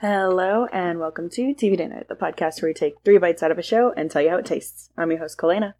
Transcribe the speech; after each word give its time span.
Hello 0.00 0.66
and 0.74 0.98
welcome 1.00 1.30
to 1.30 1.54
TV 1.54 1.74
Dinner, 1.74 2.04
the 2.06 2.14
podcast 2.14 2.60
where 2.60 2.68
we 2.68 2.74
take 2.74 2.96
three 3.02 3.16
bites 3.16 3.42
out 3.42 3.50
of 3.50 3.58
a 3.58 3.62
show 3.62 3.94
and 3.96 4.10
tell 4.10 4.20
you 4.20 4.28
how 4.28 4.36
it 4.36 4.44
tastes. 4.44 4.90
I'm 4.94 5.10
your 5.10 5.20
host, 5.20 5.38
Kalena. 5.38 5.72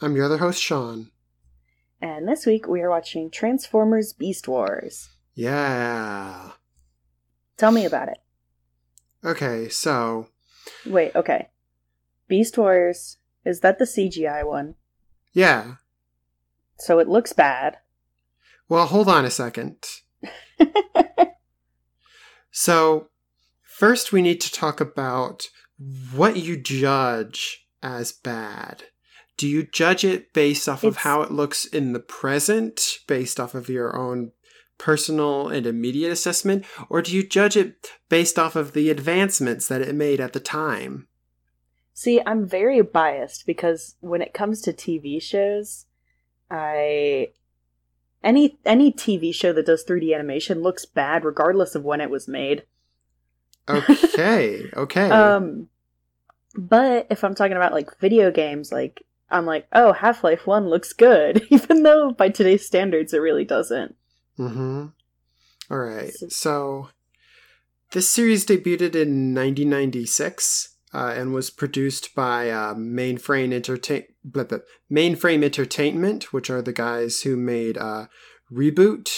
I'm 0.00 0.16
your 0.16 0.24
other 0.24 0.38
host, 0.38 0.62
Sean. 0.62 1.10
And 2.00 2.26
this 2.26 2.46
week 2.46 2.66
we 2.66 2.80
are 2.80 2.88
watching 2.88 3.30
Transformers 3.30 4.14
Beast 4.14 4.48
Wars. 4.48 5.10
Yeah. 5.34 6.52
Tell 7.58 7.70
me 7.70 7.84
about 7.84 8.08
it. 8.08 8.16
Okay, 9.22 9.68
so. 9.68 10.28
Wait, 10.86 11.14
okay. 11.14 11.50
Beast 12.26 12.56
Wars, 12.56 13.18
is 13.44 13.60
that 13.60 13.78
the 13.78 13.84
CGI 13.84 14.46
one? 14.46 14.76
Yeah. 15.34 15.74
So 16.78 17.00
it 17.00 17.08
looks 17.08 17.34
bad. 17.34 17.76
Well, 18.66 18.86
hold 18.86 19.10
on 19.10 19.26
a 19.26 19.30
second. 19.30 19.84
so, 22.50 23.10
first 23.78 24.10
we 24.10 24.22
need 24.22 24.40
to 24.40 24.50
talk 24.50 24.80
about 24.80 25.46
what 26.12 26.36
you 26.36 26.56
judge 26.56 27.64
as 27.80 28.10
bad. 28.10 28.82
Do 29.36 29.46
you 29.46 29.64
judge 29.64 30.04
it 30.04 30.32
based 30.32 30.68
off 30.68 30.82
of 30.82 30.96
how 30.98 31.22
it 31.22 31.30
looks 31.30 31.64
in 31.64 31.92
the 31.92 32.00
present, 32.00 32.98
based 33.06 33.38
off 33.38 33.54
of 33.54 33.68
your 33.68 33.96
own 33.96 34.32
personal 34.78 35.46
and 35.46 35.64
immediate 35.64 36.10
assessment, 36.10 36.66
or 36.88 37.02
do 37.02 37.14
you 37.14 37.24
judge 37.24 37.56
it 37.56 37.92
based 38.08 38.36
off 38.36 38.56
of 38.56 38.72
the 38.72 38.90
advancements 38.90 39.68
that 39.68 39.80
it 39.80 39.94
made 39.94 40.20
at 40.20 40.32
the 40.32 40.40
time? 40.40 41.06
See, 41.94 42.20
I'm 42.26 42.48
very 42.48 42.82
biased 42.82 43.46
because 43.46 43.94
when 44.00 44.22
it 44.22 44.34
comes 44.34 44.60
to 44.62 44.72
TV 44.72 45.22
shows, 45.22 45.86
I 46.50 47.28
any 48.24 48.58
any 48.64 48.92
TV 48.92 49.32
show 49.32 49.52
that 49.52 49.66
does 49.66 49.84
3D 49.84 50.12
animation 50.12 50.62
looks 50.62 50.84
bad 50.84 51.24
regardless 51.24 51.76
of 51.76 51.84
when 51.84 52.00
it 52.00 52.10
was 52.10 52.26
made. 52.26 52.64
Okay, 53.68 54.64
okay. 54.76 55.10
Um 55.10 55.68
but 56.56 57.06
if 57.10 57.22
I'm 57.24 57.34
talking 57.34 57.56
about 57.56 57.72
like 57.72 57.98
video 58.00 58.30
games, 58.30 58.72
like 58.72 59.04
I'm 59.30 59.44
like, 59.46 59.66
oh, 59.72 59.92
Half-Life 59.92 60.46
1 60.46 60.68
looks 60.68 60.92
good, 60.94 61.42
even 61.50 61.82
though 61.82 62.10
by 62.12 62.30
today's 62.30 62.66
standards 62.66 63.12
it 63.12 63.18
really 63.18 63.44
doesn't. 63.44 63.94
Mm-hmm. 64.38 64.86
All 65.70 65.78
right. 65.78 66.12
So- 66.14 66.28
So 66.30 66.88
this 67.92 68.08
series 68.08 68.44
debuted 68.46 68.94
in 68.94 69.34
1996 69.34 70.76
uh, 70.94 71.12
and 71.16 71.34
was 71.34 71.50
produced 71.50 72.14
by 72.14 72.50
uh, 72.50 72.74
Mainframe 72.74 73.52
Entertain 73.52 74.04
blah, 74.24 74.44
blah, 74.44 74.58
Mainframe 74.90 75.44
Entertainment, 75.44 76.32
which 76.32 76.48
are 76.50 76.62
the 76.62 76.72
guys 76.72 77.20
who 77.22 77.36
made 77.36 77.76
uh, 77.78 78.06
Reboot, 78.52 79.10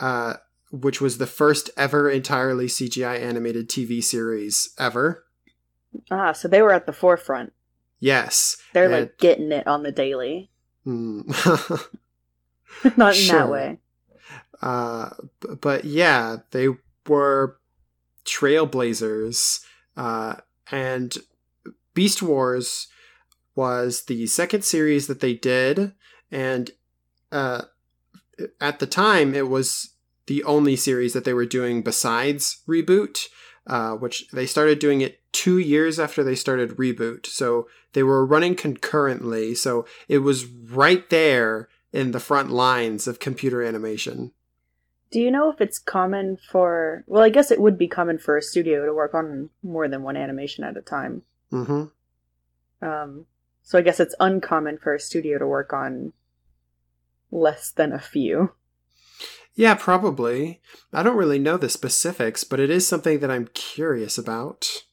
uh, 0.00 0.34
which 0.72 1.00
was 1.00 1.18
the 1.18 1.26
first 1.26 1.70
ever 1.76 2.10
entirely 2.10 2.66
CGI 2.66 3.20
animated 3.20 3.68
TV 3.68 4.02
series 4.02 4.74
ever. 4.78 5.24
Ah, 6.10 6.32
so 6.32 6.48
they 6.48 6.62
were 6.62 6.72
at 6.72 6.86
the 6.86 6.92
forefront. 6.92 7.52
Yes. 8.00 8.56
They're 8.72 8.84
and- 8.86 8.92
like 8.94 9.18
getting 9.18 9.52
it 9.52 9.66
on 9.68 9.82
the 9.84 9.92
daily. 9.92 10.50
Hmm. 10.84 11.20
Not 12.96 13.14
in 13.14 13.20
Sure. 13.20 13.38
that 13.38 13.48
way. 13.50 13.78
Uh, 14.60 15.10
b- 15.40 15.48
but 15.60 15.84
yeah, 15.84 16.38
they 16.52 16.68
were 17.06 17.58
trailblazers. 18.24 19.60
Uh, 19.96 20.36
and 20.70 21.16
Beast 21.94 22.22
Wars 22.22 22.88
was 23.54 24.04
the 24.04 24.26
second 24.26 24.64
series 24.64 25.06
that 25.08 25.20
they 25.20 25.34
did, 25.34 25.92
and 26.30 26.70
uh, 27.30 27.62
at 28.60 28.78
the 28.78 28.86
time, 28.86 29.34
it 29.34 29.48
was 29.48 29.90
the 30.26 30.44
only 30.44 30.76
series 30.76 31.12
that 31.12 31.24
they 31.24 31.34
were 31.34 31.46
doing 31.46 31.82
besides 31.82 32.62
Reboot. 32.68 33.26
Uh, 33.64 33.92
which 33.92 34.28
they 34.30 34.44
started 34.44 34.80
doing 34.80 35.02
it 35.02 35.20
two 35.30 35.56
years 35.56 36.00
after 36.00 36.24
they 36.24 36.34
started 36.34 36.70
Reboot. 36.70 37.26
So 37.26 37.68
they 37.92 38.02
were 38.02 38.26
running 38.26 38.56
concurrently. 38.56 39.54
So 39.54 39.86
it 40.08 40.18
was 40.18 40.46
right 40.46 41.08
there 41.10 41.68
in 41.92 42.10
the 42.10 42.18
front 42.18 42.50
lines 42.50 43.06
of 43.06 43.20
computer 43.20 43.62
animation. 43.62 44.32
Do 45.12 45.20
you 45.20 45.30
know 45.30 45.50
if 45.50 45.60
it's 45.60 45.78
common 45.78 46.38
for 46.50 47.04
well, 47.06 47.22
I 47.22 47.28
guess 47.28 47.50
it 47.50 47.60
would 47.60 47.78
be 47.78 47.86
common 47.86 48.18
for 48.18 48.36
a 48.36 48.42
studio 48.42 48.86
to 48.86 48.94
work 48.94 49.14
on 49.14 49.50
more 49.62 49.86
than 49.86 50.02
one 50.02 50.16
animation 50.16 50.64
at 50.64 50.76
a 50.76 50.80
time. 50.80 51.22
Mm 51.52 51.66
hmm. 51.66 52.86
Um 52.86 53.26
so 53.62 53.78
I 53.78 53.82
guess 53.82 54.00
it's 54.00 54.14
uncommon 54.18 54.78
for 54.78 54.94
a 54.94 55.00
studio 55.00 55.38
to 55.38 55.46
work 55.46 55.72
on 55.72 56.14
less 57.30 57.70
than 57.70 57.92
a 57.92 58.00
few. 58.00 58.52
Yeah, 59.54 59.74
probably. 59.74 60.60
I 60.92 61.02
don't 61.02 61.16
really 61.16 61.38
know 61.38 61.56
the 61.56 61.68
specifics, 61.68 62.42
but 62.44 62.60
it 62.60 62.70
is 62.70 62.86
something 62.86 63.20
that 63.20 63.30
I'm 63.30 63.48
curious 63.54 64.16
about. 64.18 64.84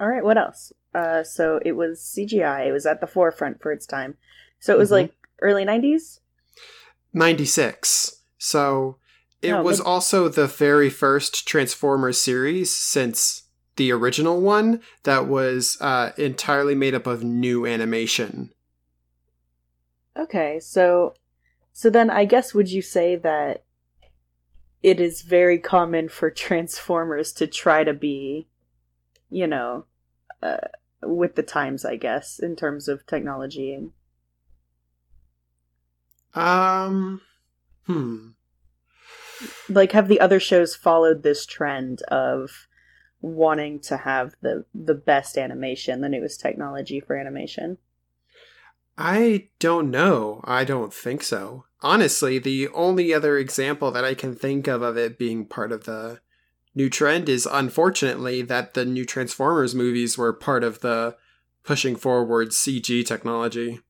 All 0.00 0.08
right, 0.08 0.24
what 0.24 0.38
else? 0.38 0.72
Uh 0.94 1.22
so 1.22 1.60
it 1.64 1.72
was 1.72 2.00
CGI. 2.00 2.66
It 2.68 2.72
was 2.72 2.86
at 2.86 3.00
the 3.00 3.06
forefront 3.06 3.60
for 3.60 3.72
its 3.72 3.86
time. 3.86 4.16
So 4.60 4.72
it 4.74 4.78
was 4.78 4.90
Mhm. 4.90 4.92
like 4.92 5.14
early 5.42 5.64
90s? 5.64 6.20
96. 7.12 8.22
So 8.38 8.98
it 9.42 9.52
Oh, 9.52 9.62
was 9.62 9.80
also 9.80 10.28
the 10.28 10.46
very 10.46 10.90
first 10.90 11.46
Transformers 11.46 12.20
series 12.20 12.74
since 12.74 13.44
the 13.76 13.92
original 13.92 14.40
one 14.40 14.80
that 15.04 15.26
was 15.26 15.76
uh, 15.80 16.12
entirely 16.16 16.74
made 16.74 16.94
up 16.94 17.06
of 17.06 17.22
new 17.22 17.66
animation. 17.66 18.50
Okay, 20.16 20.58
so 20.60 21.14
so 21.76 21.90
then 21.90 22.08
I 22.08 22.24
guess 22.24 22.54
would 22.54 22.70
you 22.70 22.80
say 22.80 23.16
that 23.16 23.62
it 24.82 24.98
is 24.98 25.20
very 25.20 25.58
common 25.58 26.08
for 26.08 26.30
Transformers 26.30 27.34
to 27.34 27.46
try 27.46 27.84
to 27.84 27.92
be, 27.92 28.48
you 29.28 29.46
know, 29.46 29.84
uh, 30.42 30.68
with 31.02 31.34
the 31.34 31.42
times, 31.42 31.84
I 31.84 31.96
guess, 31.96 32.38
in 32.38 32.56
terms 32.56 32.88
of 32.88 33.04
technology 33.04 33.74
and 33.74 33.92
Um, 36.32 37.20
hmm. 37.84 38.28
like 39.68 39.92
have 39.92 40.08
the 40.08 40.20
other 40.20 40.40
shows 40.40 40.74
followed 40.74 41.22
this 41.22 41.44
trend 41.44 42.00
of 42.04 42.68
wanting 43.20 43.80
to 43.80 43.98
have 43.98 44.34
the 44.40 44.64
the 44.74 44.94
best 44.94 45.36
animation, 45.36 46.00
the 46.00 46.08
newest 46.08 46.40
technology 46.40 47.00
for 47.00 47.16
animation? 47.16 47.76
I 48.96 49.48
don't 49.58 49.90
know. 49.90 50.40
I 50.44 50.64
don't 50.64 50.92
think 50.92 51.22
so. 51.22 51.65
Honestly, 51.82 52.38
the 52.38 52.68
only 52.68 53.12
other 53.12 53.36
example 53.38 53.90
that 53.90 54.04
I 54.04 54.14
can 54.14 54.34
think 54.34 54.66
of 54.66 54.82
of 54.82 54.96
it 54.96 55.18
being 55.18 55.44
part 55.44 55.72
of 55.72 55.84
the 55.84 56.20
new 56.74 56.88
trend 56.88 57.28
is 57.28 57.46
unfortunately 57.50 58.42
that 58.42 58.74
the 58.74 58.84
new 58.84 59.04
Transformers 59.04 59.74
movies 59.74 60.16
were 60.16 60.32
part 60.32 60.64
of 60.64 60.80
the 60.80 61.16
pushing 61.64 61.96
forward 61.96 62.48
CG 62.50 63.04
technology. 63.06 63.80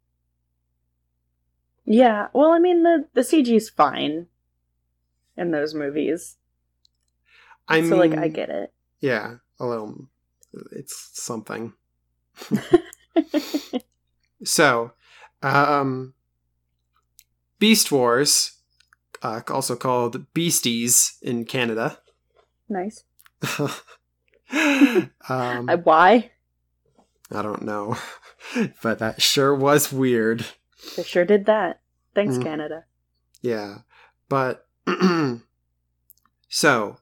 Yeah, 1.84 2.28
well, 2.32 2.50
I 2.50 2.58
mean 2.58 2.82
the 2.82 3.06
the 3.14 3.20
CG's 3.20 3.68
fine 3.68 4.26
in 5.36 5.52
those 5.52 5.74
movies, 5.74 6.36
I 7.68 7.80
so 7.82 7.96
mean, 7.96 7.98
like 7.98 8.18
I 8.18 8.28
get 8.28 8.50
it. 8.50 8.72
Yeah, 9.00 9.36
a 9.60 9.66
little. 9.66 10.08
It's 10.72 11.10
something. 11.12 11.74
So, 14.44 14.92
um, 15.42 16.14
Beast 17.58 17.90
Wars, 17.92 18.58
uh, 19.22 19.40
also 19.48 19.76
called 19.76 20.32
Beasties 20.34 21.18
in 21.22 21.44
Canada. 21.44 21.98
nice. 22.68 23.04
um, 23.58 25.10
I, 25.68 25.74
why? 25.82 26.30
I 27.30 27.42
don't 27.42 27.62
know, 27.62 27.96
but 28.82 28.98
that 29.00 29.20
sure 29.22 29.54
was 29.54 29.92
weird. 29.92 30.46
They 30.96 31.02
sure 31.02 31.24
did 31.24 31.46
that. 31.46 31.80
Thanks, 32.14 32.36
Mm. 32.36 32.42
Canada. 32.44 32.84
Yeah, 33.42 33.78
but 34.28 34.66
so, 36.48 36.96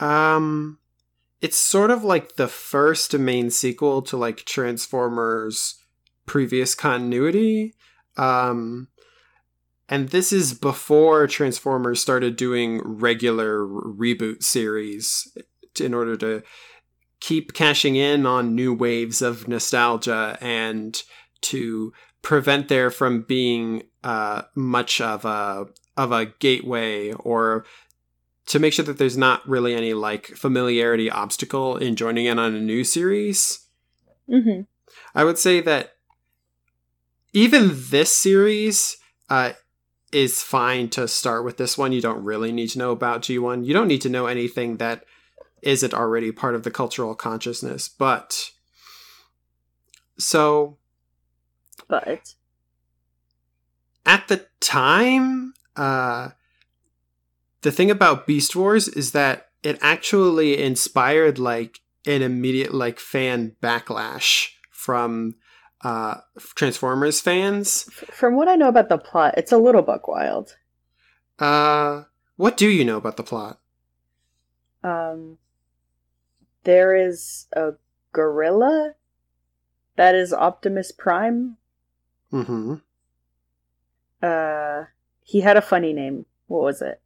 um, 0.00 0.78
it's 1.40 1.56
sort 1.56 1.90
of 1.90 2.02
like 2.04 2.36
the 2.36 2.48
first 2.48 3.16
main 3.16 3.50
sequel 3.50 4.02
to 4.02 4.16
like 4.16 4.38
Transformers' 4.44 5.76
previous 6.26 6.74
continuity. 6.74 7.74
Um, 8.16 8.88
and 9.88 10.10
this 10.10 10.32
is 10.32 10.54
before 10.54 11.26
Transformers 11.26 12.00
started 12.00 12.36
doing 12.36 12.80
regular 12.84 13.60
reboot 13.60 14.42
series 14.42 15.34
in 15.80 15.94
order 15.94 16.16
to 16.16 16.42
keep 17.20 17.52
cashing 17.52 17.96
in 17.96 18.26
on 18.26 18.54
new 18.54 18.72
waves 18.72 19.22
of 19.22 19.48
nostalgia 19.48 20.38
and 20.40 21.02
to 21.40 21.92
prevent 22.22 22.68
there 22.68 22.90
from 22.90 23.22
being 23.22 23.82
uh, 24.04 24.42
much 24.54 25.00
of 25.00 25.24
a 25.24 25.66
of 25.96 26.12
a 26.12 26.26
gateway 26.26 27.12
or 27.12 27.64
to 28.46 28.58
make 28.58 28.72
sure 28.72 28.84
that 28.84 28.98
there's 28.98 29.16
not 29.16 29.46
really 29.48 29.74
any 29.74 29.94
like 29.94 30.26
familiarity 30.28 31.10
obstacle 31.10 31.76
in 31.76 31.96
joining 31.96 32.26
in 32.26 32.38
on 32.38 32.54
a 32.54 32.60
new 32.60 32.84
series. 32.84 33.66
Mm-hmm. 34.28 34.62
I 35.14 35.24
would 35.24 35.38
say 35.38 35.60
that 35.60 35.94
even 37.32 37.70
this 37.74 38.14
series 38.14 38.96
uh, 39.28 39.52
is 40.12 40.42
fine 40.42 40.88
to 40.90 41.06
start 41.08 41.44
with 41.44 41.56
this 41.56 41.76
one. 41.76 41.92
You 41.92 42.00
don't 42.00 42.24
really 42.24 42.52
need 42.52 42.68
to 42.70 42.78
know 42.78 42.92
about 42.92 43.22
G1. 43.22 43.64
You 43.64 43.74
don't 43.74 43.88
need 43.88 44.00
to 44.02 44.08
know 44.08 44.26
anything 44.26 44.78
that 44.78 45.04
isn't 45.62 45.94
already 45.94 46.32
part 46.32 46.54
of 46.54 46.62
the 46.62 46.70
cultural 46.70 47.14
consciousness. 47.14 47.88
But 47.88 48.50
so 50.18 50.78
But 51.88 52.34
at 54.06 54.28
the 54.28 54.46
time, 54.60 55.54
uh, 55.76 56.30
the 57.62 57.72
thing 57.72 57.90
about 57.90 58.26
Beast 58.26 58.54
Wars 58.54 58.88
is 58.88 59.12
that 59.12 59.48
it 59.62 59.78
actually 59.82 60.62
inspired 60.62 61.38
like 61.38 61.80
an 62.06 62.22
immediate 62.22 62.72
like 62.72 62.98
fan 63.00 63.56
backlash 63.62 64.50
from 64.70 65.34
uh 65.82 66.16
Transformers 66.56 67.20
fans. 67.20 67.84
from 68.10 68.34
what 68.36 68.48
I 68.48 68.56
know 68.56 68.68
about 68.68 68.88
the 68.88 68.98
plot, 68.98 69.34
it's 69.36 69.52
a 69.52 69.58
little 69.58 69.82
buck 69.82 70.08
wild. 70.08 70.56
Uh 71.38 72.04
what 72.36 72.56
do 72.56 72.68
you 72.68 72.84
know 72.84 72.96
about 72.96 73.16
the 73.16 73.22
plot? 73.22 73.60
Um, 74.84 75.38
there 76.64 76.94
is 76.94 77.46
a 77.52 77.72
gorilla 78.12 78.94
that 79.96 80.14
is 80.14 80.32
Optimus 80.32 80.92
Prime. 80.92 81.56
Mhm. 82.32 82.80
Uh, 84.22 84.84
he 85.24 85.40
had 85.40 85.56
a 85.56 85.62
funny 85.62 85.92
name. 85.92 86.26
What 86.46 86.62
was 86.62 86.80
it? 86.82 87.00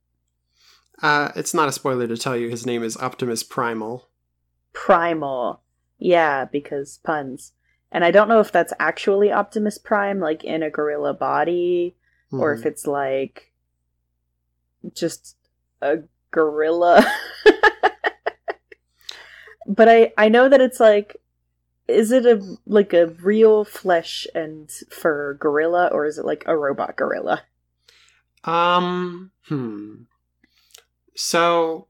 Uh 1.03 1.33
it's 1.35 1.55
not 1.55 1.69
a 1.69 1.73
spoiler 1.73 2.07
to 2.07 2.17
tell 2.17 2.37
you 2.37 2.49
his 2.49 2.67
name 2.67 2.83
is 2.83 2.97
Optimus 2.99 3.43
Primal. 3.43 4.09
Primal. 4.73 5.61
Yeah, 5.99 6.45
because 6.47 6.99
puns. 7.05 7.53
And 7.93 8.05
I 8.05 8.11
don't 8.11 8.29
know 8.29 8.41
if 8.41 8.51
that's 8.51 8.73
actually 8.81 9.31
Optimus 9.31 9.79
Prime, 9.79 10.19
like 10.19 10.43
in 10.43 10.63
a 10.63 10.71
gorilla 10.71 11.15
body, 11.15 11.95
or 12.33 12.55
Mhm. 12.55 12.59
if 12.59 12.67
it's 12.67 12.87
like 12.87 13.53
just 14.95 15.37
a 15.83 15.99
gorilla. 16.31 17.05
but 19.67 19.89
I 19.89 20.13
I 20.17 20.29
know 20.29 20.49
that 20.49 20.61
it's 20.61 20.81
like 20.81 21.17
is 21.89 22.11
it 22.11 22.25
a 22.25 22.41
like 22.67 22.93
a 22.95 23.09
real 23.09 23.65
flesh 23.65 24.27
and 24.35 24.71
fur 24.91 25.35
gorilla 25.35 25.89
or 25.93 26.07
is 26.07 26.19
it 26.19 26.25
like 26.25 26.45
a 26.47 26.57
robot 26.57 26.97
gorilla? 26.97 27.43
Um, 28.45 29.31
hmm. 29.49 30.03
So 31.15 31.87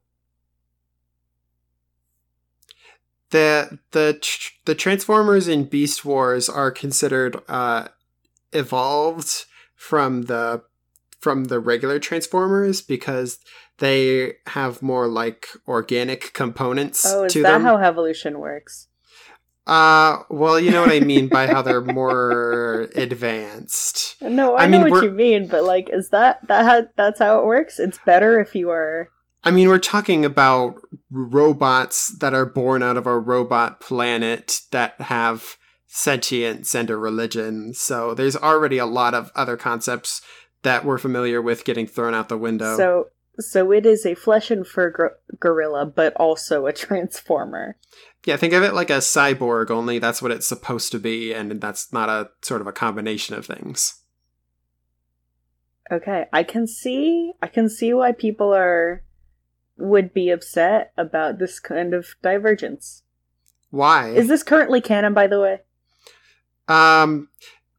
the 3.32 3.78
the 3.90 4.18
tr- 4.20 4.52
the 4.64 4.74
Transformers 4.74 5.48
in 5.48 5.64
Beast 5.64 6.04
Wars 6.04 6.48
are 6.48 6.70
considered 6.70 7.36
uh 7.48 7.88
evolved 8.52 9.44
from 9.74 10.22
the 10.22 10.62
from 11.20 11.44
the 11.44 11.60
regular 11.60 11.98
Transformers 11.98 12.80
because 12.82 13.38
they 13.78 14.34
have 14.48 14.82
more 14.82 15.06
like 15.08 15.46
organic 15.66 16.32
components 16.32 17.04
Oh, 17.06 17.24
is 17.24 17.32
to 17.34 17.42
that 17.42 17.52
them. 17.52 17.62
how 17.62 17.76
evolution 17.78 18.38
works? 18.38 18.88
uh 19.66 20.18
well, 20.28 20.58
you 20.58 20.70
know 20.72 20.82
what 20.82 20.90
I 20.92 21.00
mean 21.00 21.28
by 21.28 21.46
how 21.46 21.62
they're 21.62 21.80
more 22.02 22.88
advanced. 22.96 24.16
No, 24.20 24.56
I, 24.56 24.64
I 24.64 24.66
know 24.66 24.80
what 24.88 25.04
you 25.04 25.10
mean, 25.12 25.46
but 25.46 25.62
like, 25.64 25.88
is 25.90 26.10
that 26.10 26.46
that 26.48 26.64
how, 26.64 26.82
that's 26.96 27.18
how 27.20 27.38
it 27.40 27.46
works? 27.46 27.78
It's 27.78 27.98
better 28.04 28.40
if 28.40 28.54
you 28.54 28.70
are. 28.70 29.08
I 29.44 29.50
mean, 29.50 29.68
we're 29.68 29.78
talking 29.78 30.24
about 30.24 30.80
robots 31.10 32.16
that 32.18 32.32
are 32.32 32.46
born 32.46 32.82
out 32.82 32.96
of 32.96 33.06
a 33.06 33.18
robot 33.18 33.80
planet 33.80 34.60
that 34.70 35.00
have 35.00 35.56
sentience 35.86 36.74
and 36.74 36.88
a 36.88 36.96
religion. 36.96 37.74
So 37.74 38.14
there's 38.14 38.36
already 38.36 38.78
a 38.78 38.86
lot 38.86 39.14
of 39.14 39.32
other 39.34 39.56
concepts 39.56 40.22
that 40.62 40.84
we're 40.84 40.98
familiar 40.98 41.42
with 41.42 41.64
getting 41.64 41.86
thrown 41.86 42.14
out 42.14 42.28
the 42.28 42.38
window. 42.38 42.76
So, 42.76 43.08
so 43.38 43.72
it 43.72 43.84
is 43.84 44.06
a 44.06 44.14
flesh 44.14 44.50
and 44.50 44.66
fur 44.66 44.90
gor- 44.90 45.18
gorilla, 45.40 45.86
but 45.86 46.14
also 46.16 46.66
a 46.66 46.72
transformer. 46.72 47.76
yeah, 48.24 48.36
think 48.36 48.52
of 48.52 48.62
it 48.62 48.74
like 48.74 48.90
a 48.90 48.98
cyborg, 48.98 49.70
only 49.70 49.98
that's 49.98 50.22
what 50.22 50.30
it's 50.30 50.46
supposed 50.46 50.92
to 50.92 50.98
be, 50.98 51.32
and 51.32 51.60
that's 51.60 51.92
not 51.92 52.08
a 52.08 52.30
sort 52.42 52.60
of 52.60 52.68
a 52.68 52.72
combination 52.72 53.34
of 53.34 53.44
things. 53.44 54.00
Okay, 55.90 56.26
I 56.32 56.44
can 56.44 56.66
see, 56.66 57.32
I 57.42 57.48
can 57.48 57.68
see 57.68 57.92
why 57.92 58.12
people 58.12 58.54
are 58.54 59.02
would 59.82 60.14
be 60.14 60.30
upset 60.30 60.92
about 60.96 61.38
this 61.38 61.60
kind 61.60 61.92
of 61.92 62.14
divergence. 62.22 63.02
Why? 63.70 64.10
Is 64.10 64.28
this 64.28 64.42
currently 64.42 64.80
canon, 64.80 65.14
by 65.14 65.26
the 65.26 65.40
way? 65.40 65.60
um, 66.68 67.28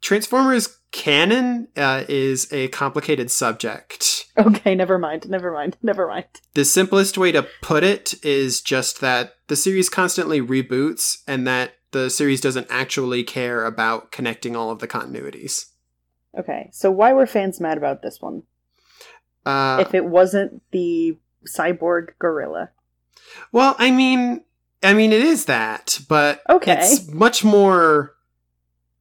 Transformers 0.02 0.80
canon 0.92 1.70
uh, 1.78 2.04
is 2.10 2.52
a 2.52 2.68
complicated 2.70 3.32
subject. 3.32 4.26
Okay, 4.38 4.76
never 4.76 5.00
mind, 5.00 5.30
never 5.30 5.52
mind, 5.54 5.78
never 5.82 6.08
mind. 6.08 6.26
The 6.56 6.66
simplest 6.66 7.18
way 7.18 7.32
to 7.32 7.48
put 7.62 7.84
it 7.84 8.14
is 8.24 8.62
just 8.62 9.00
that 9.00 9.36
the 9.48 9.56
series 9.56 9.90
constantly 9.90 10.42
reboots 10.42 11.20
and 11.28 11.48
that 11.48 11.76
the 11.92 12.10
series 12.10 12.42
doesn't 12.42 12.68
actually 12.70 13.24
care 13.24 13.64
about 13.66 14.12
connecting 14.12 14.56
all 14.56 14.72
of 14.72 14.80
the 14.80 14.88
continuities. 14.88 15.68
Okay, 16.38 16.70
so 16.74 16.92
why 16.92 17.14
were 17.14 17.28
fans 17.28 17.62
mad 17.62 17.78
about 17.78 18.02
this 18.02 18.20
one? 18.20 18.44
Uh, 19.46 19.78
if 19.86 19.94
it 19.94 20.06
wasn't 20.06 20.62
the 20.72 21.18
cyborg 21.48 22.10
gorilla. 22.20 22.70
well, 23.52 23.76
I 23.80 23.92
mean, 23.92 24.44
I 24.82 24.94
mean, 24.94 25.12
it 25.14 25.22
is 25.22 25.46
that, 25.46 26.00
but 26.10 26.42
Okay. 26.50 26.78
it's 26.80 27.08
much 27.12 27.44
more. 27.44 28.16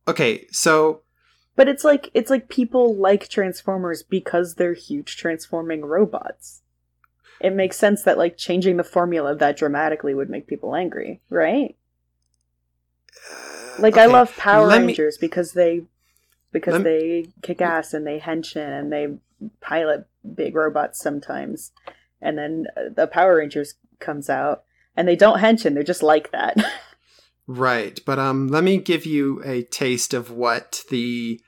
Okay, 0.09 0.47
so 0.51 1.03
But 1.57 1.69
it's 1.69 1.85
like 1.85 2.11
it's 2.15 2.31
like 2.31 2.49
people 2.49 2.95
like 2.97 3.29
Transformers 3.29 4.03
because 4.03 4.55
they're 4.55 4.75
huge 4.75 5.17
transforming 5.17 5.85
robots. 5.85 6.63
It 7.41 7.51
makes 7.53 7.77
sense 7.77 8.03
that 8.05 8.19
like 8.19 8.37
changing 8.37 8.77
the 8.77 8.85
formula 8.85 9.35
that 9.35 9.57
dramatically 9.57 10.15
would 10.15 10.31
make 10.31 10.47
people 10.47 10.75
angry, 10.77 11.21
right? 11.29 11.77
Uh, 13.31 13.83
like 13.83 13.97
I 13.97 14.07
love 14.07 14.37
Power 14.37 14.67
let 14.67 14.81
me- 14.83 14.89
Rangers 14.89 15.19
because 15.19 15.53
they 15.53 15.83
because 16.53 16.73
Lem- 16.75 16.83
they 16.85 17.27
kick 17.43 17.61
ass 17.61 17.95
and 17.95 18.07
they 18.07 18.19
henshin 18.21 18.79
and 18.79 18.93
they 18.93 19.09
pilot 19.61 20.07
big 20.35 20.55
robots 20.55 21.01
sometimes. 21.01 21.73
And 22.23 22.39
then 22.39 22.67
uh, 22.77 22.83
the 22.95 23.07
Power 23.07 23.37
Rangers 23.37 23.75
comes 23.99 24.31
out 24.31 24.65
and 24.97 25.07
they 25.07 25.17
don't 25.17 25.41
henshin, 25.41 25.75
they're 25.75 25.83
just 25.83 26.03
like 26.03 26.33
that. 26.33 26.57
Right, 27.47 27.99
but 28.07 28.19
um, 28.19 28.49
let 28.49 28.63
me 28.63 28.79
give 28.79 29.05
you 29.05 29.43
a 29.45 29.63
taste 29.63 30.15
of 30.15 30.31
what 30.31 30.85
the 30.91 31.41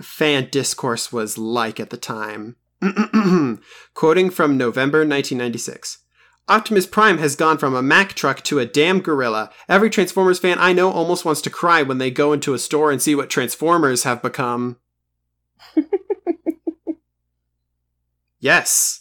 fan 0.00 0.48
discourse 0.50 1.12
was 1.12 1.36
like 1.36 1.78
at 1.78 1.90
the 1.90 1.98
time. 1.98 2.56
Quoting 3.94 4.30
from 4.30 4.56
November 4.56 5.00
1996. 5.00 5.98
Optimus 6.48 6.86
Prime 6.86 7.18
has 7.18 7.36
gone 7.36 7.58
from 7.58 7.74
a 7.74 7.82
Mack 7.82 8.14
truck 8.14 8.42
to 8.44 8.58
a 8.58 8.66
damn 8.66 9.00
gorilla. 9.00 9.50
Every 9.68 9.90
Transformers 9.90 10.38
fan 10.38 10.56
I 10.58 10.72
know 10.72 10.90
almost 10.90 11.24
wants 11.24 11.42
to 11.42 11.50
cry 11.50 11.82
when 11.82 11.98
they 11.98 12.10
go 12.10 12.32
into 12.32 12.54
a 12.54 12.58
store 12.58 12.90
and 12.90 13.00
see 13.00 13.14
what 13.14 13.30
Transformers 13.30 14.04
have 14.04 14.22
become. 14.22 14.78
yes. 18.40 18.99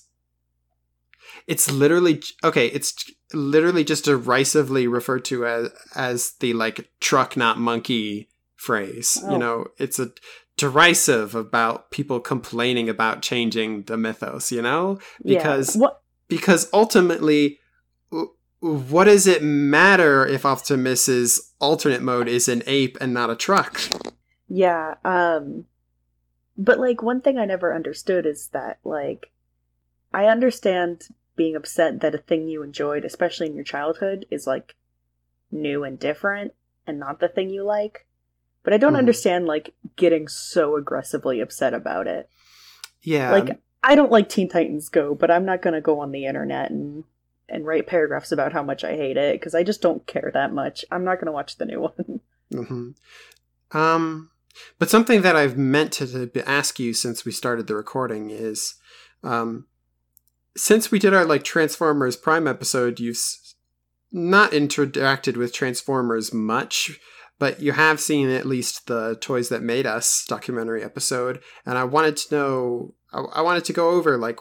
It's 1.50 1.72
literally 1.72 2.22
okay, 2.44 2.68
it's 2.68 2.94
literally 3.34 3.84
just 3.84 4.06
derisively 4.06 4.88
referred 4.88 5.26
to 5.26 5.48
as 5.48 5.72
as 5.96 6.34
the 6.40 6.54
like 6.54 6.92
truck 7.00 7.36
not 7.36 7.58
monkey 7.58 8.30
phrase. 8.56 9.18
Oh. 9.24 9.32
You 9.32 9.38
know, 9.40 9.66
it's 9.80 9.98
a 9.98 10.12
derisive 10.58 11.34
about 11.34 11.90
people 11.90 12.20
complaining 12.20 12.88
about 12.88 13.24
changing 13.24 13.84
the 13.84 13.98
mythos, 13.98 14.52
you 14.52 14.62
know? 14.62 15.00
Because 15.26 15.76
yeah. 15.76 15.88
because 16.28 16.70
ultimately 16.72 17.60
what 18.60 19.06
does 19.06 19.26
it 19.26 19.42
matter 19.42 20.28
if 20.28 20.46
Optimus's 20.46 21.54
alternate 21.60 22.04
mode 22.04 22.28
is 22.28 22.48
an 22.48 22.62
ape 22.68 22.96
and 23.02 23.12
not 23.12 23.32
a 23.32 23.36
truck? 23.36 23.82
Yeah, 24.48 24.96
um 25.04 25.66
but 26.60 26.80
like 26.80 27.02
one 27.02 27.22
thing 27.22 27.40
I 27.40 27.46
never 27.46 27.74
understood 27.74 28.28
is 28.28 28.50
that 28.50 28.78
like 28.84 29.32
I 30.14 30.26
understand 30.26 31.08
being 31.40 31.56
upset 31.56 32.02
that 32.02 32.14
a 32.14 32.18
thing 32.18 32.50
you 32.50 32.62
enjoyed, 32.64 33.06
especially 33.06 33.48
in 33.48 33.56
your 33.56 33.64
childhood, 33.64 34.26
is 34.30 34.46
like 34.46 34.76
new 35.50 35.86
and 35.86 35.98
different 35.98 36.54
and 36.86 37.00
not 37.00 37.22
the 37.22 37.30
thing 37.30 37.50
you 37.50 37.64
like. 37.64 38.06
But 38.62 38.74
I 38.74 38.78
don't 38.78 38.92
Mhm. 38.96 38.98
understand 38.98 39.46
like 39.46 39.74
getting 39.96 40.28
so 40.28 40.76
aggressively 40.76 41.40
upset 41.40 41.74
about 41.74 42.08
it. 42.08 42.30
Yeah. 43.02 43.32
like 43.32 43.58
I 43.82 43.96
don't 43.96 44.12
like 44.12 44.28
Teen 44.28 44.50
Titans 44.50 44.90
Go, 44.90 45.16
but 45.16 45.32
I'm 45.32 45.46
not 45.46 45.62
going 45.62 45.74
to 45.76 45.80
go 45.80 46.02
on 46.02 46.12
the 46.12 46.26
internet 46.26 46.72
and 46.72 47.06
and 47.48 47.66
write 47.66 47.88
paragraphs 47.88 48.34
about 48.34 48.52
how 48.52 48.62
much 48.62 48.84
I 48.84 48.98
hate 48.98 49.16
it 49.16 49.40
because 49.40 49.56
I 49.56 49.64
just 49.64 49.82
don't 49.82 50.06
care 50.06 50.32
that 50.34 50.52
much. 50.54 50.84
I'm 50.92 51.06
not 51.06 51.16
going 51.16 51.28
to 51.28 51.32
watch 51.32 51.56
the 51.58 51.66
new 51.66 51.80
one. 51.90 52.20
hmm 52.52 52.90
Um, 53.72 54.30
but 54.78 54.90
something 54.90 55.22
that 55.22 55.38
I've 55.38 55.58
meant 55.58 55.94
to, 55.94 56.28
to 56.28 56.50
ask 56.50 56.80
you 56.80 56.94
since 56.94 57.24
we 57.24 57.32
started 57.32 57.68
the 57.68 57.76
recording 57.78 58.30
is, 58.30 58.76
um, 59.24 59.68
since 60.60 60.92
we 60.92 61.00
did 61.00 61.14
our 61.14 61.26
like 61.26 61.44
Transformers 61.44 62.18
Prime 62.18 62.48
episode, 62.48 63.00
you've 63.00 63.20
not 64.12 64.52
interacted 64.52 65.38
with 65.38 65.54
Transformers 65.54 66.34
much, 66.34 67.00
but 67.38 67.62
you 67.62 67.72
have 67.72 68.00
seen 68.02 68.30
at 68.30 68.46
least 68.46 68.88
the 68.88 69.16
Toys 69.22 69.50
That 69.50 69.64
Made 69.64 69.86
Us 69.86 70.26
documentary 70.28 70.84
episode, 70.84 71.40
and 71.66 71.78
I 71.78 71.86
wanted 71.86 72.18
to 72.18 72.36
know, 72.36 72.94
I, 73.14 73.20
I 73.40 73.42
wanted 73.42 73.66
to 73.66 73.74
go 73.74 73.92
over 73.92 74.18
like 74.18 74.40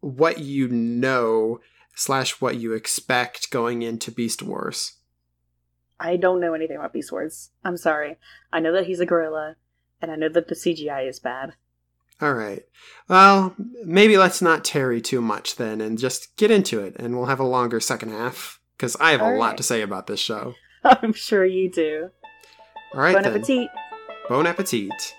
what 0.00 0.40
you 0.40 0.68
know 0.68 1.60
slash 1.94 2.40
what 2.40 2.56
you 2.56 2.72
expect 2.72 3.50
going 3.50 3.82
into 3.82 4.10
Beast 4.10 4.42
Wars. 4.42 4.96
I 6.00 6.16
don't 6.16 6.40
know 6.40 6.54
anything 6.54 6.76
about 6.76 6.92
Beast 6.92 7.12
Wars. 7.12 7.50
I'm 7.64 7.76
sorry. 7.76 8.18
I 8.52 8.58
know 8.58 8.72
that 8.72 8.86
he's 8.86 9.00
a 9.00 9.06
gorilla, 9.06 9.54
and 10.02 10.10
I 10.10 10.16
know 10.16 10.28
that 10.28 10.48
the 10.48 10.56
CGI 10.56 11.08
is 11.08 11.20
bad. 11.20 11.54
All 12.20 12.34
right. 12.34 12.62
Well, 13.08 13.54
maybe 13.84 14.16
let's 14.16 14.40
not 14.40 14.64
tarry 14.64 15.00
too 15.00 15.20
much 15.20 15.56
then 15.56 15.80
and 15.80 15.98
just 15.98 16.36
get 16.36 16.50
into 16.50 16.80
it, 16.80 16.96
and 16.98 17.16
we'll 17.16 17.26
have 17.26 17.40
a 17.40 17.44
longer 17.44 17.80
second 17.80 18.10
half 18.10 18.60
because 18.76 18.96
I 19.00 19.10
have 19.10 19.20
a 19.20 19.24
All 19.24 19.38
lot 19.38 19.56
to 19.58 19.62
say 19.62 19.82
about 19.82 20.06
this 20.06 20.20
show. 20.20 20.54
I'm 20.84 21.12
sure 21.12 21.44
you 21.44 21.70
do. 21.70 22.10
All 22.94 23.00
right, 23.00 23.14
bon 23.14 23.22
then. 23.24 23.32
appetit. 23.36 23.68
Bon 24.28 24.46
appetit. 24.46 25.14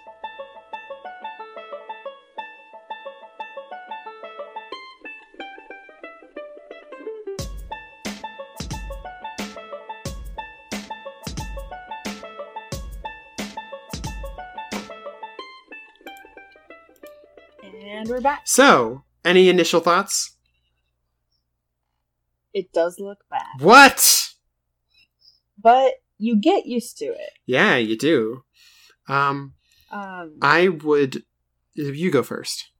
And 17.85 18.09
we're 18.09 18.19
back. 18.21 18.41
So, 18.47 19.03
any 19.23 19.47
initial 19.47 19.79
thoughts? 19.79 20.35
It 22.53 22.71
does 22.73 22.99
look 22.99 23.19
bad, 23.29 23.59
What? 23.61 24.29
but 25.61 25.93
you 26.17 26.35
get 26.39 26.65
used 26.65 26.97
to 26.99 27.05
it. 27.05 27.31
Yeah, 27.45 27.75
you 27.75 27.97
do. 27.97 28.43
Um, 29.07 29.53
Um, 29.91 30.37
I 30.41 30.69
would. 30.69 31.23
You 31.75 32.09
go 32.09 32.23
first. 32.23 32.71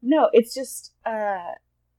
no, 0.00 0.30
it's 0.32 0.54
just 0.54 0.92
uh, 1.04 1.52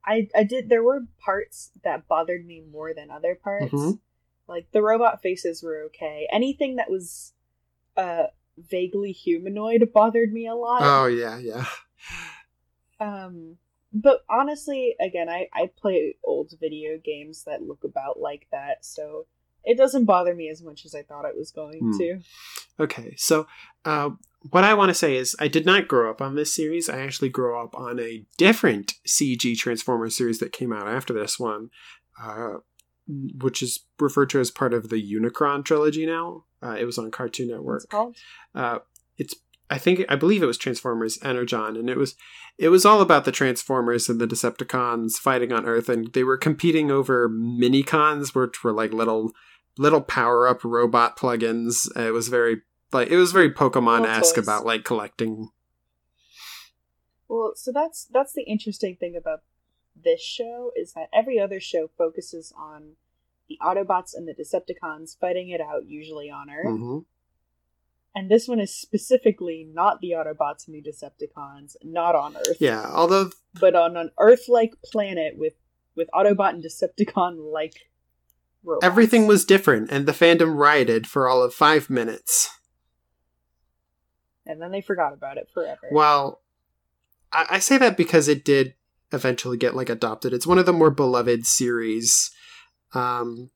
I 0.05 0.27
I 0.35 0.43
did. 0.43 0.69
There 0.69 0.83
were 0.83 1.01
parts 1.19 1.71
that 1.83 2.07
bothered 2.07 2.45
me 2.45 2.61
more 2.61 2.93
than 2.93 3.11
other 3.11 3.35
parts. 3.35 3.73
Mhm. 3.73 3.99
Like 4.47 4.71
the 4.71 4.81
robot 4.81 5.21
faces 5.21 5.61
were 5.61 5.83
okay. 5.87 6.27
Anything 6.31 6.77
that 6.77 6.89
was 6.89 7.33
uh 7.97 8.27
vaguely 8.57 9.11
humanoid 9.11 9.91
bothered 9.93 10.31
me 10.31 10.47
a 10.47 10.55
lot. 10.55 10.81
Oh 10.83 11.05
yeah, 11.07 11.37
yeah. 11.37 11.65
Um, 12.99 13.57
but 13.93 14.23
honestly, 14.29 14.95
again, 14.99 15.29
I 15.29 15.47
I 15.53 15.69
play 15.77 16.15
old 16.23 16.53
video 16.59 16.97
games 17.03 17.43
that 17.43 17.61
look 17.61 17.83
about 17.83 18.19
like 18.19 18.47
that, 18.51 18.85
so 18.85 19.25
it 19.63 19.77
doesn't 19.77 20.05
bother 20.05 20.35
me 20.35 20.49
as 20.49 20.61
much 20.61 20.85
as 20.85 20.93
I 20.93 21.01
thought 21.01 21.25
it 21.25 21.37
was 21.37 21.51
going 21.51 21.79
Hmm. 21.79 21.97
to. 21.97 22.19
Okay, 22.79 23.15
so 23.17 23.47
uh, 23.83 24.11
what 24.51 24.63
I 24.63 24.73
want 24.73 24.89
to 24.89 24.93
say 24.95 25.15
is 25.15 25.35
I 25.39 25.47
did 25.47 25.65
not 25.65 25.87
grow 25.87 26.09
up 26.09 26.21
on 26.21 26.35
this 26.35 26.53
series. 26.53 26.89
I 26.89 26.99
actually 26.99 27.29
grew 27.29 27.59
up 27.59 27.75
on 27.75 27.99
a 27.99 28.25
different 28.37 28.93
CG 29.07 29.57
Transformers 29.57 30.15
series 30.17 30.39
that 30.39 30.51
came 30.51 30.71
out 30.73 30.87
after 30.87 31.13
this 31.13 31.39
one, 31.39 31.69
uh, 32.21 32.57
which 33.07 33.63
is 33.63 33.85
referred 33.99 34.29
to 34.31 34.39
as 34.39 34.51
part 34.51 34.73
of 34.73 34.89
the 34.89 35.01
Unicron 35.01 35.63
trilogy 35.63 36.05
now. 36.05 36.43
Uh, 36.65 36.75
it 36.79 36.85
was 36.85 36.97
on 36.97 37.11
Cartoon 37.11 37.49
Network. 37.49 37.83
it 37.83 37.89
called? 37.89 38.15
Uh, 38.53 38.79
it's 39.17 39.35
I 39.69 39.77
think 39.77 40.05
I 40.09 40.15
believe 40.15 40.43
it 40.43 40.47
was 40.47 40.57
Transformers 40.57 41.19
Energon, 41.23 41.75
and 41.75 41.89
it 41.89 41.97
was 41.97 42.15
it 42.57 42.69
was 42.69 42.85
all 42.85 43.01
about 43.01 43.25
the 43.25 43.31
Transformers 43.31 44.09
and 44.09 44.19
the 44.19 44.27
Decepticons 44.27 45.13
fighting 45.13 45.51
on 45.51 45.65
Earth, 45.65 45.89
and 45.89 46.11
they 46.13 46.23
were 46.23 46.37
competing 46.37 46.91
over 46.91 47.29
minicons, 47.29 48.33
which 48.33 48.63
were 48.63 48.71
like 48.71 48.93
little 48.93 49.31
little 49.77 50.01
power 50.01 50.47
up 50.47 50.63
robot 50.63 51.17
plugins. 51.17 51.87
It 51.97 52.11
was 52.11 52.27
very 52.29 52.61
like 52.91 53.09
it 53.09 53.17
was 53.17 53.31
very 53.31 53.51
Pokemon 53.51 54.07
esque 54.07 54.37
about 54.37 54.65
like 54.65 54.83
collecting. 54.83 55.49
Well, 57.27 57.53
so 57.55 57.71
that's 57.71 58.05
that's 58.05 58.33
the 58.33 58.43
interesting 58.43 58.95
thing 58.95 59.15
about 59.15 59.41
this 59.95 60.21
show 60.21 60.71
is 60.75 60.93
that 60.93 61.09
every 61.13 61.39
other 61.39 61.59
show 61.59 61.89
focuses 61.97 62.53
on 62.57 62.97
the 63.49 63.57
Autobots 63.61 64.11
and 64.15 64.27
the 64.27 64.33
Decepticons 64.33 65.17
fighting 65.19 65.49
it 65.49 65.61
out, 65.61 65.87
usually 65.87 66.29
on 66.29 66.49
Earth. 66.49 66.77
hmm 66.77 66.99
And 68.15 68.29
this 68.31 68.47
one 68.47 68.59
is 68.59 68.73
specifically 68.73 69.67
not 69.71 69.99
the 70.01 70.11
Autobots 70.11 70.67
and 70.67 70.75
the 70.75 70.81
Decepticons, 70.89 71.75
not 71.83 72.15
on 72.15 72.35
Earth. 72.37 72.57
Yeah, 72.59 72.85
although 72.91 73.29
But 73.59 73.75
on 73.75 73.97
an 73.97 74.11
Earth-like 74.19 74.75
planet 74.83 75.37
with 75.37 75.53
with 75.95 76.09
Autobot 76.13 76.49
and 76.49 76.63
Decepticon-like 76.63 77.89
robots. 78.65 78.85
everything 78.85 79.27
was 79.27 79.45
different, 79.45 79.89
and 79.91 80.05
the 80.05 80.11
fandom 80.11 80.57
rioted 80.57 81.07
for 81.07 81.29
all 81.29 81.41
of 81.43 81.53
five 81.53 81.89
minutes. 81.89 82.49
and 84.45 84.61
then 84.61 84.71
they 84.71 84.81
forgot 84.81 85.13
about 85.13 85.37
it 85.37 85.49
forever. 85.53 85.87
Well, 85.91 86.41
I, 87.31 87.45
I 87.51 87.59
say 87.59 87.77
that 87.77 87.97
because 87.97 88.27
it 88.27 88.43
did 88.45 88.73
eventually 89.11 89.57
get 89.57 89.75
like 89.75 89.89
adopted. 89.89 90.33
It's 90.33 90.45
one 90.47 90.57
of 90.59 90.65
the 90.65 90.73
more 90.73 90.91
beloved 90.91 91.45
series. 91.45 92.31
Um, 92.93 93.49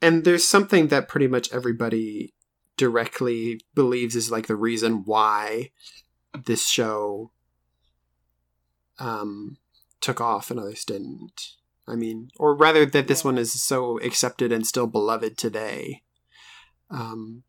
and 0.00 0.24
there's 0.24 0.46
something 0.46 0.88
that 0.88 1.08
pretty 1.08 1.26
much 1.26 1.52
everybody 1.52 2.34
directly 2.76 3.60
believes 3.74 4.14
is 4.14 4.30
like 4.30 4.46
the 4.46 4.56
reason 4.56 5.02
why 5.04 5.70
this 6.46 6.66
show 6.66 7.32
um, 8.98 9.58
took 10.00 10.20
off 10.20 10.50
and 10.50 10.60
others 10.60 10.84
didn't. 10.84 11.54
I 11.86 11.94
mean, 11.94 12.30
or 12.36 12.54
rather, 12.54 12.84
that 12.84 13.08
this 13.08 13.24
one 13.24 13.38
is 13.38 13.60
so 13.62 13.98
accepted 14.00 14.52
and 14.52 14.66
still 14.66 14.86
beloved 14.86 15.38
today. 15.38 16.02
Um, 16.90 17.44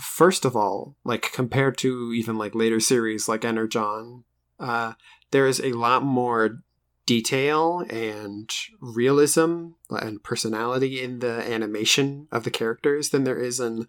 first 0.00 0.44
of 0.44 0.56
all, 0.56 0.96
like 1.04 1.32
compared 1.32 1.78
to 1.78 2.12
even 2.12 2.36
like 2.36 2.54
later 2.54 2.80
series 2.80 3.28
like 3.28 3.44
Energon, 3.44 4.24
uh, 4.58 4.94
there 5.30 5.46
is 5.46 5.60
a 5.60 5.72
lot 5.72 6.02
more 6.02 6.62
detail 7.06 7.84
and 7.90 8.50
realism 8.80 9.68
and 9.90 10.22
personality 10.22 11.02
in 11.02 11.18
the 11.18 11.52
animation 11.52 12.28
of 12.32 12.44
the 12.44 12.50
characters 12.50 13.10
than 13.10 13.24
there 13.24 13.38
is 13.38 13.60
in 13.60 13.86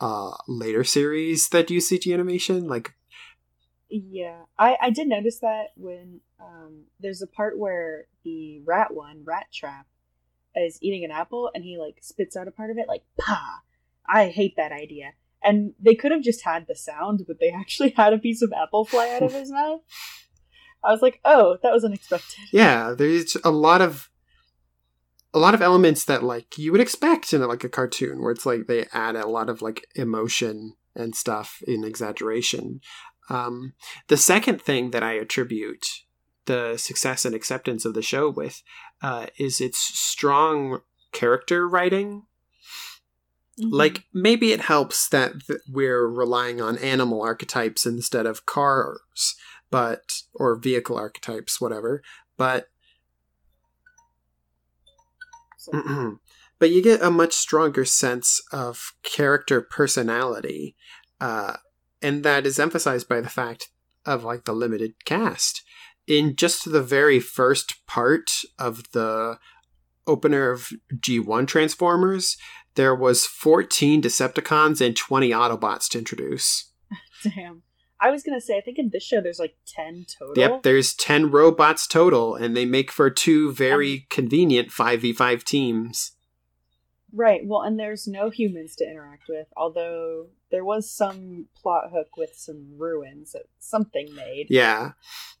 uh, 0.00 0.32
later 0.48 0.84
series 0.84 1.48
that 1.48 1.70
use 1.70 1.90
CG 1.90 2.12
animation. 2.12 2.68
Like, 2.68 2.94
Yeah, 3.88 4.42
I 4.58 4.76
I 4.80 4.90
did 4.90 5.08
notice 5.08 5.38
that 5.40 5.68
when 5.76 6.20
um 6.40 6.84
there's 7.00 7.22
a 7.22 7.26
part 7.26 7.58
where 7.58 8.06
the 8.24 8.60
rat 8.64 8.94
one, 8.94 9.24
Rattrap, 9.24 9.84
is 10.54 10.78
eating 10.82 11.04
an 11.04 11.10
apple 11.10 11.50
and 11.54 11.64
he 11.64 11.78
like 11.78 11.98
spits 12.00 12.36
out 12.36 12.48
a 12.48 12.52
part 12.52 12.70
of 12.70 12.78
it 12.78 12.88
like 12.88 13.04
pa. 13.18 13.60
I 14.06 14.28
hate 14.28 14.56
that 14.56 14.72
idea. 14.72 15.12
And 15.44 15.74
they 15.80 15.96
could 15.96 16.12
have 16.12 16.22
just 16.22 16.44
had 16.44 16.66
the 16.68 16.76
sound, 16.76 17.24
but 17.26 17.40
they 17.40 17.50
actually 17.50 17.90
had 17.90 18.12
a 18.12 18.18
piece 18.18 18.42
of 18.42 18.52
apple 18.52 18.84
fly 18.84 19.10
out 19.10 19.22
of 19.22 19.32
his 19.32 19.50
mouth. 19.52 19.80
I 20.84 20.92
was 20.92 21.02
like, 21.02 21.20
oh, 21.24 21.58
that 21.62 21.72
was 21.72 21.84
unexpected. 21.84 22.38
yeah, 22.52 22.94
there's 22.96 23.36
a 23.44 23.50
lot 23.50 23.80
of 23.80 24.10
a 25.34 25.38
lot 25.38 25.54
of 25.54 25.62
elements 25.62 26.04
that 26.04 26.22
like 26.22 26.58
you 26.58 26.72
would 26.72 26.80
expect 26.80 27.32
in 27.32 27.40
like 27.46 27.64
a 27.64 27.68
cartoon 27.68 28.20
where 28.20 28.32
it's 28.32 28.44
like 28.44 28.66
they 28.66 28.86
add 28.92 29.16
a 29.16 29.28
lot 29.28 29.48
of 29.48 29.62
like 29.62 29.86
emotion 29.94 30.74
and 30.94 31.14
stuff 31.14 31.62
in 31.66 31.84
exaggeration. 31.84 32.80
Um, 33.30 33.72
the 34.08 34.16
second 34.16 34.60
thing 34.60 34.90
that 34.90 35.02
I 35.02 35.12
attribute 35.12 35.86
the 36.46 36.76
success 36.76 37.24
and 37.24 37.34
acceptance 37.34 37.84
of 37.84 37.94
the 37.94 38.02
show 38.02 38.28
with 38.28 38.62
uh, 39.00 39.26
is 39.38 39.60
its 39.60 39.78
strong 39.78 40.80
character 41.12 41.68
writing. 41.68 42.24
Like 43.58 44.04
maybe 44.12 44.52
it 44.52 44.62
helps 44.62 45.08
that 45.10 45.46
th- 45.46 45.60
we're 45.68 46.06
relying 46.06 46.60
on 46.60 46.78
animal 46.78 47.22
archetypes 47.22 47.86
instead 47.86 48.26
of 48.26 48.46
cars, 48.46 49.36
but 49.72 50.22
or 50.34 50.54
vehicle 50.54 50.96
archetypes, 50.96 51.60
whatever. 51.60 52.02
But 52.36 52.68
but 56.58 56.70
you 56.70 56.82
get 56.82 57.02
a 57.02 57.10
much 57.10 57.32
stronger 57.32 57.84
sense 57.84 58.40
of 58.52 58.92
character 59.02 59.60
personality, 59.60 60.76
uh, 61.20 61.56
and 62.00 62.22
that 62.22 62.46
is 62.46 62.60
emphasized 62.60 63.08
by 63.08 63.20
the 63.20 63.30
fact 63.30 63.70
of 64.04 64.22
like 64.22 64.44
the 64.44 64.52
limited 64.52 65.04
cast. 65.04 65.62
In 66.06 66.36
just 66.36 66.70
the 66.70 66.82
very 66.82 67.18
first 67.18 67.86
part 67.86 68.30
of 68.58 68.82
the 68.92 69.38
opener 70.06 70.50
of 70.50 70.68
G1 70.94 71.46
Transformers, 71.46 72.36
there 72.74 72.94
was 72.94 73.24
14 73.24 74.02
Decepticons 74.02 74.84
and 74.84 74.96
20 74.96 75.30
Autobots 75.30 75.88
to 75.90 75.98
introduce. 75.98 76.72
Damn. 77.22 77.62
I 78.02 78.10
was 78.10 78.22
gonna 78.24 78.40
say, 78.40 78.58
I 78.58 78.60
think 78.60 78.78
in 78.78 78.90
this 78.92 79.04
show 79.04 79.20
there's 79.20 79.38
like 79.38 79.56
ten 79.66 80.04
total. 80.18 80.34
Yep, 80.36 80.62
there's 80.64 80.92
10 80.94 81.30
robots 81.30 81.86
total, 81.86 82.34
and 82.34 82.56
they 82.56 82.64
make 82.64 82.90
for 82.90 83.08
two 83.10 83.52
very 83.52 84.06
convenient 84.10 84.70
5v5 84.70 85.44
teams. 85.44 86.12
Right. 87.14 87.42
Well, 87.44 87.60
and 87.60 87.78
there's 87.78 88.08
no 88.08 88.30
humans 88.30 88.74
to 88.76 88.84
interact 88.88 89.24
with, 89.28 89.46
although 89.56 90.28
there 90.50 90.64
was 90.64 90.90
some 90.90 91.46
plot 91.54 91.90
hook 91.92 92.16
with 92.16 92.30
some 92.34 92.72
ruins 92.78 93.32
that 93.32 93.42
something 93.58 94.14
made. 94.14 94.46
Yeah, 94.48 94.92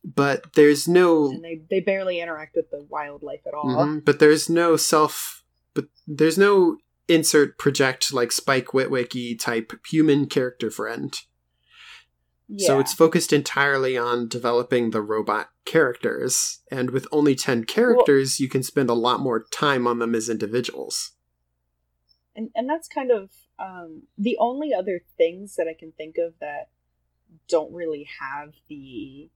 but 0.04 0.52
there's 0.52 0.86
no. 0.86 1.30
And 1.30 1.42
they, 1.42 1.62
they 1.70 1.80
barely 1.80 2.20
interact 2.20 2.56
with 2.56 2.70
the 2.70 2.86
wildlife 2.88 3.46
at 3.46 3.54
all. 3.54 3.64
Mhm, 3.64 4.04
But 4.04 4.18
there's 4.18 4.48
no 4.50 4.76
self. 4.76 5.42
But 5.74 5.86
there's 6.06 6.36
no 6.36 6.76
insert 7.08 7.58
project 7.58 8.12
like 8.12 8.30
Spike 8.32 8.66
Witwicky 8.68 9.38
type 9.38 9.72
human 9.86 10.26
character 10.26 10.70
friend. 10.70 11.18
Yeah. 12.54 12.66
So 12.66 12.80
it's 12.80 12.92
focused 12.92 13.32
entirely 13.32 13.96
on 13.96 14.28
developing 14.28 14.90
the 14.90 15.00
robot 15.00 15.48
characters. 15.64 16.60
And 16.70 16.90
with 16.90 17.06
only 17.10 17.34
10 17.34 17.64
characters, 17.64 18.40
you 18.40 18.48
can 18.48 18.62
spend 18.62 18.90
a 18.90 18.94
lot 18.94 19.20
more 19.20 19.46
time 19.50 19.86
on 19.86 20.00
them 20.00 20.14
as 20.14 20.28
individuals. 20.28 21.12
and 22.36 22.50
and 22.54 22.68
that's 22.68 22.88
kind 22.88 23.10
of 23.10 23.30
um, 23.58 24.02
the 24.18 24.36
only 24.38 24.74
other 24.74 25.00
things 25.16 25.56
that 25.56 25.66
I 25.66 25.74
can 25.74 25.92
think 25.92 26.18
of 26.18 26.34
that 26.40 26.68
don't 27.48 27.72
really 27.72 28.06
have 28.20 28.52
the 28.68 29.30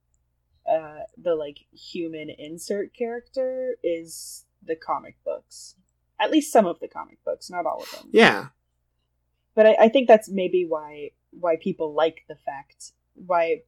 uh, 0.69 1.05
the 1.17 1.35
like 1.35 1.61
human 1.73 2.29
insert 2.29 2.93
character 2.93 3.77
is 3.83 4.45
the 4.63 4.77
comic 4.77 5.17
books. 5.25 5.77
At 6.21 6.31
least 6.31 6.53
some 6.53 6.67
of 6.67 6.81
the 6.81 6.89
comic 6.89 7.23
books, 7.25 7.51
not 7.51 7.67
all 7.67 7.83
of 7.83 7.91
them. 7.93 8.11
Yeah. 8.13 8.49
But 9.55 9.67
I, 9.67 9.77
I 9.83 9.89
think 9.89 10.09
that's 10.09 10.29
maybe 10.29 10.67
why 10.69 11.13
why 11.31 11.57
people 11.57 11.95
like 11.95 12.25
the 12.29 12.37
fact 12.37 12.93
why 13.27 13.63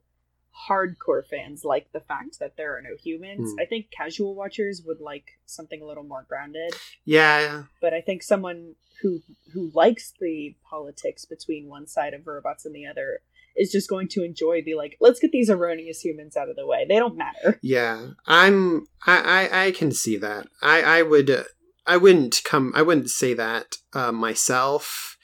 hardcore 0.69 1.25
fans 1.25 1.65
like 1.65 1.93
the 1.93 2.01
fact 2.01 2.39
that 2.41 2.57
there 2.57 2.77
are 2.77 2.83
no 2.83 2.97
humans. 3.03 3.53
Hmm. 3.53 3.61
I 3.61 3.65
think 3.65 3.91
casual 3.91 4.35
watchers 4.35 4.83
would 4.85 5.01
like 5.01 5.39
something 5.47 5.81
a 5.81 5.87
little 5.87 6.05
more 6.05 6.27
grounded. 6.29 6.75
Yeah. 7.05 7.65
but 7.81 7.95
I 7.95 8.01
think 8.01 8.23
someone 8.23 8.75
who 9.03 9.21
who 9.53 9.71
likes 9.75 10.13
the 10.21 10.57
politics 10.69 11.25
between 11.25 11.69
one 11.69 11.87
side 11.87 12.15
of 12.15 12.27
robots 12.27 12.67
and 12.67 12.75
the 12.75 12.87
other 12.87 13.21
is 13.57 13.71
just 13.71 13.89
going 13.89 14.09
to 14.09 14.25
enjoy 14.25 14.63
the 14.63 14.75
like 14.75 14.97
let's 15.01 15.21
get 15.21 15.33
these 15.33 15.51
erroneous 15.51 16.01
humans 16.01 16.37
out 16.37 16.49
of 16.49 16.57
the 16.57 16.67
way. 16.67 16.85
They 16.89 16.99
don't 16.99 17.17
matter. 17.17 17.59
Yeah. 17.63 18.11
I'm 18.27 18.87
I 19.07 19.49
I, 19.51 19.67
I 19.67 19.71
can 19.73 19.93
see 19.93 20.17
that. 20.19 20.49
I 20.61 20.83
I 20.83 21.03
would 21.03 21.31
uh, 21.31 21.45
I 21.87 21.97
wouldn't 21.97 22.41
come 22.45 22.73
I 22.75 22.83
wouldn't 22.83 23.11
say 23.11 23.35
that 23.35 23.77
uh, 23.93 24.13
myself 24.13 25.17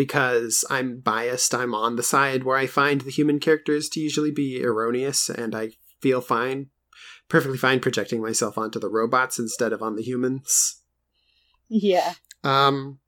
because 0.00 0.64
I'm 0.70 1.00
biased. 1.00 1.54
I'm 1.54 1.74
on 1.74 1.96
the 1.96 2.02
side 2.02 2.44
where 2.44 2.56
I 2.56 2.66
find 2.66 3.02
the 3.02 3.10
human 3.10 3.38
characters 3.38 3.86
to 3.90 4.00
usually 4.00 4.30
be 4.30 4.64
erroneous 4.64 5.28
and 5.28 5.54
I 5.54 5.72
feel 6.00 6.22
fine 6.22 6.70
perfectly 7.28 7.58
fine 7.58 7.80
projecting 7.80 8.22
myself 8.22 8.56
onto 8.56 8.80
the 8.80 8.88
robots 8.88 9.38
instead 9.38 9.74
of 9.74 9.82
on 9.82 9.96
the 9.96 10.02
humans. 10.02 10.80
Yeah. 11.68 12.14
Um, 12.42 12.98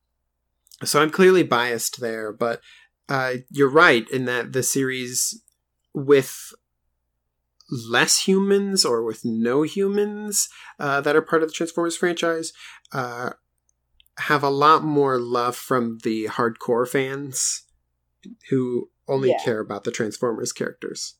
so 0.85 1.01
I'm 1.01 1.09
clearly 1.09 1.43
biased 1.43 1.99
there, 1.99 2.31
but 2.31 2.61
uh, 3.09 3.37
you're 3.51 3.71
right 3.71 4.07
in 4.11 4.27
that 4.27 4.53
the 4.53 4.63
series 4.63 5.43
with 5.95 6.53
less 7.71 8.27
humans 8.27 8.85
or 8.85 9.03
with 9.03 9.25
no 9.25 9.63
humans 9.63 10.51
uh, 10.79 11.01
that 11.01 11.17
are 11.17 11.23
part 11.23 11.43
of 11.43 11.49
the 11.49 11.55
Transformers 11.55 11.97
franchise 11.97 12.53
uh, 12.93 13.31
have 14.19 14.43
a 14.43 14.51
lot 14.51 14.83
more 14.85 15.19
love 15.19 15.57
from 15.57 15.99
the 16.05 16.27
hardcore 16.27 16.89
fans 16.89 17.65
who 18.51 18.91
only 19.09 19.31
Yeah. 19.31 19.43
care 19.45 19.61
about 19.61 19.85
the 19.85 19.91
Transformers 19.91 20.53
characters. 20.53 21.15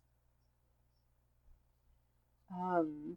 Um 2.55 3.17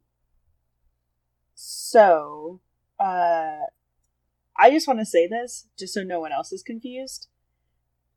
so 1.54 2.62
uh 3.00 3.58
I 4.58 4.72
just 4.72 4.88
want 4.88 5.00
to 5.00 5.06
say 5.06 5.28
this 5.28 5.68
just 5.78 5.94
so 5.94 6.04
no 6.04 6.20
one 6.20 6.32
else 6.32 6.52
is 6.54 6.64
confused. 6.64 7.28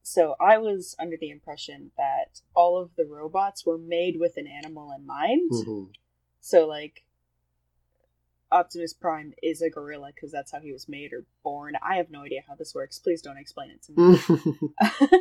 So 0.03 0.37
I 0.41 0.59
was 0.59 0.95
under 0.99 1.17
the 1.21 1.31
impression 1.31 1.91
that 1.99 2.41
all 2.55 2.81
of 2.81 2.91
the 2.97 3.05
robots 3.05 3.67
were 3.67 3.77
made 3.79 4.19
with 4.19 4.37
an 4.37 4.47
animal 4.47 4.93
in 4.97 5.05
mind. 5.05 5.51
Mhm. 5.51 5.93
So 6.41 6.67
like 6.67 7.05
Optimus 8.51 8.93
Prime 8.93 9.33
is 9.43 9.63
a 9.63 9.71
gorilla 9.71 10.11
because 10.15 10.33
that's 10.33 10.53
how 10.53 10.61
he 10.61 10.73
was 10.73 10.89
made 10.89 11.13
or 11.13 11.25
born. 11.45 11.75
I 11.83 11.97
have 11.97 12.11
no 12.11 12.23
idea 12.23 12.43
how 12.47 12.55
this 12.55 12.75
works. 12.75 12.99
Please 12.99 13.23
don't 13.23 13.37
explain 13.37 13.71
it 13.71 13.83
to 13.85 13.93
me. 13.93 15.19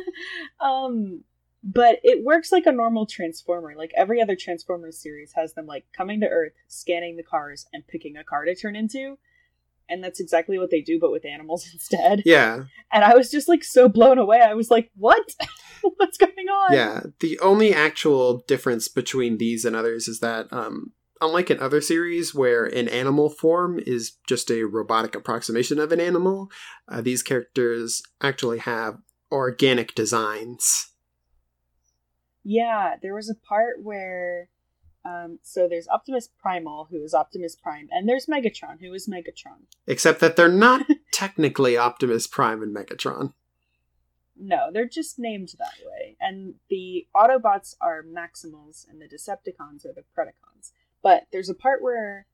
um 0.60 1.24
but 1.62 1.98
it 2.04 2.24
works 2.24 2.52
like 2.52 2.66
a 2.66 2.72
normal 2.72 3.06
transformer. 3.06 3.74
Like 3.76 3.92
every 3.96 4.22
other 4.22 4.36
Transformers 4.36 5.00
series 5.00 5.32
has 5.34 5.54
them 5.54 5.66
like 5.66 5.86
coming 5.92 6.20
to 6.20 6.28
Earth, 6.28 6.52
scanning 6.68 7.16
the 7.16 7.22
cars 7.22 7.66
and 7.72 7.86
picking 7.86 8.16
a 8.16 8.24
car 8.24 8.44
to 8.44 8.54
turn 8.54 8.76
into. 8.76 9.18
And 9.88 10.04
that's 10.04 10.20
exactly 10.20 10.58
what 10.58 10.70
they 10.70 10.82
do 10.82 10.98
but 11.00 11.10
with 11.10 11.24
animals 11.24 11.68
instead. 11.72 12.22
yeah, 12.24 12.64
And 12.92 13.04
I 13.04 13.14
was 13.14 13.30
just 13.30 13.48
like 13.48 13.64
so 13.64 13.88
blown 13.88 14.18
away. 14.18 14.40
I 14.40 14.54
was 14.54 14.70
like, 14.70 14.90
"What? 14.94 15.34
What's 15.96 16.18
going 16.18 16.32
on?" 16.32 16.74
Yeah, 16.74 17.00
the 17.20 17.38
only 17.40 17.74
actual 17.74 18.38
difference 18.46 18.86
between 18.88 19.38
these 19.38 19.64
and 19.64 19.74
others 19.74 20.06
is 20.06 20.20
that, 20.20 20.52
um, 20.52 20.92
unlike 21.20 21.50
in 21.50 21.60
other 21.60 21.80
series 21.80 22.34
where 22.34 22.64
an 22.64 22.88
animal 22.88 23.30
form 23.30 23.80
is 23.86 24.12
just 24.26 24.50
a 24.50 24.64
robotic 24.64 25.14
approximation 25.14 25.78
of 25.78 25.92
an 25.92 26.00
animal, 26.00 26.50
uh, 26.88 27.00
these 27.00 27.22
characters 27.22 28.02
actually 28.20 28.58
have 28.58 28.98
organic 29.30 29.94
designs. 29.94 30.92
Yeah, 32.44 32.96
there 33.02 33.14
was 33.14 33.28
a 33.28 33.34
part 33.34 33.82
where 33.82 34.48
um 35.04 35.38
so 35.42 35.68
there's 35.68 35.88
Optimus 35.88 36.28
Primal 36.40 36.88
who 36.90 37.02
is 37.04 37.14
Optimus 37.14 37.54
Prime 37.54 37.88
and 37.92 38.08
there's 38.08 38.26
Megatron 38.26 38.80
who 38.80 38.92
is 38.94 39.06
Megatron. 39.06 39.66
Except 39.86 40.20
that 40.20 40.36
they're 40.36 40.48
not 40.48 40.86
technically 41.12 41.76
Optimus 41.76 42.26
Prime 42.26 42.62
and 42.62 42.74
Megatron. 42.74 43.32
No, 44.40 44.68
they're 44.72 44.88
just 44.88 45.18
named 45.18 45.54
that 45.58 45.74
way. 45.84 46.16
And 46.20 46.54
the 46.70 47.06
Autobots 47.14 47.74
are 47.80 48.02
Maximals 48.02 48.88
and 48.88 49.00
the 49.00 49.08
Decepticons 49.08 49.84
are 49.84 49.92
the 49.92 50.04
Predacons. 50.16 50.72
But 51.02 51.24
there's 51.32 51.48
a 51.48 51.54
part 51.54 51.82
where 51.82 52.26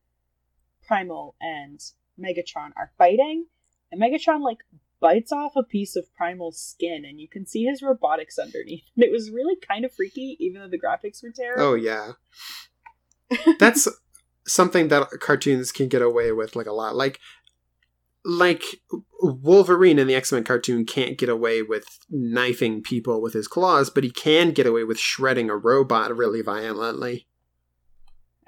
Primal 0.86 1.34
and 1.40 1.80
Megatron 2.18 2.70
are 2.76 2.92
fighting 2.96 3.46
and 3.90 4.00
Megatron 4.00 4.42
like 4.42 4.58
bites 5.00 5.32
off 5.32 5.56
a 5.56 5.62
piece 5.62 5.96
of 5.96 6.12
Primal's 6.14 6.58
skin 6.58 7.04
and 7.04 7.20
you 7.20 7.28
can 7.28 7.46
see 7.46 7.64
his 7.64 7.82
robotics 7.82 8.38
underneath. 8.38 8.84
And 8.96 9.04
it 9.04 9.12
was 9.12 9.30
really 9.30 9.56
kind 9.56 9.84
of 9.84 9.94
freaky 9.94 10.36
even 10.40 10.60
though 10.60 10.68
the 10.68 10.80
graphics 10.80 11.22
were 11.22 11.32
terrible. 11.34 11.62
Oh, 11.62 11.74
yeah. 11.74 12.12
That's 13.58 13.88
something 14.46 14.88
that 14.88 15.08
cartoons 15.20 15.72
can 15.72 15.88
get 15.88 16.02
away 16.02 16.32
with 16.32 16.56
like 16.56 16.66
a 16.66 16.72
lot. 16.72 16.96
Like, 16.96 17.20
like 18.24 18.62
Wolverine 19.20 19.98
in 19.98 20.06
the 20.06 20.14
X 20.14 20.32
Men 20.32 20.44
cartoon 20.44 20.86
can't 20.86 21.18
get 21.18 21.28
away 21.28 21.60
with 21.60 21.84
knifing 22.08 22.82
people 22.82 23.20
with 23.20 23.34
his 23.34 23.46
claws, 23.46 23.90
but 23.90 24.02
he 24.04 24.10
can 24.10 24.52
get 24.52 24.66
away 24.66 24.84
with 24.84 24.98
shredding 24.98 25.50
a 25.50 25.56
robot 25.56 26.16
really 26.16 26.40
violently. 26.40 27.26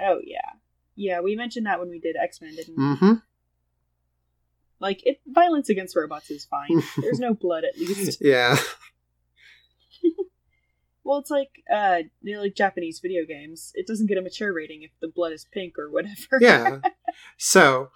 Oh 0.00 0.20
yeah. 0.22 0.52
Yeah, 0.94 1.20
we 1.20 1.36
mentioned 1.36 1.66
that 1.66 1.78
when 1.78 1.90
we 1.90 1.98
did 1.98 2.16
X 2.16 2.40
Men, 2.40 2.54
didn't 2.54 2.76
we? 2.76 2.82
Mm-hmm. 2.82 3.12
Like 4.80 5.06
it 5.06 5.20
violence 5.26 5.68
against 5.68 5.96
robots 5.96 6.30
is 6.30 6.44
fine. 6.44 6.82
There's 6.98 7.20
no 7.20 7.34
blood 7.34 7.64
at 7.64 7.78
least. 7.78 8.20
Yeah. 8.24 8.56
Well 11.04 11.18
it's 11.18 11.30
like 11.30 11.62
uh 11.72 11.98
know, 12.24 12.40
like 12.40 12.56
Japanese 12.56 12.98
video 12.98 13.24
games. 13.24 13.70
It 13.76 13.86
doesn't 13.86 14.08
get 14.08 14.18
a 14.18 14.22
mature 14.22 14.52
rating 14.52 14.82
if 14.82 14.90
the 15.00 15.06
blood 15.06 15.32
is 15.32 15.46
pink 15.52 15.78
or 15.78 15.88
whatever. 15.88 16.38
Yeah. 16.40 16.80
So 17.38 17.90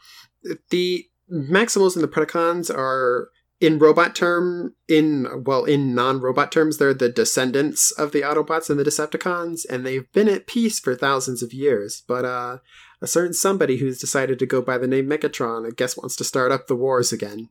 the 0.68 1.08
Maximals 1.28 1.96
and 1.96 2.04
the 2.04 2.08
Predacons 2.08 2.70
are 2.72 3.30
in 3.60 3.78
robot 3.78 4.14
term 4.16 4.74
in 4.88 5.44
well 5.44 5.64
in 5.64 5.94
non-robot 5.94 6.50
terms 6.50 6.78
they're 6.78 6.94
the 6.94 7.08
descendants 7.10 7.90
of 7.92 8.12
the 8.12 8.22
Autobots 8.22 8.70
and 8.70 8.78
the 8.78 8.84
Decepticons 8.84 9.66
and 9.68 9.84
they've 9.84 10.10
been 10.12 10.28
at 10.28 10.46
peace 10.46 10.80
for 10.80 10.94
thousands 10.94 11.42
of 11.42 11.52
years. 11.52 12.02
But 12.06 12.24
uh 12.24 12.58
a 13.02 13.06
certain 13.06 13.34
somebody 13.34 13.78
who's 13.78 13.98
decided 13.98 14.38
to 14.38 14.46
go 14.46 14.62
by 14.62 14.78
the 14.78 14.86
name 14.86 15.08
Megatron 15.08 15.66
I 15.66 15.70
guess 15.70 15.96
wants 15.96 16.16
to 16.16 16.24
start 16.24 16.52
up 16.52 16.66
the 16.66 16.76
wars 16.76 17.12
again. 17.12 17.50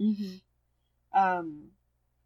Mm-hmm. 0.00 1.18
Um, 1.18 1.70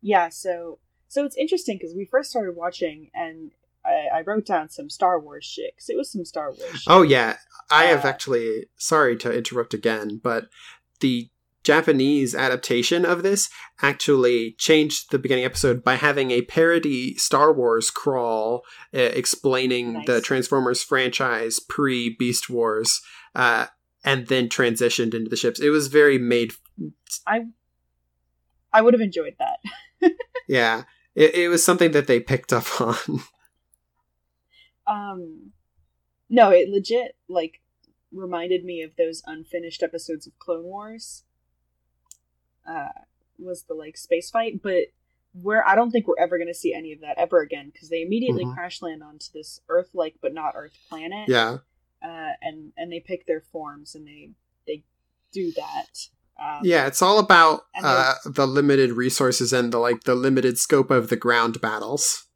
yeah. 0.03 0.29
So 0.29 0.79
so 1.09 1.25
it's 1.25 1.37
interesting 1.37 1.79
because 1.79 1.95
we 1.95 2.05
first 2.05 2.31
started 2.31 2.57
watching, 2.57 3.11
and 3.15 3.53
I, 3.85 4.19
I 4.19 4.21
wrote 4.23 4.47
down 4.47 4.69
some 4.69 4.91
Star 4.91 5.19
Wars 5.19 5.45
shit 5.45 5.75
'cause 5.77 5.89
it 5.89 5.97
was 5.97 6.11
some 6.11 6.25
Star 6.25 6.49
Wars. 6.49 6.71
Shit. 6.73 6.83
Oh 6.87 7.03
yeah, 7.03 7.37
I 7.71 7.85
have 7.85 8.05
Uh, 8.05 8.09
actually. 8.09 8.67
Sorry 8.77 9.17
to 9.19 9.33
interrupt 9.37 9.75
again, 9.75 10.21
but 10.23 10.49
the 11.01 11.31
Japanese 11.65 12.35
adaptation 12.35 13.05
of 13.05 13.23
this 13.23 13.49
actually 13.83 14.55
changed 14.59 15.11
the 15.11 15.19
beginning 15.19 15.45
episode 15.45 15.83
by 15.83 15.97
having 15.97 16.31
a 16.31 16.43
parody 16.43 17.17
Star 17.17 17.53
Wars 17.53 17.91
crawl 17.91 18.63
uh, 18.95 19.01
explaining 19.01 20.05
the 20.07 20.21
Transformers 20.21 20.83
franchise 20.85 21.59
pre 21.59 22.15
Beast 22.17 22.49
Wars, 22.51 23.01
uh, 23.35 23.67
and 24.05 24.27
then 24.29 24.49
transitioned 24.49 25.15
into 25.15 25.31
the 25.31 25.37
ships. 25.37 25.59
It 25.59 25.71
was 25.71 25.89
very 25.89 26.19
made. 26.19 26.53
I 27.27 27.47
I 28.73 28.83
would 28.83 28.95
have 28.95 29.01
enjoyed 29.01 29.37
that. 29.39 29.59
Yeah, 30.47 30.83
it, 31.15 31.35
it 31.35 31.49
was 31.49 31.65
something 31.65 31.93
that 31.93 32.07
they 32.07 32.21
picked 32.21 32.53
up 32.53 32.67
on. 32.81 33.23
Um, 34.87 35.53
no, 36.29 36.51
it 36.51 36.69
legit 36.69 37.17
like 37.29 37.63
reminded 38.13 38.65
me 38.65 38.83
of 38.83 38.97
those 38.97 39.23
unfinished 39.27 39.83
episodes 39.83 40.27
of 40.27 40.39
Clone 40.39 40.65
Wars. 40.65 41.25
Uh, 42.67 42.89
was 43.39 43.65
the 43.65 43.75
like 43.75 43.97
space 43.97 44.31
fight, 44.31 44.63
but 44.63 44.85
where 45.43 45.67
I 45.67 45.75
don't 45.75 45.91
think 45.91 46.07
we're 46.07 46.19
ever 46.19 46.39
going 46.39 46.49
to 46.49 46.55
see 46.55 46.73
any 46.73 46.93
of 46.93 47.01
that 47.01 47.19
ever 47.19 47.41
again 47.41 47.71
because 47.73 47.89
they 47.89 48.03
immediately 48.03 48.45
Mhm. 48.45 48.55
crash 48.55 48.81
land 48.81 49.03
onto 49.03 49.27
this 49.35 49.61
Earth-like 49.69 50.15
but 50.23 50.33
not 50.33 50.53
Earth 50.55 50.79
planet. 50.89 51.29
yeah, 51.29 51.59
uh, 52.03 52.33
and 52.41 52.73
and 52.77 52.93
they 52.93 53.01
pick 53.01 53.27
their 53.27 53.41
forms 53.41 53.95
and 53.97 54.07
they 54.07 54.31
they 54.67 54.85
do 55.33 55.51
that. 55.53 56.09
Um, 56.41 56.61
yeah. 56.65 56.87
It's 56.87 57.03
all 57.03 57.19
about 57.19 57.67
uh, 57.81 58.15
the 58.25 58.47
limited 58.47 58.93
resources 58.93 59.53
and 59.53 59.73
the 59.73 59.79
like 59.79 60.05
the 60.05 60.15
limited 60.15 60.59
scope 60.59 60.91
of 60.91 61.09
the 61.09 61.17
ground 61.17 61.61
battles. 61.61 62.27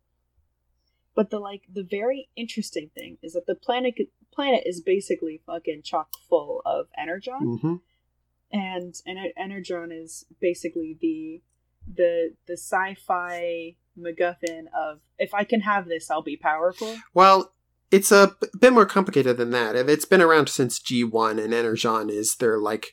But 1.15 1.31
the 1.31 1.39
like 1.41 1.63
the 1.73 1.83
very 1.83 2.29
interesting 2.37 2.91
thing 2.95 3.19
is 3.23 3.33
that 3.33 3.47
the 3.47 3.55
planet 3.57 3.95
planet 4.33 4.65
is 4.67 4.81
basically 4.81 5.41
fucking 5.47 5.83
chock 5.83 6.11
full 6.29 6.63
of 6.65 6.87
energon, 6.97 7.59
hmm 7.59 7.75
and 8.53 8.95
and 9.07 9.19
energon 9.37 9.91
is 9.93 10.25
basically 10.41 10.97
the 11.01 11.43
the 11.87 12.35
the 12.47 12.55
sci-fi 12.55 13.77
MacGuffin 13.99 14.67
of 14.77 15.01
if 15.19 15.35
I 15.35 15.45
can 15.45 15.61
have 15.63 15.89
this, 15.89 16.11
I'll 16.11 16.23
be 16.23 16.37
powerful. 16.37 16.97
Well, 17.15 17.53
it's 17.91 18.13
a 18.13 18.37
bit 18.59 18.73
more 18.73 18.87
complicated 18.87 19.37
than 19.37 19.51
that. 19.51 19.75
It's 19.77 20.05
been 20.05 20.21
around 20.21 20.49
since 20.49 20.79
G1, 20.79 21.43
and 21.43 21.55
Energon 21.55 22.11
is 22.11 22.37
their 22.37 22.59
like, 22.59 22.93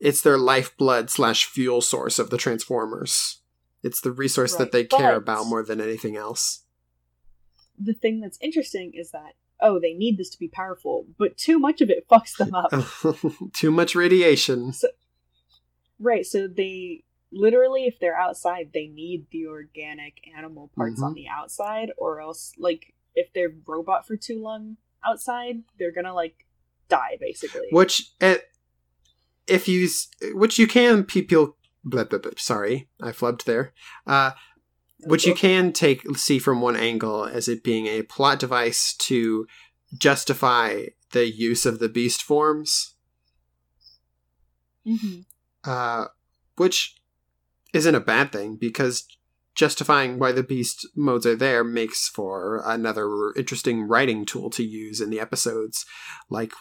it's 0.00 0.20
their 0.20 0.38
lifeblood 0.38 1.10
slash 1.10 1.46
fuel 1.46 1.80
source 1.80 2.18
of 2.18 2.30
the 2.30 2.38
Transformers. 2.38 3.42
It's 3.82 4.00
the 4.00 4.12
resource 4.12 4.54
that 4.56 4.72
they 4.72 4.84
care 4.84 5.12
but- 5.12 5.16
about 5.22 5.46
more 5.46 5.64
than 5.64 5.80
anything 5.80 6.16
else. 6.16 6.62
The 7.78 7.92
thing 7.92 8.20
that's 8.20 8.38
interesting 8.40 8.92
is 8.94 9.10
that 9.10 9.34
oh, 9.60 9.78
they 9.80 9.94
need 9.94 10.18
this 10.18 10.30
to 10.30 10.38
be 10.38 10.48
powerful, 10.48 11.06
but 11.18 11.36
too 11.36 11.58
much 11.58 11.80
of 11.80 11.90
it 11.90 12.06
fucks 12.10 12.36
them 12.36 12.54
up. 12.54 12.72
Too 13.52 13.70
much 13.70 13.94
radiation. 13.94 14.72
Right, 15.98 16.26
so 16.26 16.46
they 16.46 17.04
literally, 17.32 17.86
if 17.86 17.98
they're 17.98 18.16
outside, 18.18 18.70
they 18.74 18.86
need 18.86 19.26
the 19.30 19.46
organic 19.46 20.14
animal 20.36 20.70
parts 20.76 21.00
Mhm. 21.00 21.04
on 21.06 21.14
the 21.14 21.28
outside, 21.28 21.90
or 21.96 22.20
else, 22.20 22.52
like, 22.58 22.92
if 23.14 23.32
they're 23.32 23.54
robot 23.66 24.06
for 24.06 24.16
too 24.16 24.40
long 24.40 24.76
outside, 25.04 25.62
they're 25.78 25.92
gonna, 25.92 26.14
like, 26.14 26.44
die, 26.88 27.16
basically. 27.18 27.68
Which, 27.70 28.12
eh, 28.20 28.38
if 29.46 29.68
you, 29.68 29.88
which 30.34 30.58
you 30.58 30.66
can, 30.66 31.04
people, 31.04 31.56
blah, 31.82 32.04
blah, 32.04 32.18
blah, 32.18 32.32
sorry, 32.36 32.88
I 33.00 33.12
flubbed 33.12 33.44
there. 33.44 33.72
Uh, 34.06 34.32
which 35.06 35.26
you 35.26 35.34
can 35.34 35.72
take 35.72 36.02
see 36.16 36.38
from 36.38 36.60
one 36.60 36.76
angle 36.76 37.24
as 37.24 37.48
it 37.48 37.62
being 37.62 37.86
a 37.86 38.02
plot 38.02 38.38
device 38.38 38.94
to 38.94 39.46
justify 39.96 40.84
the 41.12 41.30
use 41.30 41.64
of 41.64 41.78
the 41.78 41.88
beast 41.88 42.22
forms. 42.22 42.94
Hmm 44.84 45.20
uh, 45.66 46.06
which 46.56 46.96
isn't 47.74 47.94
a 47.94 48.00
bad 48.00 48.32
thing 48.32 48.56
because 48.56 49.06
justifying 49.54 50.18
why 50.18 50.32
the 50.32 50.42
beast 50.42 50.86
modes 50.94 51.26
are 51.26 51.36
there 51.36 51.64
makes 51.64 52.08
for 52.08 52.62
another 52.64 53.32
interesting 53.36 53.82
writing 53.82 54.24
tool 54.24 54.48
to 54.50 54.62
use 54.62 55.00
in 55.00 55.10
the 55.10 55.20
episodes 55.20 55.84
like 56.30 56.52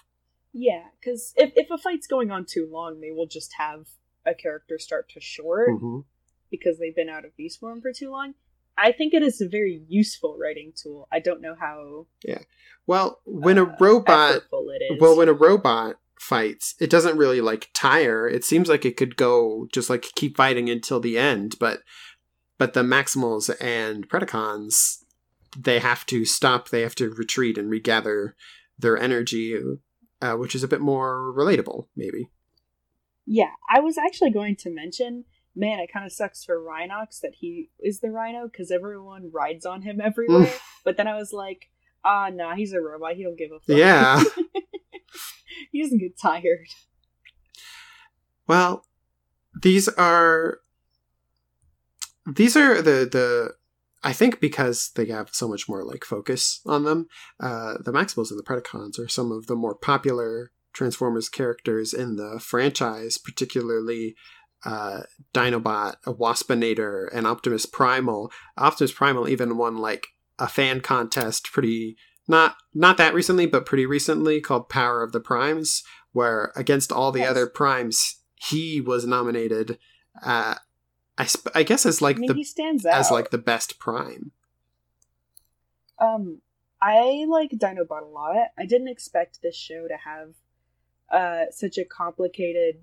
Yeah, 0.53 0.83
because 0.99 1.33
if, 1.37 1.51
if 1.55 1.69
a 1.69 1.77
fight's 1.77 2.07
going 2.07 2.31
on 2.31 2.45
too 2.45 2.67
long, 2.71 3.01
they 3.01 3.11
will 3.11 3.27
just 3.27 3.53
have 3.57 3.87
a 4.25 4.33
character 4.33 4.79
start 4.79 5.09
to 5.09 5.19
short. 5.19 5.69
Mhm. 5.69 6.05
Because 6.51 6.79
they've 6.79 6.95
been 6.95 7.09
out 7.09 7.25
of 7.25 7.35
beast 7.37 7.59
form 7.59 7.81
for 7.81 7.91
too 7.93 8.11
long. 8.11 8.33
I 8.77 8.91
think 8.91 9.13
it 9.13 9.23
is 9.23 9.39
a 9.39 9.47
very 9.47 9.83
useful 9.87 10.37
writing 10.39 10.73
tool. 10.75 11.07
I 11.11 11.19
don't 11.19 11.41
know 11.41 11.55
how 11.59 12.07
Yeah. 12.23 12.39
well 12.87 13.19
when 13.25 13.57
a 13.57 13.63
uh, 13.63 13.75
robot 13.79 14.35
it 14.35 14.93
is. 14.93 14.99
well 15.01 15.15
when 15.17 15.29
a 15.29 15.33
robot 15.33 15.95
fights 16.19 16.75
it 16.79 16.89
doesn't 16.89 17.17
really 17.17 17.41
like 17.41 17.69
tire 17.73 18.27
it 18.27 18.43
seems 18.43 18.69
like 18.69 18.85
it 18.85 18.95
could 18.97 19.15
go 19.17 19.67
just 19.71 19.89
like 19.89 20.03
keep 20.15 20.37
fighting 20.37 20.69
until 20.69 20.99
the 20.99 21.17
end 21.17 21.55
but 21.59 21.81
but 22.57 22.73
the 22.73 22.81
maximals 22.83 23.53
and 23.61 24.07
predacons 24.09 25.03
they 25.57 25.79
have 25.79 26.05
to 26.05 26.23
stop 26.25 26.69
they 26.69 26.81
have 26.81 26.95
to 26.95 27.09
retreat 27.11 27.57
and 27.57 27.69
regather 27.69 28.35
their 28.79 28.97
energy 28.97 29.59
uh, 30.21 30.35
which 30.35 30.55
is 30.55 30.63
a 30.63 30.67
bit 30.69 30.81
more 30.81 31.33
relatable 31.35 31.87
maybe 31.95 32.29
Yeah, 33.25 33.51
I 33.69 33.79
was 33.79 33.97
actually 33.97 34.31
going 34.31 34.55
to 34.57 34.69
mention, 34.69 35.25
man, 35.55 35.79
it 35.79 35.91
kind 35.91 36.05
of 36.05 36.11
sucks 36.11 36.43
for 36.43 36.59
Rhinox 36.59 37.21
that 37.21 37.35
he 37.35 37.69
is 37.79 37.99
the 37.99 38.11
Rhino 38.11 38.47
because 38.47 38.71
everyone 38.71 39.31
rides 39.31 39.65
on 39.65 39.81
him 39.81 40.01
everywhere. 40.01 40.53
but 40.83 40.97
then 40.97 41.07
I 41.07 41.15
was 41.15 41.33
like, 41.33 41.69
ah, 42.03 42.29
nah, 42.33 42.55
he's 42.55 42.73
a 42.73 42.81
robot. 42.81 43.15
He 43.15 43.23
don't 43.23 43.37
give 43.37 43.51
a 43.51 43.59
fuck. 43.59 43.77
yeah 43.77 44.23
he 45.71 45.81
doesn't 45.81 45.99
get 45.99 46.19
tired. 46.19 46.67
Well, 48.47 48.85
these 49.61 49.87
are 49.87 50.59
these 52.25 52.55
are 52.55 52.81
the 52.81 53.07
the 53.11 53.55
I 54.03 54.13
think 54.13 54.39
because 54.39 54.91
they 54.95 55.07
have 55.07 55.29
so 55.33 55.47
much 55.47 55.67
more 55.67 55.83
like 55.83 56.03
focus 56.03 56.61
on 56.65 56.83
them, 56.83 57.07
uh, 57.39 57.75
the 57.83 57.91
Maximals 57.91 58.29
and 58.29 58.39
the 58.39 58.43
Predacons 58.43 58.99
are 58.99 59.07
some 59.07 59.31
of 59.31 59.47
the 59.47 59.55
more 59.55 59.73
popular 59.73 60.51
Transformers 60.73 61.27
characters 61.27 61.93
in 61.93 62.15
the 62.15 62.39
franchise, 62.39 63.17
particularly 63.17 64.15
uh, 64.65 65.03
Dinobot, 65.33 65.95
a 66.05 66.13
Waspinator, 66.13 67.07
and 67.13 67.25
Optimus 67.27 67.65
Primal. 67.65 68.31
Optimus 68.57 68.91
Primal 68.91 69.29
even 69.29 69.57
won 69.57 69.77
like 69.77 70.07
a 70.39 70.47
fan 70.47 70.81
contest 70.81 71.51
pretty 71.53 71.95
not 72.27 72.55
not 72.73 72.97
that 72.97 73.13
recently, 73.13 73.45
but 73.45 73.65
pretty 73.67 73.85
recently 73.85 74.41
called 74.41 74.67
Power 74.67 75.03
of 75.03 75.11
the 75.11 75.19
Primes, 75.19 75.83
where 76.11 76.51
against 76.55 76.91
all 76.91 77.11
the 77.11 77.19
Yes. 77.19 77.29
other 77.29 77.45
primes, 77.47 78.21
he 78.35 78.81
was 78.81 79.05
nominated. 79.05 79.77
Uh, 80.23 80.55
I 81.17 81.25
sp- 81.29 81.53
I 81.55 81.63
guess 81.63 81.85
as 81.85 82.01
like 82.01 82.15
I 82.17 82.19
mean, 82.19 82.27
the 82.29 82.33
he 82.33 82.43
stands 82.43 82.85
out. 82.85 82.95
as 82.95 83.11
like 83.11 83.29
the 83.29 83.37
best 83.37 83.77
prime. 83.79 84.31
Um, 85.99 86.41
I 86.81 87.25
like 87.27 87.51
Dinobot 87.51 88.01
a 88.03 88.05
lot. 88.05 88.35
I 88.57 88.65
didn't 88.65 88.89
expect 88.89 89.41
this 89.41 89.55
show 89.55 89.87
to 89.87 89.95
have 90.03 90.33
uh 91.11 91.51
such 91.51 91.77
a 91.77 91.85
complicated 91.85 92.81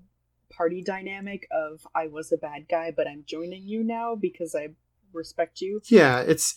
party 0.55 0.81
dynamic 0.81 1.47
of 1.51 1.85
I 1.95 2.07
was 2.07 2.31
a 2.31 2.37
bad 2.37 2.67
guy, 2.69 2.91
but 2.95 3.07
I'm 3.07 3.23
joining 3.25 3.67
you 3.67 3.83
now 3.83 4.15
because 4.15 4.55
I 4.55 4.69
respect 5.13 5.61
you. 5.61 5.81
Yeah, 5.85 6.19
it's 6.21 6.55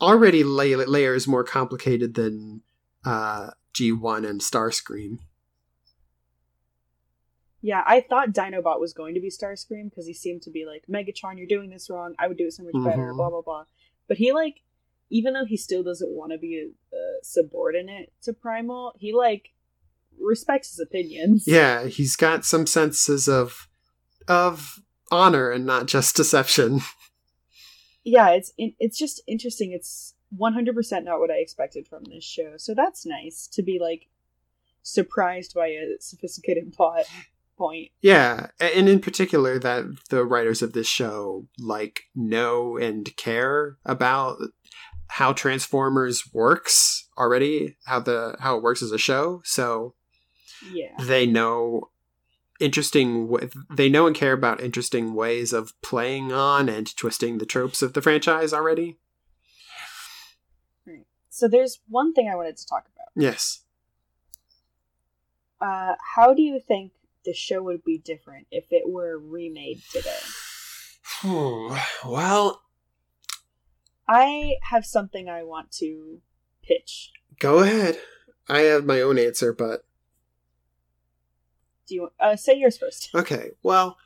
already 0.00 0.44
lay- 0.44 0.74
layers 0.76 1.28
more 1.28 1.44
complicated 1.44 2.14
than 2.14 2.62
uh, 3.04 3.50
G1 3.74 4.28
and 4.28 4.40
Starscream. 4.40 5.18
Yeah, 7.64 7.84
I 7.86 8.00
thought 8.00 8.30
Dinobot 8.32 8.80
was 8.80 8.92
going 8.92 9.14
to 9.14 9.20
be 9.20 9.30
Starscream 9.30 9.88
because 9.88 10.06
he 10.06 10.12
seemed 10.14 10.42
to 10.42 10.50
be 10.50 10.66
like 10.66 10.84
Megatron, 10.90 11.38
you're 11.38 11.46
doing 11.46 11.70
this 11.70 11.88
wrong. 11.88 12.14
I 12.18 12.26
would 12.26 12.36
do 12.36 12.46
it 12.46 12.52
so 12.54 12.64
much 12.64 12.72
better. 12.84 13.12
Mhm. 13.12 13.16
Blah 13.16 13.30
blah 13.30 13.42
blah. 13.42 13.64
But 14.08 14.16
he 14.16 14.32
like, 14.32 14.62
even 15.10 15.32
though 15.32 15.44
he 15.44 15.56
still 15.56 15.84
doesn't 15.84 16.10
want 16.10 16.32
to 16.32 16.38
be 16.38 16.72
uh, 16.92 16.96
subordinate 17.22 18.12
to 18.22 18.32
Primal, 18.32 18.94
he 18.98 19.12
like 19.14 19.52
respects 20.20 20.70
his 20.70 20.80
opinions. 20.80 21.44
Yeah, 21.46 21.86
he's 21.86 22.16
got 22.16 22.44
some 22.44 22.66
senses 22.66 23.28
of 23.28 23.68
of 24.28 24.80
honor 25.10 25.50
and 25.50 25.66
not 25.66 25.86
just 25.86 26.16
deception. 26.16 26.80
yeah, 28.04 28.30
it's 28.30 28.52
it's 28.56 28.98
just 28.98 29.22
interesting. 29.26 29.72
It's 29.72 30.14
one 30.30 30.54
hundred 30.54 30.74
percent 30.74 31.04
not 31.04 31.20
what 31.20 31.30
I 31.30 31.36
expected 31.36 31.86
from 31.86 32.04
this 32.04 32.24
show. 32.24 32.54
So 32.56 32.74
that's 32.74 33.06
nice 33.06 33.48
to 33.52 33.62
be 33.62 33.78
like 33.80 34.08
surprised 34.82 35.54
by 35.54 35.68
a 35.68 35.96
sophisticated 36.00 36.72
plot 36.76 37.04
point. 37.56 37.90
Yeah, 38.00 38.48
and 38.60 38.88
in 38.88 39.00
particular 39.00 39.58
that 39.58 39.84
the 40.10 40.24
writers 40.24 40.62
of 40.62 40.72
this 40.72 40.88
show 40.88 41.46
like 41.58 42.02
know 42.14 42.76
and 42.76 43.14
care 43.16 43.76
about 43.84 44.38
how 45.08 45.34
Transformers 45.34 46.24
works 46.32 47.08
already, 47.18 47.76
how 47.84 48.00
the 48.00 48.36
how 48.40 48.56
it 48.56 48.62
works 48.62 48.82
as 48.82 48.92
a 48.92 48.98
show. 48.98 49.42
So 49.44 49.94
Yeah, 50.70 50.94
they 51.00 51.26
know 51.26 51.90
interesting 52.60 53.36
they 53.70 53.88
know 53.88 54.06
and 54.06 54.14
care 54.14 54.32
about 54.32 54.60
interesting 54.60 55.14
ways 55.14 55.52
of 55.52 55.80
playing 55.82 56.32
on 56.32 56.68
and 56.68 56.96
twisting 56.96 57.38
the 57.38 57.46
tropes 57.46 57.82
of 57.82 57.92
the 57.92 58.02
franchise 58.02 58.52
already. 58.52 58.98
so 61.28 61.48
there's 61.48 61.80
one 61.88 62.12
thing 62.12 62.28
I 62.28 62.36
wanted 62.36 62.56
to 62.58 62.66
talk 62.66 62.86
about. 62.94 63.08
Yes. 63.16 63.62
Uh, 65.60 65.94
how 66.14 66.34
do 66.34 66.42
you 66.42 66.60
think 66.60 66.92
the 67.24 67.34
show 67.34 67.62
would 67.62 67.84
be 67.84 67.98
different 67.98 68.46
if 68.50 68.66
it 68.70 68.88
were 68.88 69.18
remade 69.18 69.82
today? 69.90 70.18
well, 72.04 72.62
I 74.08 74.56
have 74.62 74.84
something 74.84 75.28
I 75.28 75.42
want 75.42 75.70
to 75.72 76.20
pitch. 76.62 77.12
go 77.38 77.60
ahead. 77.60 77.98
I 78.48 78.60
have 78.62 78.84
my 78.84 79.00
own 79.00 79.18
answer, 79.18 79.52
but 79.52 79.84
Do 81.88 81.94
you 81.94 82.08
uh, 82.20 82.36
say 82.36 82.56
yours 82.56 82.78
first? 82.78 83.10
Okay, 83.14 83.50
well, 83.62 83.96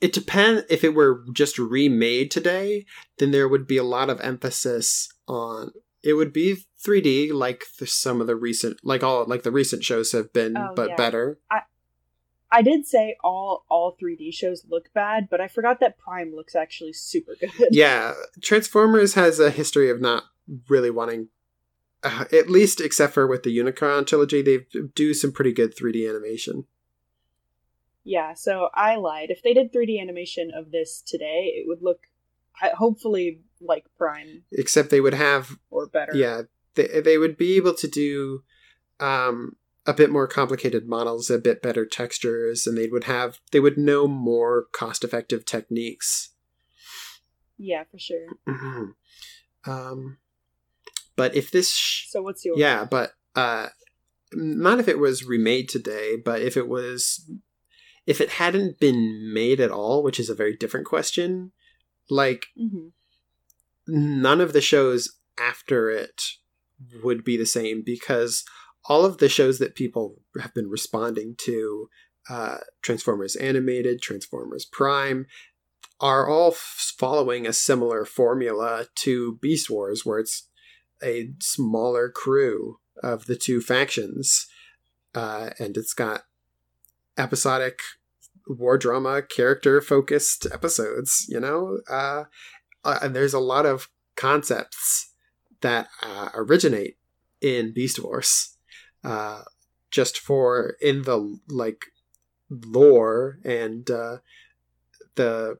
it 0.00 0.12
depends. 0.12 0.64
If 0.70 0.84
it 0.84 0.94
were 0.94 1.24
just 1.32 1.58
remade 1.58 2.30
today, 2.30 2.86
then 3.18 3.30
there 3.30 3.48
would 3.48 3.66
be 3.66 3.76
a 3.76 3.84
lot 3.84 4.10
of 4.10 4.20
emphasis 4.20 5.08
on. 5.28 5.72
It 6.02 6.14
would 6.14 6.32
be 6.32 6.64
3D, 6.82 7.32
like 7.32 7.64
the, 7.78 7.86
some 7.86 8.20
of 8.22 8.26
the 8.26 8.36
recent, 8.36 8.78
like 8.82 9.02
all, 9.02 9.26
like 9.26 9.42
the 9.42 9.50
recent 9.50 9.84
shows 9.84 10.12
have 10.12 10.32
been, 10.32 10.56
Oh, 10.56 10.72
but 10.74 10.90
yeah. 10.90 10.96
better. 10.96 11.38
I 11.50 11.60
I 12.52 12.62
did 12.62 12.86
say 12.86 13.16
all 13.22 13.64
all 13.68 13.96
3D 14.02 14.32
shows 14.34 14.64
look 14.68 14.92
bad, 14.92 15.28
but 15.30 15.40
I 15.40 15.46
forgot 15.48 15.78
that 15.80 15.98
Prime 15.98 16.34
looks 16.34 16.54
actually 16.54 16.92
super 16.94 17.36
good. 17.38 17.50
Yeah, 17.70 18.14
Transformers 18.42 19.14
has 19.14 19.38
a 19.38 19.50
history 19.50 19.90
of 19.90 20.00
not 20.00 20.24
really 20.68 20.90
wanting, 20.90 21.28
uh, 22.02 22.24
at 22.32 22.50
least 22.50 22.80
except 22.80 23.14
for 23.14 23.26
with 23.26 23.44
the 23.44 23.56
Unicron 23.56 24.06
trilogy, 24.06 24.42
they 24.42 24.66
do 24.94 25.14
some 25.14 25.32
pretty 25.32 25.52
good 25.52 25.76
3D 25.76 26.08
animation. 26.08 26.64
Yeah, 28.10 28.34
so 28.34 28.70
I 28.74 28.96
lied. 28.96 29.30
If 29.30 29.40
they 29.44 29.54
did 29.54 29.72
3D 29.72 30.00
animation 30.00 30.50
of 30.52 30.72
this 30.72 31.00
today, 31.00 31.52
it 31.54 31.68
would 31.68 31.80
look 31.80 32.00
hopefully 32.74 33.42
like 33.60 33.84
Prime 33.96 34.42
except 34.50 34.90
they 34.90 35.00
would 35.00 35.14
have 35.14 35.56
or 35.70 35.86
better. 35.86 36.12
yeah 36.14 36.42
they, 36.74 37.00
they 37.00 37.16
would 37.16 37.36
be 37.36 37.56
able 37.56 37.72
to 37.72 37.86
do 37.88 38.42
um 38.98 39.52
a 39.86 39.94
bit 39.94 40.10
more 40.10 40.26
complicated 40.26 40.86
models 40.88 41.30
a 41.30 41.38
bit 41.38 41.62
better 41.62 41.86
textures 41.86 42.66
and 42.66 42.76
they 42.76 42.88
would 42.88 43.04
have 43.04 43.38
they 43.52 43.60
would 43.60 43.78
know 43.78 44.06
more 44.08 44.66
cost 44.72 45.04
effective 45.04 45.44
techniques 45.44 46.30
Yeah, 47.56 47.84
for 47.90 47.98
sure. 47.98 48.26
Mhm. 48.46 48.94
um 49.66 50.18
but 51.16 51.34
if 51.34 51.50
this 51.50 51.70
sh- 51.72 52.08
So 52.10 52.20
what's 52.22 52.44
your 52.44 52.58
yeah 52.58 52.84
but 52.84 53.12
uh 53.36 53.68
not 54.34 54.80
if 54.80 54.88
it 54.88 54.98
was 54.98 55.24
remade 55.24 55.68
today 55.70 56.16
but 56.22 56.42
if 56.42 56.56
it 56.58 56.68
was 56.68 57.24
if 58.10 58.20
it 58.20 58.30
hadn't 58.30 58.80
been 58.80 59.32
made 59.32 59.60
at 59.60 59.70
all 59.70 60.02
which 60.02 60.18
is 60.18 60.28
a 60.28 60.34
very 60.34 60.56
different 60.56 60.86
question 60.86 61.52
like 62.10 62.46
hmm 62.56 62.88
none 63.86 64.40
of 64.40 64.52
the 64.52 64.60
shows 64.60 65.16
after 65.38 65.90
it 65.90 66.22
would 67.02 67.24
be 67.24 67.36
the 67.36 67.46
same 67.46 67.82
because 67.84 68.44
all 68.88 69.04
of 69.04 69.18
the 69.18 69.28
shows 69.28 69.58
that 69.58 69.74
people 69.74 70.20
have 70.40 70.54
been 70.54 70.68
responding 70.68 71.34
to 71.36 71.88
uh, 72.28 72.58
transformers 72.82 73.36
animated 73.36 74.00
transformers 74.00 74.64
prime 74.64 75.26
are 76.00 76.28
all 76.28 76.52
f- 76.52 76.92
following 76.98 77.46
a 77.46 77.52
similar 77.52 78.04
formula 78.04 78.86
to 78.94 79.38
beast 79.42 79.68
wars 79.68 80.04
where 80.04 80.18
it's 80.18 80.48
a 81.02 81.30
smaller 81.40 82.10
crew 82.10 82.78
of 83.02 83.26
the 83.26 83.36
two 83.36 83.60
factions 83.60 84.46
uh, 85.14 85.50
and 85.58 85.76
it's 85.76 85.94
got 85.94 86.22
episodic 87.18 87.80
war 88.58 88.76
drama 88.76 89.22
character 89.22 89.80
focused 89.80 90.46
episodes 90.52 91.26
you 91.28 91.38
know 91.38 91.78
uh, 91.88 92.24
uh, 92.84 92.98
and 93.02 93.14
there's 93.14 93.34
a 93.34 93.38
lot 93.38 93.66
of 93.66 93.88
concepts 94.16 95.12
that 95.60 95.88
uh, 96.02 96.30
originate 96.34 96.96
in 97.40 97.72
Beast 97.72 98.02
Wars, 98.02 98.56
uh, 99.04 99.42
just 99.90 100.18
for 100.18 100.76
in 100.80 101.02
the 101.02 101.38
like 101.48 101.86
lore 102.48 103.38
and 103.44 103.90
uh, 103.90 104.18
the 105.14 105.58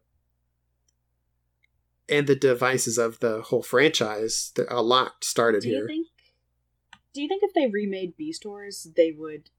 and 2.09 2.27
the 2.27 2.37
devices 2.37 2.99
of 2.99 3.21
the 3.21 3.43
whole 3.43 3.63
franchise. 3.63 4.53
that 4.57 4.67
A 4.71 4.83
lot 4.83 5.25
started 5.25 5.63
Do 5.63 5.69
you 5.69 5.75
here. 5.77 5.87
think? 5.87 6.07
Do 7.13 7.23
you 7.23 7.29
think 7.29 7.43
if 7.43 7.55
they 7.55 7.67
remade 7.67 8.17
Beast 8.17 8.47
Wars, 8.47 8.89
they 8.97 9.13
would 9.17 9.51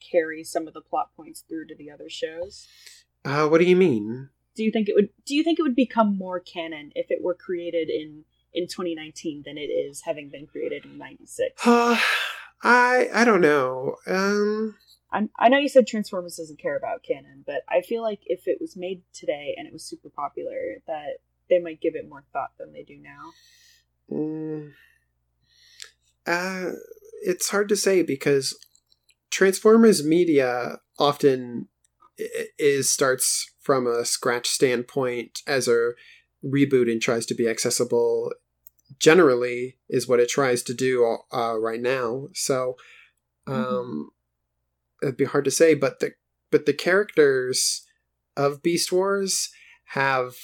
carry 0.00 0.44
some 0.44 0.66
of 0.66 0.74
the 0.74 0.80
plot 0.80 1.10
points 1.16 1.44
through 1.48 1.66
to 1.66 1.74
the 1.74 1.90
other 1.90 2.08
shows? 2.08 2.66
Uh, 3.24 3.46
what 3.48 3.58
do 3.58 3.64
you 3.64 3.76
mean? 3.76 4.30
Do 4.54 4.64
you 4.64 4.70
think 4.70 4.88
it 4.88 4.94
would? 4.94 5.10
Do 5.24 5.34
you 5.34 5.44
think 5.44 5.58
it 5.58 5.62
would 5.62 5.76
become 5.76 6.16
more 6.16 6.40
canon 6.40 6.92
if 6.94 7.10
it 7.10 7.22
were 7.22 7.34
created 7.34 7.88
in 7.88 8.24
in 8.52 8.66
2019 8.66 9.42
than 9.44 9.58
it 9.58 9.70
is 9.70 10.02
having 10.02 10.30
been 10.30 10.46
created 10.46 10.84
in 10.84 10.98
'96? 10.98 11.66
Uh, 11.66 11.98
I 12.62 13.08
I 13.12 13.24
don't 13.24 13.40
know. 13.40 13.96
Um, 14.06 14.76
I'm, 15.10 15.30
I 15.38 15.48
know 15.48 15.58
you 15.58 15.68
said 15.68 15.86
Transformers 15.86 16.36
doesn't 16.36 16.60
care 16.60 16.76
about 16.76 17.02
canon, 17.02 17.44
but 17.46 17.62
I 17.68 17.80
feel 17.80 18.02
like 18.02 18.20
if 18.26 18.46
it 18.46 18.58
was 18.60 18.76
made 18.76 19.02
today 19.12 19.54
and 19.56 19.66
it 19.66 19.72
was 19.72 19.84
super 19.84 20.10
popular, 20.10 20.82
that 20.86 21.18
they 21.48 21.58
might 21.58 21.80
give 21.80 21.94
it 21.94 22.08
more 22.08 22.24
thought 22.32 22.50
than 22.58 22.72
they 22.72 22.82
do 22.82 22.98
now. 22.98 23.30
Mm, 24.10 24.72
uh, 26.26 26.72
it's 27.22 27.48
hard 27.48 27.68
to 27.70 27.76
say 27.76 28.02
because 28.02 28.56
Transformers 29.30 30.04
media 30.04 30.78
often 30.98 31.68
is 32.58 32.90
starts 32.90 33.52
from 33.60 33.86
a 33.86 34.04
scratch 34.04 34.48
standpoint 34.48 35.42
as 35.46 35.68
a 35.68 35.92
reboot 36.44 36.90
and 36.90 37.00
tries 37.00 37.26
to 37.26 37.34
be 37.34 37.48
accessible. 37.48 38.32
Generally, 38.98 39.76
is 39.88 40.08
what 40.08 40.20
it 40.20 40.30
tries 40.30 40.62
to 40.62 40.74
do 40.74 41.18
uh, 41.32 41.58
right 41.58 41.80
now. 41.80 42.28
So, 42.32 42.76
um, 43.46 44.10
it'd 45.02 45.16
be 45.16 45.26
hard 45.26 45.44
to 45.44 45.50
say, 45.50 45.74
but 45.74 46.00
the 46.00 46.12
but 46.50 46.64
the 46.64 46.72
characters 46.72 47.86
of 48.36 48.62
Beast 48.62 48.90
Wars 48.90 49.50
have 49.88 50.34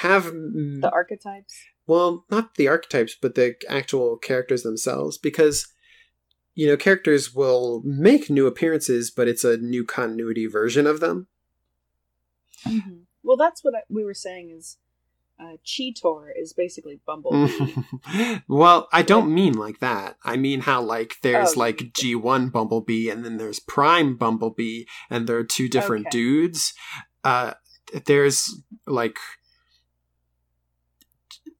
have 0.00 0.24
The 0.24 0.90
archetypes. 0.92 1.54
Well, 1.86 2.24
not 2.30 2.54
the 2.56 2.68
archetypes, 2.68 3.16
but 3.20 3.34
the 3.34 3.54
actual 3.68 4.16
characters 4.16 4.62
themselves, 4.62 5.18
because 5.18 5.66
you 6.54 6.66
know 6.66 6.76
characters 6.76 7.34
will 7.34 7.82
make 7.84 8.30
new 8.30 8.46
appearances, 8.46 9.10
but 9.10 9.28
it's 9.28 9.44
a 9.44 9.56
new 9.56 9.84
continuity 9.84 10.46
version 10.46 10.86
of 10.86 11.00
them. 11.00 11.28
Mm-hmm. 12.66 12.98
Well, 13.22 13.36
that's 13.36 13.62
what 13.64 13.74
I, 13.74 13.80
we 13.88 14.04
were 14.04 14.14
saying 14.14 14.50
is 14.56 14.78
uh, 15.38 15.56
Cheetor 15.64 16.28
is 16.36 16.52
basically 16.52 17.00
Bumblebee. 17.06 17.74
well, 18.48 18.88
I 18.92 19.02
don't 19.02 19.34
mean 19.34 19.54
like 19.54 19.80
that. 19.80 20.16
I 20.24 20.36
mean 20.36 20.60
how 20.60 20.80
like 20.80 21.16
there's 21.22 21.56
Oh, 21.56 21.60
like 21.60 21.92
G 21.92 22.14
one 22.14 22.48
Bumblebee, 22.48 23.10
and 23.10 23.24
then 23.24 23.36
there's 23.36 23.60
Prime 23.60 24.16
Bumblebee, 24.16 24.84
and 25.10 25.26
there 25.26 25.36
are 25.36 25.44
two 25.44 25.68
different 25.68 26.06
Okay. 26.06 26.18
dudes. 26.18 26.72
Uh, 27.22 27.54
there's 28.06 28.62
like. 28.86 29.18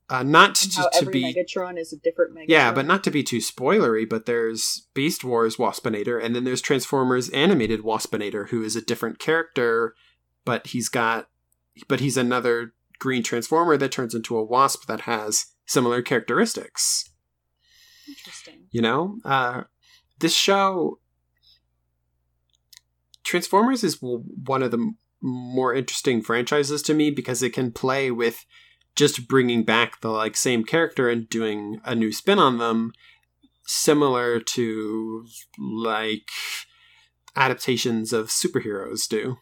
Uh, 0.08 0.22
not 0.22 0.54
to, 0.54 0.70
to 0.70 0.90
every 0.94 1.12
be 1.12 1.34
Megatron 1.34 1.78
is 1.78 1.92
a 1.92 1.96
different 1.96 2.32
Megatron. 2.32 2.44
Yeah, 2.48 2.72
but 2.72 2.86
not 2.86 3.02
to 3.04 3.10
be 3.10 3.24
too 3.24 3.38
spoilery, 3.38 4.08
but 4.08 4.26
there's 4.26 4.86
Beast 4.94 5.24
Wars 5.24 5.56
Waspinator, 5.56 6.22
and 6.22 6.34
then 6.34 6.44
there's 6.44 6.60
Transformers 6.60 7.28
Animated 7.30 7.80
Waspinator, 7.80 8.50
who 8.50 8.62
is 8.62 8.76
a 8.76 8.82
different 8.82 9.18
character, 9.18 9.94
but 10.44 10.68
he's 10.68 10.88
got, 10.88 11.28
but 11.88 11.98
he's 11.98 12.16
another 12.16 12.74
green 13.00 13.24
Transformer 13.24 13.76
that 13.76 13.90
turns 13.90 14.14
into 14.14 14.38
a 14.38 14.44
Wasp 14.44 14.86
that 14.86 15.02
has 15.02 15.46
similar 15.66 16.02
characteristics. 16.02 17.10
Interesting. 18.08 18.68
You 18.70 18.82
know, 18.82 19.18
uh, 19.24 19.62
this 20.20 20.34
show, 20.34 21.00
Transformers 23.24 23.82
is 23.82 23.98
one 24.00 24.62
of 24.62 24.70
the 24.70 24.94
more 25.20 25.74
interesting 25.74 26.22
franchises 26.22 26.80
to 26.82 26.94
me 26.94 27.10
because 27.10 27.42
it 27.42 27.52
can 27.52 27.72
play 27.72 28.12
with 28.12 28.46
just 28.96 29.28
bringing 29.28 29.62
back 29.62 30.00
the 30.00 30.08
like 30.10 30.36
same 30.36 30.64
character 30.64 31.08
and 31.08 31.28
doing 31.28 31.80
a 31.84 31.94
new 31.94 32.10
spin 32.12 32.38
on 32.38 32.58
them, 32.58 32.92
similar 33.66 34.40
to 34.40 35.26
like 35.58 36.28
adaptations 37.36 38.12
of 38.12 38.28
superheroes 38.28 39.06
do. 39.08 39.36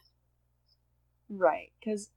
Right, 1.31 1.73
because 1.81 2.11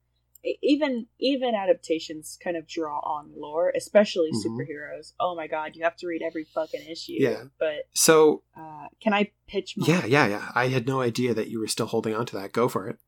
even 0.62 1.06
even 1.18 1.54
adaptations 1.54 2.38
kind 2.42 2.56
of 2.56 2.66
draw 2.66 2.98
on 3.00 3.32
lore, 3.36 3.72
especially 3.74 4.30
Mhm. 4.32 4.44
superheroes. 4.44 5.12
Oh 5.18 5.34
my 5.34 5.46
god, 5.46 5.74
you 5.74 5.82
have 5.84 5.96
to 5.96 6.06
read 6.06 6.22
every 6.22 6.44
fucking 6.44 6.82
issue. 6.88 7.14
Yeah. 7.18 7.44
But 7.58 7.88
So 7.94 8.42
uh, 8.56 8.88
can 9.00 9.12
I 9.14 9.32
pitch 9.46 9.76
my? 9.76 9.86
yeah, 9.86 10.04
yeah, 10.04 10.26
yeah. 10.26 10.52
I 10.54 10.68
had 10.68 10.86
no 10.86 11.00
idea 11.00 11.34
that 11.34 11.48
you 11.48 11.58
were 11.60 11.66
still 11.66 11.86
holding 11.86 12.14
on 12.14 12.26
to 12.26 12.36
that. 12.36 12.52
Go 12.52 12.68
for 12.68 12.88
it. 12.88 12.98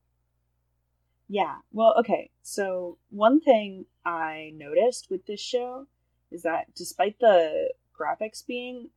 Yeah. 1.32 1.58
Well, 1.72 1.94
okay. 2.00 2.30
So 2.42 2.98
one 3.10 3.40
thing 3.40 3.86
I 4.04 4.52
noticed 4.56 5.08
with 5.10 5.26
this 5.26 5.40
show 5.40 5.86
is 6.32 6.42
that 6.42 6.74
despite 6.74 7.20
the 7.20 7.70
graphics 7.98 8.44
being 8.44 8.90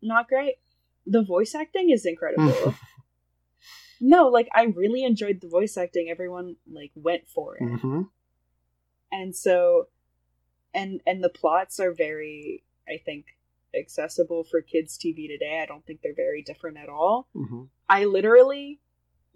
not 0.00 0.28
great, 0.28 0.54
the 1.06 1.22
voice 1.24 1.56
acting 1.56 1.90
is 1.90 2.06
incredible. 2.06 2.72
no, 4.00 4.28
like 4.28 4.48
I 4.54 4.64
really 4.64 5.02
enjoyed 5.02 5.40
the 5.40 5.48
voice 5.48 5.76
acting. 5.76 6.08
Everyone 6.08 6.54
like 6.70 6.92
went 6.94 7.26
for 7.26 7.56
it. 7.56 7.64
hmm 7.80 8.02
and 9.12 9.34
so 9.34 9.86
and 10.74 11.00
and 11.06 11.22
the 11.22 11.28
plots 11.28 11.78
are 11.78 11.92
very 11.92 12.64
i 12.88 13.00
think 13.04 13.26
accessible 13.78 14.42
for 14.44 14.60
kids 14.60 14.98
tv 14.98 15.28
today 15.28 15.60
i 15.62 15.66
don't 15.66 15.84
think 15.86 16.00
they're 16.02 16.14
very 16.14 16.42
different 16.42 16.76
at 16.76 16.88
all 16.88 17.28
hmm 17.34 17.64
i 17.88 18.04
literally 18.04 18.80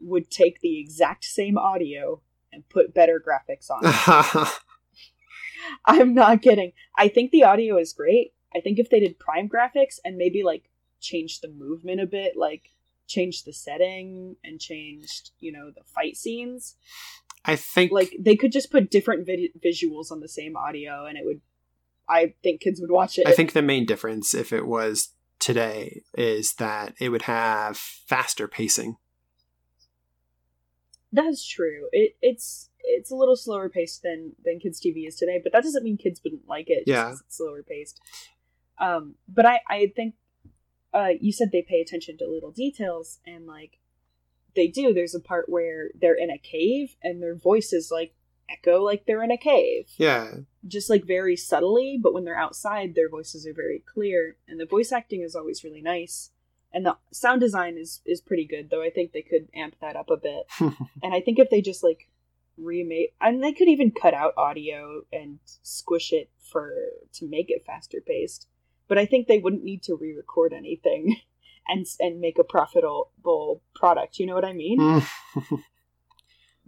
would 0.00 0.30
take 0.30 0.60
the 0.60 0.78
exact 0.78 1.24
same 1.24 1.58
audio 1.58 2.20
and 2.52 2.68
put 2.68 2.94
better 2.94 3.22
graphics 3.24 3.70
on 3.70 3.80
it. 3.84 4.48
I'm 5.84 6.14
not 6.14 6.42
kidding. 6.42 6.72
I 6.96 7.08
think 7.08 7.30
the 7.30 7.44
audio 7.44 7.76
is 7.78 7.92
great. 7.92 8.32
I 8.54 8.60
think 8.60 8.78
if 8.78 8.90
they 8.90 9.00
did 9.00 9.18
prime 9.18 9.48
graphics 9.48 9.98
and 10.04 10.16
maybe 10.16 10.42
like 10.42 10.70
changed 11.00 11.42
the 11.42 11.48
movement 11.48 12.00
a 12.00 12.06
bit 12.06 12.36
like 12.36 12.70
changed 13.06 13.44
the 13.44 13.52
setting 13.52 14.36
and 14.44 14.60
changed 14.60 15.30
you 15.40 15.50
know 15.50 15.70
the 15.70 15.82
fight 15.84 16.16
scenes 16.16 16.76
I 17.44 17.56
think 17.56 17.90
like 17.90 18.14
they 18.20 18.36
could 18.36 18.52
just 18.52 18.70
put 18.70 18.90
different 18.90 19.26
vid- 19.26 19.60
visuals 19.64 20.10
on 20.10 20.20
the 20.20 20.28
same 20.28 20.56
audio 20.56 21.06
and 21.06 21.16
it 21.16 21.24
would 21.24 21.40
i 22.08 22.34
think 22.42 22.60
kids 22.60 22.80
would 22.80 22.90
watch 22.90 23.18
it. 23.18 23.26
I 23.26 23.32
think 23.32 23.52
the 23.52 23.62
main 23.62 23.86
difference, 23.86 24.34
if 24.34 24.52
it 24.52 24.66
was 24.66 25.10
today, 25.38 26.02
is 26.14 26.54
that 26.54 26.94
it 27.00 27.08
would 27.08 27.22
have 27.22 27.76
faster 27.76 28.48
pacing. 28.48 28.96
That's 31.12 31.46
true 31.46 31.88
it 31.92 32.16
it's 32.22 32.70
it's 32.82 33.10
a 33.10 33.14
little 33.14 33.36
slower 33.36 33.68
paced 33.68 34.02
than 34.02 34.32
than 34.44 34.58
kids 34.58 34.80
tv 34.80 35.06
is 35.06 35.16
today 35.16 35.40
but 35.42 35.52
that 35.52 35.62
doesn't 35.62 35.84
mean 35.84 35.96
kids 35.96 36.20
wouldn't 36.24 36.48
like 36.48 36.68
it 36.68 36.86
just 36.86 36.88
Yeah. 36.88 37.10
it's 37.12 37.36
slower 37.36 37.62
paced 37.62 38.00
um 38.78 39.14
but 39.28 39.44
i 39.46 39.60
i 39.68 39.92
think 39.94 40.14
uh 40.94 41.10
you 41.20 41.32
said 41.32 41.50
they 41.52 41.62
pay 41.62 41.80
attention 41.80 42.16
to 42.18 42.26
little 42.28 42.52
details 42.52 43.18
and 43.26 43.46
like 43.46 43.78
they 44.56 44.66
do 44.66 44.92
there's 44.92 45.14
a 45.14 45.20
part 45.20 45.48
where 45.48 45.90
they're 46.00 46.14
in 46.18 46.30
a 46.30 46.38
cave 46.38 46.96
and 47.02 47.22
their 47.22 47.34
voices 47.36 47.90
like 47.90 48.14
echo 48.50 48.82
like 48.82 49.06
they're 49.06 49.22
in 49.22 49.30
a 49.30 49.38
cave. 49.38 49.86
Yeah. 49.96 50.32
Just 50.66 50.90
like 50.90 51.04
very 51.06 51.36
subtly, 51.36 51.98
but 52.02 52.12
when 52.12 52.24
they're 52.24 52.36
outside, 52.36 52.96
their 52.96 53.08
voices 53.08 53.46
are 53.46 53.54
very 53.54 53.78
clear, 53.86 54.36
and 54.48 54.58
the 54.58 54.66
voice 54.66 54.90
acting 54.90 55.22
is 55.22 55.36
always 55.36 55.62
really 55.62 55.80
nice. 55.80 56.30
And 56.72 56.86
the 56.86 56.96
sound 57.12 57.40
design 57.40 57.76
is 57.76 58.00
is 58.06 58.20
pretty 58.20 58.46
good, 58.46 58.70
though. 58.70 58.82
I 58.82 58.90
think 58.90 59.12
they 59.12 59.22
could 59.22 59.48
amp 59.54 59.74
that 59.80 59.96
up 59.96 60.10
a 60.10 60.16
bit. 60.16 60.46
and 61.02 61.14
I 61.14 61.20
think 61.20 61.38
if 61.38 61.50
they 61.50 61.60
just 61.60 61.82
like 61.82 62.08
remake 62.60 63.14
and 63.20 63.42
they 63.42 63.52
could 63.52 63.68
even 63.68 63.90
cut 63.90 64.14
out 64.14 64.34
audio 64.36 65.02
and 65.12 65.38
squish 65.62 66.12
it 66.12 66.30
for 66.38 66.72
to 67.14 67.28
make 67.28 67.46
it 67.50 67.64
faster 67.66 67.98
paced. 68.06 68.46
But 68.88 68.98
i 68.98 69.06
think 69.06 69.26
they 69.26 69.38
wouldn't 69.38 69.64
need 69.64 69.82
to 69.84 69.94
re-record 69.94 70.52
anything 70.52 71.16
and 71.68 71.86
and 71.98 72.20
make 72.20 72.38
a 72.38 72.44
profitable 72.44 73.62
product. 73.74 74.18
You 74.18 74.26
know 74.26 74.34
what 74.34 74.44
i 74.44 74.52
mean? 74.52 74.78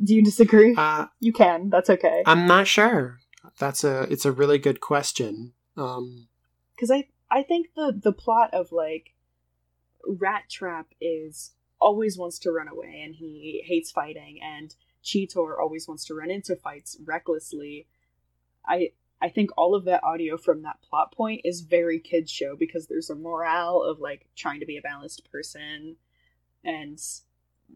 Do 0.03 0.15
you 0.15 0.25
disagree? 0.25 0.75
Uh, 0.77 1.07
you 1.21 1.33
can. 1.33 1.71
That's 1.71 1.89
okay. 1.89 2.25
I'm 2.27 2.49
not 2.49 2.67
sure. 2.67 3.19
That's 3.59 3.85
a 3.85 4.03
it's 4.11 4.25
a 4.25 4.33
really 4.33 4.59
good 4.59 4.81
question. 4.81 5.53
Um 5.77 6.29
because 6.75 6.91
i 6.91 7.09
i 7.31 7.43
think 7.43 7.69
the 7.77 7.93
the 8.03 8.13
plot 8.13 8.53
of 8.53 8.73
like 8.73 9.15
Rattrap 10.09 10.87
is 11.01 11.53
always 11.81 12.17
wants 12.17 12.39
to 12.39 12.53
run 12.53 12.69
away 12.69 13.03
and 13.05 13.15
he 13.15 13.63
hates 13.67 13.91
fighting 13.91 14.41
and 14.43 14.75
Cheetor 15.05 15.59
always 15.61 15.89
wants 15.89 16.05
to 16.07 16.15
run 16.15 16.31
into 16.31 16.55
fights 16.57 16.97
recklessly. 17.05 17.87
I 18.67 18.93
I 19.21 19.29
think 19.29 19.51
all 19.57 19.75
of 19.75 19.85
that 19.85 20.03
audio 20.03 20.37
from 20.37 20.63
that 20.63 20.83
plot 20.83 21.13
point 21.13 21.43
is 21.45 21.61
very 21.61 22.01
kids 22.01 22.31
show 22.31 22.57
because 22.57 22.87
there's 22.87 23.11
a 23.11 23.15
morale 23.15 23.83
of 23.83 24.01
like 24.01 24.27
trying 24.37 24.61
to 24.61 24.67
be 24.67 24.77
a 24.77 24.83
balanced 24.83 25.31
person 25.31 25.97
and 26.65 27.01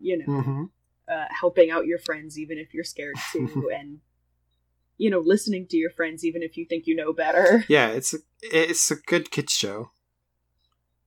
you 0.01 0.19
know 0.19 0.27
mm-hmm. 0.27 0.65
uh, 1.09 1.27
helping 1.31 1.71
out 1.71 1.87
your 1.87 1.99
friends 1.99 2.39
even 2.39 2.59
if 2.59 2.75
you're 2.75 2.85
scared 2.85 3.17
to 3.33 3.71
and 3.77 4.01
you 4.99 5.11
know 5.11 5.21
listening 5.21 5.67
to 5.69 5.77
your 5.77 5.91
friends 5.91 6.25
even 6.25 6.43
if 6.43 6.57
you 6.57 6.65
think 6.65 6.87
you 6.87 6.97
know 6.97 7.13
better. 7.13 7.65
Yeah, 7.69 7.89
it's 7.89 8.15
a, 8.15 8.19
it's 8.43 8.91
a 8.91 8.97
good 8.97 9.31
kids 9.31 9.53
show. 9.53 9.91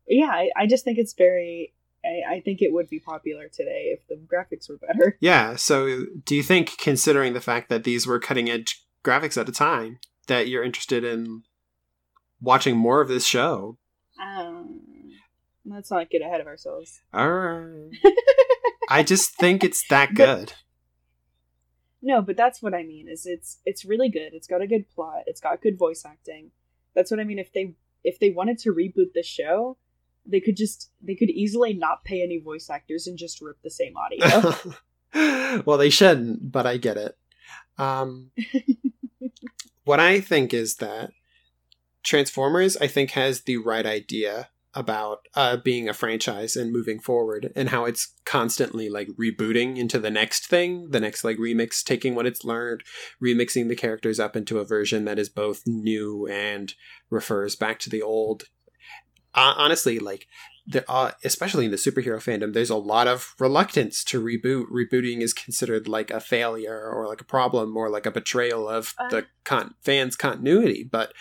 Yeah, 0.09 0.31
I, 0.31 0.49
I 0.57 0.67
just 0.67 0.83
think 0.83 0.97
it's 0.97 1.13
very 1.13 1.73
I, 2.03 2.35
I 2.35 2.39
think 2.41 2.61
it 2.61 2.71
would 2.71 2.89
be 2.89 2.99
popular 2.99 3.47
today 3.47 3.95
if 3.97 4.07
the 4.07 4.15
graphics 4.15 4.69
were 4.69 4.77
better. 4.77 5.17
Yeah. 5.21 5.55
So, 5.55 6.05
do 6.25 6.35
you 6.35 6.43
think, 6.43 6.77
considering 6.77 7.33
the 7.33 7.41
fact 7.41 7.69
that 7.69 7.83
these 7.83 8.07
were 8.07 8.19
cutting 8.19 8.49
edge 8.49 8.85
graphics 9.03 9.39
at 9.39 9.49
a 9.49 9.51
time, 9.51 9.99
that 10.27 10.47
you're 10.47 10.63
interested 10.63 11.03
in 11.03 11.43
watching 12.41 12.77
more 12.77 13.01
of 13.01 13.09
this 13.09 13.25
show? 13.25 13.77
Um, 14.21 14.81
let's 15.65 15.91
not 15.91 16.09
get 16.09 16.21
ahead 16.21 16.41
of 16.41 16.47
ourselves. 16.47 17.01
All 17.13 17.29
right. 17.29 17.91
I 18.89 19.03
just 19.03 19.35
think 19.35 19.63
it's 19.63 19.85
that 19.89 20.13
good. 20.13 20.47
But, 20.47 20.55
no, 22.01 22.21
but 22.21 22.37
that's 22.37 22.61
what 22.61 22.73
I 22.73 22.83
mean. 22.83 23.07
Is 23.09 23.25
it's 23.25 23.59
it's 23.65 23.85
really 23.85 24.09
good. 24.09 24.33
It's 24.33 24.47
got 24.47 24.61
a 24.61 24.67
good 24.67 24.89
plot. 24.89 25.23
It's 25.27 25.41
got 25.41 25.61
good 25.61 25.77
voice 25.77 26.03
acting. 26.05 26.51
That's 26.95 27.11
what 27.11 27.19
I 27.19 27.23
mean. 27.23 27.39
If 27.39 27.51
they 27.51 27.75
if 28.03 28.19
they 28.19 28.29
wanted 28.29 28.57
to 28.59 28.73
reboot 28.73 29.13
the 29.13 29.23
show, 29.23 29.77
they 30.29 30.39
could 30.39 30.55
just 30.55 30.91
they 31.01 31.15
could 31.15 31.29
easily 31.29 31.73
not 31.73 32.03
pay 32.03 32.21
any 32.21 32.39
voice 32.39 32.69
actors 32.69 33.07
and 33.07 33.17
just 33.17 33.41
rip 33.41 33.57
the 33.63 33.69
same 33.69 33.93
audio. 33.97 34.55
well, 35.65 35.77
they 35.77 35.89
shouldn't, 35.89 36.51
but 36.51 36.65
I 36.65 36.77
get 36.77 36.97
it. 36.97 37.17
Um, 37.77 38.31
what 39.83 39.99
I 39.99 40.21
think 40.21 40.53
is 40.53 40.75
that 40.75 41.11
Transformers, 42.03 42.77
I 42.77 42.87
think, 42.87 43.11
has 43.11 43.41
the 43.41 43.57
right 43.57 43.85
idea 43.85 44.49
about 44.75 45.27
uh, 45.33 45.57
being 45.57 45.89
a 45.89 45.93
franchise 45.93 46.55
and 46.55 46.71
moving 46.71 46.99
forward, 46.99 47.51
and 47.55 47.69
how 47.69 47.85
it's 47.85 48.13
constantly 48.23 48.87
like 48.87 49.07
rebooting 49.19 49.77
into 49.77 49.99
the 49.99 50.11
next 50.11 50.47
thing, 50.47 50.91
the 50.91 50.99
next 50.99 51.23
like 51.23 51.37
remix, 51.37 51.83
taking 51.83 52.13
what 52.15 52.27
it's 52.27 52.45
learned, 52.45 52.83
remixing 53.23 53.67
the 53.67 53.75
characters 53.75 54.19
up 54.19 54.35
into 54.35 54.59
a 54.59 54.65
version 54.65 55.05
that 55.05 55.19
is 55.19 55.27
both 55.27 55.63
new 55.65 56.27
and 56.27 56.75
refers 57.09 57.55
back 57.55 57.79
to 57.79 57.89
the 57.89 58.01
old 58.01 58.43
uh, 59.35 59.53
honestly, 59.57 59.99
like 59.99 60.27
there 60.65 60.85
are, 60.87 61.15
especially 61.23 61.65
in 61.65 61.71
the 61.71 61.77
superhero 61.77 62.17
fandom, 62.17 62.53
there's 62.53 62.69
a 62.69 62.75
lot 62.75 63.07
of 63.07 63.33
reluctance 63.39 64.03
to 64.05 64.21
reboot. 64.21 64.65
Rebooting 64.71 65.21
is 65.21 65.33
considered 65.33 65.87
like 65.87 66.11
a 66.11 66.19
failure 66.19 66.89
or 66.89 67.07
like 67.07 67.21
a 67.21 67.25
problem 67.25 67.75
or 67.75 67.89
like 67.89 68.05
a 68.05 68.11
betrayal 68.11 68.67
of 68.69 68.93
uh, 68.99 69.09
the 69.09 69.25
con- 69.43 69.75
fans' 69.81 70.15
continuity. 70.15 70.83
But 70.83 71.13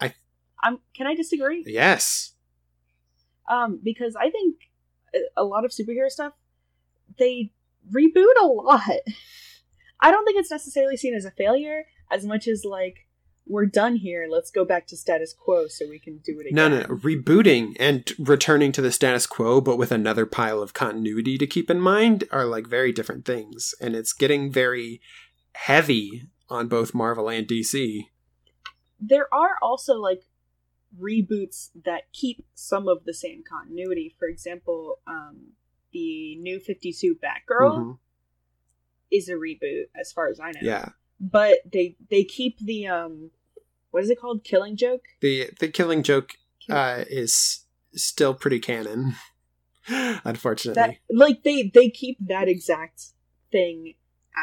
I, 0.00 0.14
I'm. 0.62 0.80
Can 0.94 1.06
I 1.06 1.14
disagree? 1.14 1.64
Yes. 1.66 2.32
Um, 3.48 3.80
because 3.82 4.16
I 4.16 4.30
think 4.30 4.56
a 5.36 5.44
lot 5.44 5.64
of 5.64 5.70
superhero 5.70 6.08
stuff 6.08 6.32
they 7.18 7.52
reboot 7.92 8.34
a 8.40 8.46
lot. 8.46 8.82
I 10.00 10.10
don't 10.10 10.24
think 10.24 10.38
it's 10.38 10.50
necessarily 10.50 10.96
seen 10.96 11.14
as 11.14 11.24
a 11.24 11.30
failure 11.30 11.84
as 12.10 12.24
much 12.24 12.46
as 12.48 12.64
like 12.64 13.05
we're 13.46 13.66
done 13.66 13.96
here. 13.96 14.26
Let's 14.28 14.50
go 14.50 14.64
back 14.64 14.86
to 14.88 14.96
status 14.96 15.32
quo 15.32 15.68
so 15.68 15.88
we 15.88 15.98
can 15.98 16.18
do 16.18 16.40
it 16.40 16.46
again. 16.48 16.54
No, 16.54 16.68
no, 16.68 16.80
no. 16.80 16.96
Rebooting 16.96 17.76
and 17.78 18.12
returning 18.18 18.72
to 18.72 18.82
the 18.82 18.92
status 18.92 19.26
quo, 19.26 19.60
but 19.60 19.78
with 19.78 19.92
another 19.92 20.26
pile 20.26 20.60
of 20.60 20.74
continuity 20.74 21.38
to 21.38 21.46
keep 21.46 21.70
in 21.70 21.80
mind, 21.80 22.24
are 22.32 22.44
like 22.44 22.66
very 22.66 22.92
different 22.92 23.24
things. 23.24 23.74
And 23.80 23.94
it's 23.94 24.12
getting 24.12 24.52
very 24.52 25.00
heavy 25.52 26.24
on 26.48 26.68
both 26.68 26.94
Marvel 26.94 27.28
and 27.28 27.46
DC. 27.46 28.08
There 28.98 29.32
are 29.32 29.56
also 29.62 29.94
like 29.94 30.24
reboots 31.00 31.70
that 31.84 32.12
keep 32.12 32.44
some 32.54 32.88
of 32.88 33.04
the 33.04 33.14
same 33.14 33.42
continuity. 33.48 34.14
For 34.18 34.26
example, 34.28 34.98
um, 35.06 35.52
the 35.92 36.36
new 36.36 36.58
52 36.58 37.16
Batgirl 37.16 37.78
mm-hmm. 37.78 37.92
is 39.10 39.28
a 39.28 39.34
reboot, 39.34 39.84
as 39.98 40.12
far 40.12 40.28
as 40.28 40.40
I 40.40 40.50
know. 40.50 40.60
Yeah 40.62 40.88
but 41.20 41.58
they 41.70 41.96
they 42.10 42.24
keep 42.24 42.58
the 42.58 42.86
um 42.86 43.30
what 43.90 44.04
is 44.04 44.10
it 44.10 44.20
called? 44.20 44.44
Killing 44.44 44.76
Joke. 44.76 45.00
The 45.20 45.50
the 45.58 45.68
Killing 45.68 46.02
Joke 46.02 46.32
uh, 46.68 47.04
is 47.08 47.64
still 47.94 48.34
pretty 48.34 48.58
canon, 48.58 49.14
unfortunately. 49.88 50.80
That, 50.80 50.96
like 51.10 51.42
they 51.44 51.70
they 51.72 51.88
keep 51.88 52.18
that 52.20 52.46
exact 52.46 53.04
thing 53.50 53.94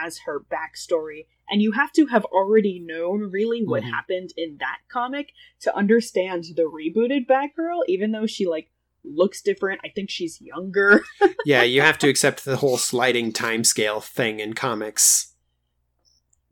as 0.03 0.21
her 0.25 0.39
backstory, 0.39 1.27
and 1.49 1.61
you 1.61 1.73
have 1.73 1.91
to 1.93 2.07
have 2.07 2.25
already 2.25 2.79
known 2.79 3.29
really 3.31 3.63
what 3.63 3.83
mm-hmm. 3.83 3.91
happened 3.91 4.33
in 4.35 4.57
that 4.59 4.79
comic 4.91 5.33
to 5.61 5.75
understand 5.75 6.45
the 6.55 6.63
rebooted 6.63 7.27
Batgirl, 7.27 7.81
even 7.87 8.11
though 8.11 8.25
she 8.25 8.47
like 8.47 8.71
looks 9.03 9.41
different. 9.41 9.81
I 9.83 9.89
think 9.89 10.09
she's 10.09 10.41
younger. 10.41 11.03
yeah, 11.45 11.61
you 11.61 11.81
have 11.81 11.99
to 11.99 12.09
accept 12.09 12.43
the 12.43 12.57
whole 12.57 12.77
sliding 12.77 13.31
timescale 13.31 14.03
thing 14.03 14.39
in 14.39 14.53
comics. 14.53 15.32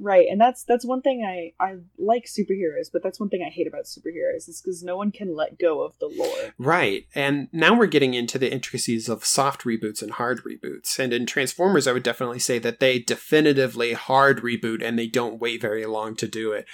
Right, 0.04 0.28
and 0.32 0.42
that's 0.42 0.64
that's 0.64 0.84
one 0.84 1.04
thing 1.04 1.24
I 1.24 1.54
I 1.64 1.76
like 2.00 2.26
superheroes, 2.26 2.88
but 2.92 3.04
that's 3.04 3.20
one 3.20 3.30
thing 3.30 3.44
I 3.46 3.52
hate 3.52 3.68
about 3.68 3.84
superheroes 3.84 4.50
is 4.50 4.60
because 4.60 4.82
no 4.82 4.98
one 4.98 5.12
can 5.12 5.36
let 5.36 5.60
go 5.60 5.84
of 5.84 5.98
the 6.00 6.08
lore. 6.08 6.56
Right, 6.58 7.06
and 7.14 7.50
now 7.52 7.78
we're 7.78 7.86
getting 7.86 8.16
into 8.16 8.40
the 8.40 8.52
intricacies 8.52 9.08
of 9.08 9.24
soft 9.24 9.64
reboots 9.64 10.02
and 10.02 10.14
hard 10.14 10.44
reboots. 10.44 10.98
And 10.98 11.14
in 11.14 11.28
Transformers, 11.28 11.86
I 11.86 11.92
would 11.92 12.02
definitely 12.02 12.40
say 12.40 12.58
that 12.58 12.80
they 12.80 12.98
definitively 12.98 13.94
hard 13.94 14.42
reboot, 14.42 14.84
and 14.84 14.98
they 14.98 15.06
don't 15.06 15.40
wait 15.40 15.62
very 15.62 15.86
long 15.86 16.16
to 16.16 16.28
do 16.28 16.52
it. 16.52 16.66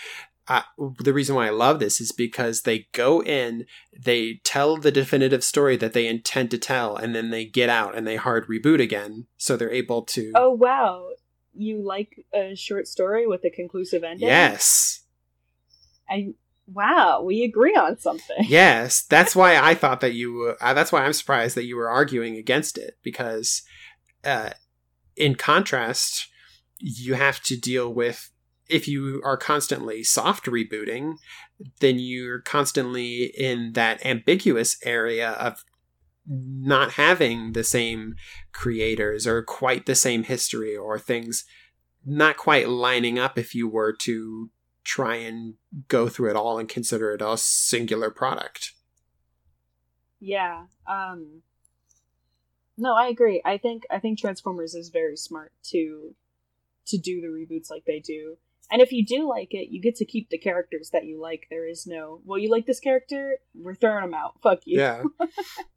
Uh, 0.48 0.62
the 1.00 1.14
reason 1.14 1.36
why 1.36 1.48
I 1.48 1.50
love 1.50 1.80
this 1.80 2.00
is 2.00 2.14
because 2.14 2.62
they 2.62 2.88
go 2.94 3.22
in, 3.22 3.66
they 3.94 4.40
tell 4.46 4.78
the 4.78 4.92
definitive 4.92 5.44
story 5.44 5.76
that 5.76 5.92
they 5.92 6.08
intend 6.08 6.50
to 6.52 6.58
tell, 6.58 6.96
and 6.96 7.14
then 7.14 7.32
they 7.32 7.44
get 7.44 7.68
out 7.68 7.94
and 7.94 8.08
they 8.08 8.16
hard 8.16 8.48
reboot 8.48 8.82
again, 8.82 9.28
so 9.36 9.58
they're 9.58 9.70
able 9.70 10.04
to. 10.04 10.32
Oh 10.34 10.52
wow! 10.52 11.10
You 11.60 11.86
like 11.86 12.26
a 12.34 12.56
short 12.56 12.88
story 12.88 13.28
with 13.28 13.44
a 13.44 13.50
conclusive 13.50 14.04
ending? 14.04 14.28
Yes. 14.28 15.02
I 16.10 16.34
wow, 16.68 17.22
we 17.22 17.44
agree 17.44 17.76
on 17.76 17.98
something. 17.98 18.38
Yes, 18.48 19.04
that's 19.04 19.36
why 19.36 19.58
I 19.58 19.74
thought 19.74 20.02
that 20.02 20.14
you. 20.14 20.56
Uh, 20.60 20.74
that's 20.74 20.92
why 20.92 21.04
I'm 21.04 21.14
surprised 21.14 21.56
that 21.56 21.66
you 21.66 21.76
were 21.76 21.90
arguing 21.90 22.36
against 22.36 22.78
it 22.78 22.98
because, 23.04 23.64
uh, 24.24 24.52
in 25.16 25.36
contrast, 25.36 26.28
you 26.80 27.16
have 27.16 27.42
to 27.44 27.58
deal 27.58 27.94
with 27.94 28.32
if 28.70 28.88
you 28.88 29.22
are 29.24 29.38
constantly 29.38 30.04
soft 30.04 30.46
rebooting, 30.46 31.16
then 31.80 32.00
you're 32.00 32.42
constantly 32.42 33.26
in 33.38 33.74
that 33.74 34.06
ambiguous 34.06 34.78
area 34.84 35.32
of 35.32 35.64
not 36.28 36.94
having 36.94 37.54
the 37.54 37.64
same 37.64 38.16
creators 38.52 39.26
or 39.26 39.42
quite 39.44 39.86
the 39.86 39.96
same 39.96 40.24
history 40.24 40.76
or 40.76 41.00
things 41.00 41.46
not 42.06 42.38
quite 42.38 42.70
lining 42.70 43.18
up 43.18 43.38
if 43.38 43.56
you 43.56 43.68
were 43.68 43.94
to 43.94 44.50
try 44.84 45.16
and 45.16 45.56
go 45.88 46.08
through 46.08 46.30
it 46.30 46.36
all 46.36 46.58
and 46.58 46.70
consider 46.70 47.14
it 47.14 47.22
a 47.22 47.38
singular 47.38 48.10
product. 48.10 48.74
Yeah. 50.20 50.66
Um 50.88 51.44
No, 52.78 52.96
I 52.96 53.08
agree. 53.08 53.42
I 53.46 53.58
think 53.58 53.84
I 53.90 54.00
think 54.00 54.20
Transformers 54.20 54.74
is 54.76 54.90
very 54.90 55.18
smart 55.18 55.52
to 55.72 56.16
to 56.88 56.98
do 56.98 57.22
the 57.22 57.28
reboots 57.28 57.70
like 57.70 57.84
they 57.86 58.00
do. 58.00 58.38
And 58.70 58.82
if 58.82 58.92
you 58.92 59.06
do 59.06 59.28
like 59.28 59.54
it, 59.54 59.70
you 59.72 59.82
get 59.82 59.96
to 59.98 60.06
keep 60.06 60.30
the 60.30 60.38
characters 60.38 60.90
that 60.92 61.06
you 61.06 61.22
like. 61.22 61.48
There 61.50 61.68
is 61.68 61.88
no, 61.88 62.22
well, 62.26 62.38
you 62.38 62.50
like 62.50 62.66
this 62.66 62.82
character, 62.82 63.38
we're 63.56 63.76
throwing 63.76 64.02
them 64.02 64.14
out. 64.14 64.42
Fuck 64.42 64.60
you. 64.66 64.80
Yeah. 64.80 65.04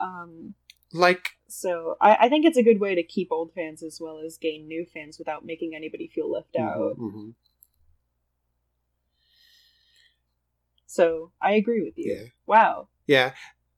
Um, 0.00 0.54
like 0.92 1.30
So 1.48 1.96
I, 2.00 2.16
I 2.22 2.28
think 2.28 2.44
it's 2.44 2.56
a 2.56 2.62
good 2.62 2.80
way 2.80 2.94
to 2.94 3.02
keep 3.02 3.28
old 3.30 3.52
fans 3.54 3.82
as 3.82 4.00
well 4.00 4.20
as 4.24 4.38
gain 4.38 4.66
new 4.66 4.86
fans 4.86 5.18
without 5.18 5.44
making 5.44 5.74
anybody 5.74 6.10
feel 6.12 6.30
left 6.30 6.56
out. 6.56 6.94
hmm 6.96 7.30
So 10.86 11.30
I 11.40 11.52
agree 11.52 11.82
with 11.82 11.94
you. 11.96 12.16
Yeah. 12.16 12.26
Wow. 12.46 12.88
Yeah. 13.06 13.32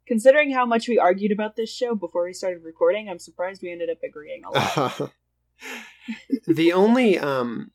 Considering 0.06 0.50
how 0.50 0.64
much 0.64 0.88
we 0.88 0.98
argued 0.98 1.30
about 1.30 1.56
this 1.56 1.70
show 1.70 1.94
before 1.94 2.24
we 2.24 2.32
started 2.32 2.64
recording, 2.64 3.08
I'm 3.08 3.18
surprised 3.18 3.62
we 3.62 3.70
ended 3.70 3.90
up 3.90 3.98
agreeing 4.02 4.44
a 4.44 4.50
lot. 4.50 5.12
the 6.46 6.72
only 6.72 7.18
um 7.18 7.70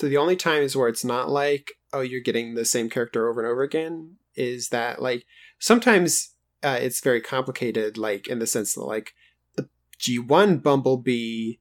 the 0.00 0.16
only 0.16 0.34
times 0.36 0.76
where 0.76 0.88
it's 0.88 1.04
not 1.04 1.30
like 1.30 1.72
oh 1.92 2.00
you're 2.00 2.20
getting 2.20 2.54
the 2.54 2.64
same 2.64 2.90
character 2.90 3.28
over 3.28 3.40
and 3.40 3.50
over 3.50 3.62
again 3.62 4.16
is 4.34 4.70
that 4.70 5.00
like 5.00 5.24
sometimes 5.60 6.33
uh, 6.64 6.78
it's 6.80 7.00
very 7.00 7.20
complicated 7.20 7.98
like 7.98 8.26
in 8.26 8.38
the 8.38 8.46
sense 8.46 8.74
that 8.74 8.82
like 8.82 9.12
the 9.56 9.68
G1 10.00 10.62
Bumblebee 10.62 11.54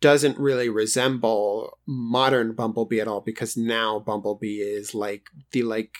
doesn't 0.00 0.38
really 0.38 0.68
resemble 0.68 1.78
modern 1.86 2.52
Bumblebee 2.54 3.00
at 3.00 3.08
all 3.08 3.20
because 3.20 3.56
now 3.56 3.98
Bumblebee 3.98 4.60
is 4.60 4.94
like 4.94 5.24
the 5.52 5.62
like 5.62 5.94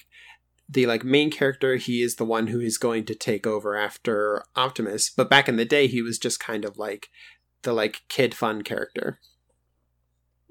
the 0.69 0.87
like 0.87 1.05
main 1.05 1.31
character 1.31 1.77
he 1.77 2.03
is 2.03 2.17
the 2.17 2.25
one 2.25 2.47
who 2.47 2.61
is 2.61 2.79
going 2.79 3.05
to 3.05 3.15
take 3.15 3.47
over 3.47 3.77
after 3.77 4.45
Optimus 4.57 5.11
but 5.11 5.29
back 5.29 5.49
in 5.49 5.57
the 5.57 5.65
day 5.65 5.87
he 5.87 6.01
was 6.01 6.19
just 6.19 6.41
kind 6.41 6.65
of 6.65 6.79
like 6.79 7.09
the 7.63 7.73
like 7.73 8.03
kid 8.09 8.35
fun 8.35 8.63
character 8.63 9.19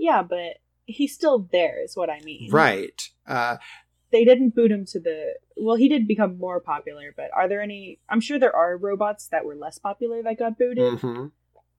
yeah, 0.01 0.23
but 0.23 0.57
he's 0.85 1.13
still 1.13 1.47
there, 1.51 1.83
is 1.83 1.95
what 1.95 2.09
I 2.09 2.19
mean. 2.21 2.49
right 2.51 2.99
uh 3.27 3.57
They 4.11 4.25
didn't 4.25 4.55
boot 4.55 4.71
him 4.71 4.85
to 4.87 4.99
the. 4.99 5.35
Well, 5.61 5.75
he 5.75 5.87
did 5.87 6.07
become 6.07 6.37
more 6.37 6.59
popular, 6.59 7.13
but 7.15 7.29
are 7.35 7.47
there 7.47 7.61
any. 7.61 7.99
I'm 8.09 8.21
sure 8.21 8.39
there 8.39 8.55
are 8.55 8.77
robots 8.77 9.27
that 9.27 9.45
were 9.45 9.55
less 9.55 9.77
popular 9.77 10.23
that 10.23 10.39
got 10.39 10.57
booted, 10.57 10.99
mhm. 10.99 11.31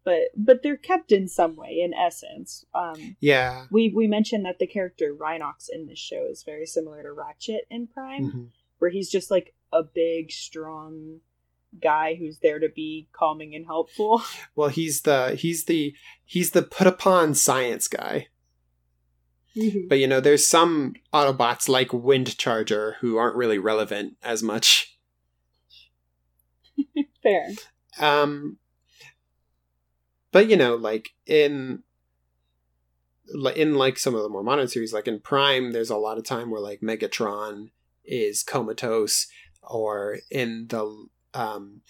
but 0.04 0.20
but 0.36 0.62
they're 0.62 0.76
kept 0.76 1.12
in 1.12 1.28
some 1.28 1.56
way, 1.56 1.80
in 1.80 1.92
essence. 1.92 2.64
Um, 2.74 3.16
yeah 3.20 3.66
we 3.70 3.92
we 3.94 4.06
mentioned 4.06 4.44
that 4.46 4.58
the 4.58 4.66
character 4.66 5.14
Rhinox 5.14 5.68
in 5.70 5.86
this 5.86 5.98
show 5.98 6.26
is 6.30 6.42
very 6.44 6.66
similar 6.66 7.02
to 7.02 7.12
Ratchet 7.12 7.66
in 7.70 7.88
Prime, 7.88 8.32
mhm. 8.32 8.48
where 8.78 8.90
he's 8.90 9.10
just 9.10 9.30
like 9.30 9.54
a 9.72 9.82
big, 9.82 10.30
strong 10.30 11.20
guy 11.80 12.14
who's 12.14 12.38
there 12.40 12.58
to 12.58 12.68
be 12.68 13.08
calming 13.12 13.54
and 13.54 13.66
helpful. 13.66 14.22
well 14.54 14.68
he's 14.68 15.02
the 15.02 15.34
he's 15.34 15.64
the 15.64 15.94
he's 16.24 16.50
the 16.50 16.62
put 16.62 16.86
upon 16.86 17.34
science 17.34 17.88
guy 17.88 18.28
but 19.88 19.98
you 19.98 20.06
know 20.06 20.20
there's 20.20 20.46
some 20.46 20.94
autobots 21.12 21.68
like 21.68 21.88
Windcharger 21.88 22.94
who 23.00 23.16
aren't 23.16 23.36
really 23.36 23.58
relevant 23.58 24.16
as 24.22 24.42
much 24.42 24.96
Fair. 27.22 27.48
um 28.00 28.58
but 30.32 30.48
you 30.48 30.56
know 30.56 30.74
like 30.74 31.10
in 31.26 31.82
in 33.54 33.74
like 33.74 33.98
some 33.98 34.14
of 34.14 34.22
the 34.22 34.28
more 34.28 34.42
modern 34.42 34.68
series 34.68 34.92
like 34.92 35.06
in 35.08 35.20
prime 35.20 35.72
there's 35.72 35.90
a 35.90 35.96
lot 35.96 36.18
of 36.18 36.24
time 36.24 36.50
where 36.50 36.60
like 36.60 36.80
megatron 36.80 37.70
is 38.04 38.42
comatose 38.42 39.26
or 39.62 40.18
in 40.30 40.66
the 40.68 41.06
um 41.34 41.82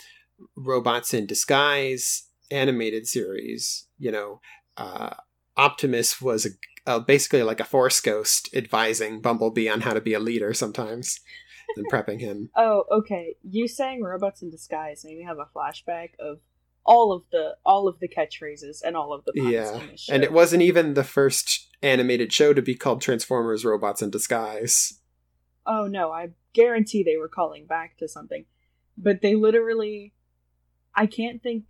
robots 0.57 1.15
in 1.15 1.27
disguise 1.27 2.25
animated 2.51 3.07
series 3.07 3.87
you 3.99 4.11
know 4.13 4.41
uh 4.77 5.11
optimus 5.57 6.21
was 6.21 6.45
a, 6.47 6.51
uh, 6.87 6.99
basically 6.99 7.43
like 7.43 7.61
a 7.61 7.65
force 7.65 8.01
ghost 8.01 8.49
advising 8.55 9.21
bumblebee 9.21 9.69
on 9.69 9.83
how 9.83 9.93
to 9.93 10.01
be 10.01 10.15
a 10.15 10.21
leader 10.21 10.53
sometimes 10.53 11.21
and 11.77 11.87
prepping 11.91 12.21
him 12.21 12.51
Oh, 12.57 12.85
okay. 12.91 13.37
You 13.43 13.69
saying 13.69 14.03
robots 14.03 14.43
in 14.43 14.51
disguise 14.51 15.05
made 15.05 15.17
me 15.17 15.25
have 15.25 15.39
a 15.39 15.49
flashback 15.55 16.11
of 16.19 16.41
all 16.85 17.13
of 17.13 17.23
the 17.31 17.57
all 17.65 17.89
of 17.89 18.01
the 18.01 18.09
catchphrases 18.09 18.83
and 18.85 18.97
all 18.97 19.13
of 19.13 19.25
the 19.25 19.33
Yeah, 19.35 19.79
in 19.79 19.89
this 19.89 20.01
show. 20.01 20.15
And 20.15 20.25
it 20.25 20.33
wasn't 20.33 20.63
even 20.63 20.95
the 20.95 21.05
first 21.05 21.69
animated 21.83 22.33
show 22.33 22.53
to 22.53 22.63
be 22.63 22.75
called 22.75 23.01
Transformers 23.01 23.65
Robots 23.65 24.03
in 24.03 24.11
Disguise. 24.11 25.01
Oh 25.65 25.87
no, 25.87 26.11
I 26.11 26.31
guarantee 26.53 27.03
they 27.03 27.17
were 27.17 27.29
calling 27.29 27.67
back 27.67 27.97
to 27.99 28.09
something. 28.09 28.45
But 28.99 29.23
they 29.23 29.35
literally 29.35 30.13
I 30.95 31.07
can't 31.07 31.43
think 31.43 31.65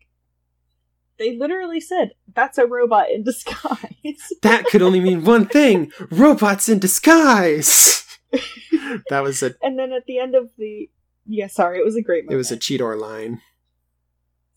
they 1.18 1.36
literally 1.36 1.80
said, 1.80 2.12
That's 2.34 2.58
a 2.58 2.66
robot 2.66 3.10
in 3.10 3.22
disguise. 3.24 3.78
That 4.42 4.64
could 4.66 4.82
only 4.82 5.00
mean 5.00 5.24
one 5.24 5.46
thing 5.46 5.92
Robots 6.10 6.68
in 6.68 6.78
Disguise! 6.80 8.04
that 9.10 9.22
was 9.22 9.42
a 9.42 9.54
and 9.62 9.78
then 9.78 9.92
at 9.92 10.06
the 10.06 10.18
end 10.18 10.34
of 10.34 10.50
the 10.58 10.90
Yeah, 11.26 11.46
sorry, 11.46 11.78
it 11.78 11.84
was 11.84 11.96
a 11.96 12.02
great 12.02 12.24
moment. 12.24 12.34
it 12.34 12.36
was 12.38 12.50
a 12.50 12.56
Cheetor 12.56 12.98
line. 12.98 13.40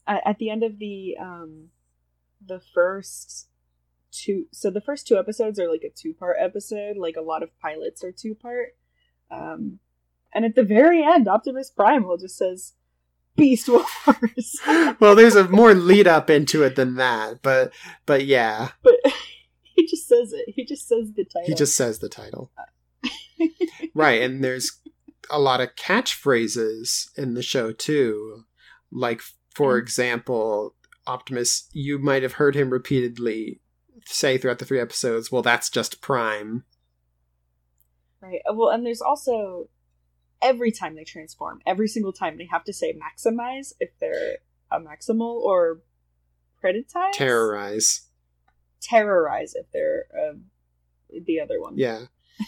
at, 0.08 0.22
at 0.26 0.38
the 0.40 0.50
end 0.50 0.64
of 0.64 0.80
the 0.80 1.16
um 1.20 1.70
the 2.46 2.60
first 2.74 3.48
two 4.12 4.46
so 4.52 4.70
the 4.72 4.82
first 4.82 5.06
two 5.08 5.18
episodes 5.18 5.60
are 5.60 5.70
like 5.70 5.84
a 5.84 5.90
two 5.94 6.14
part 6.14 6.38
episode 6.40 6.96
like 6.98 7.16
a 7.18 7.22
lot 7.22 7.44
of 7.44 7.50
pilots 7.60 8.04
are 8.04 8.12
two 8.12 8.34
part 8.34 8.70
um 9.30 9.80
and 10.34 10.46
at 10.46 10.56
the 10.56 10.64
very 10.64 11.04
end 11.04 11.28
optimus 11.28 11.70
Prime 11.70 12.06
will 12.08 12.18
just 12.18 12.38
says 12.38 12.74
beast 13.36 13.68
wars 13.70 14.62
well, 15.00 15.16
there's 15.16 15.36
a 15.36 15.48
more 15.50 15.74
lead 15.74 16.08
up 16.08 16.30
into 16.30 16.64
it 16.64 16.76
than 16.76 16.96
that, 16.96 17.42
but 17.42 17.72
but 18.06 18.26
yeah, 18.26 18.70
but 18.84 18.96
he 19.64 19.86
just 19.88 20.08
says 20.08 20.32
it 20.34 20.46
he 20.56 20.64
just 20.66 20.88
says 20.88 21.12
the 21.16 21.24
title 21.26 21.46
he 21.48 21.54
just 21.54 21.76
says 21.76 22.00
the 22.00 22.10
title. 22.10 22.52
right, 23.94 24.22
and 24.22 24.44
there's 24.44 24.80
a 25.30 25.40
lot 25.40 25.62
of 25.62 25.76
catchphrases 25.76 27.08
in 27.18 27.34
the 27.34 27.42
show 27.44 27.72
too. 27.72 28.44
Like 28.92 29.22
for 29.54 29.76
Mm. 29.78 29.82
example, 29.82 30.76
Optimus, 31.08 31.70
you 31.72 31.98
might 32.00 32.24
have 32.24 32.34
heard 32.34 32.56
him 32.56 32.70
repeatedly 32.70 33.60
say 34.06 34.38
throughout 34.38 34.60
the 34.60 34.66
three 34.66 34.80
episodes, 34.80 35.32
well 35.32 35.42
that's 35.42 35.70
just 35.70 36.02
Prime. 36.02 36.64
right 38.22 38.42
Uh, 38.50 38.54
well 38.54 38.70
and 38.70 38.86
there's 38.86 39.02
also 39.02 39.68
every 40.50 40.72
time 40.72 40.96
they 40.96 41.04
transform 41.04 41.60
every 41.66 41.88
single 41.88 42.14
time 42.14 42.38
they 42.38 42.48
have 42.52 42.64
to 42.64 42.72
say 42.72 42.94
maximize 42.94 43.74
if 43.80 43.90
they're 44.00 44.38
a 44.72 44.80
maximal 44.80 45.36
or 45.50 45.82
predatize 46.64 47.12
Terrorize. 47.14 47.88
terrorize 48.82 49.56
if 49.56 49.66
they're 49.74 50.06
uh, 50.22 50.34
the 51.26 51.40
other 51.40 51.60
one. 51.60 51.74
Yeah. 51.78 52.02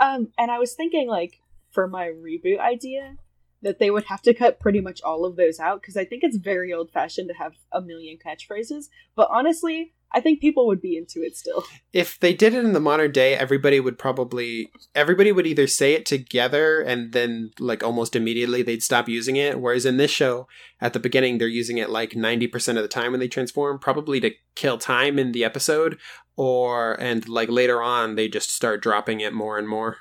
Um, 0.00 0.32
and 0.36 0.50
I 0.50 0.58
was 0.58 0.74
thinking 0.74 1.06
like 1.08 1.38
for 1.70 1.86
my 1.86 2.06
reboot 2.08 2.58
idea 2.58 3.16
that 3.62 3.78
they 3.78 3.90
would 3.90 4.04
have 4.06 4.22
to 4.22 4.34
cut 4.34 4.58
pretty 4.58 4.80
much 4.80 5.00
all 5.02 5.24
of 5.24 5.36
those 5.36 5.60
out 5.60 5.80
because 5.80 5.96
I 5.96 6.04
think 6.04 6.24
it's 6.24 6.36
very 6.36 6.72
old 6.72 6.90
fashioned 6.90 7.28
to 7.28 7.34
have 7.34 7.52
a 7.72 7.80
million 7.80 8.18
catchphrases. 8.18 8.86
But 9.14 9.28
honestly, 9.30 9.94
I 10.14 10.20
think 10.20 10.40
people 10.40 10.68
would 10.68 10.80
be 10.80 10.96
into 10.96 11.22
it 11.22 11.36
still. 11.36 11.64
If 11.92 12.20
they 12.20 12.32
did 12.32 12.54
it 12.54 12.64
in 12.64 12.72
the 12.72 12.80
modern 12.80 13.10
day, 13.10 13.34
everybody 13.34 13.80
would 13.80 13.98
probably 13.98 14.70
everybody 14.94 15.32
would 15.32 15.46
either 15.46 15.66
say 15.66 15.94
it 15.94 16.06
together 16.06 16.80
and 16.80 17.12
then 17.12 17.50
like 17.58 17.82
almost 17.82 18.14
immediately 18.14 18.62
they'd 18.62 18.82
stop 18.82 19.08
using 19.08 19.34
it. 19.34 19.60
Whereas 19.60 19.84
in 19.84 19.96
this 19.96 20.12
show, 20.12 20.46
at 20.80 20.92
the 20.92 21.00
beginning, 21.00 21.38
they're 21.38 21.48
using 21.48 21.78
it 21.78 21.90
like 21.90 22.14
ninety 22.14 22.46
percent 22.46 22.78
of 22.78 22.84
the 22.84 22.88
time 22.88 23.10
when 23.10 23.18
they 23.18 23.28
transform, 23.28 23.80
probably 23.80 24.20
to 24.20 24.30
kill 24.54 24.78
time 24.78 25.18
in 25.18 25.32
the 25.32 25.44
episode, 25.44 25.98
or 26.36 26.94
and 27.00 27.28
like 27.28 27.48
later 27.48 27.82
on 27.82 28.14
they 28.14 28.28
just 28.28 28.50
start 28.50 28.82
dropping 28.82 29.20
it 29.20 29.34
more 29.34 29.58
and 29.58 29.68
more. 29.68 29.98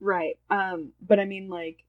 Right. 0.00 0.38
Um, 0.50 0.92
but 1.00 1.20
I 1.20 1.24
mean 1.24 1.48
like 1.48 1.84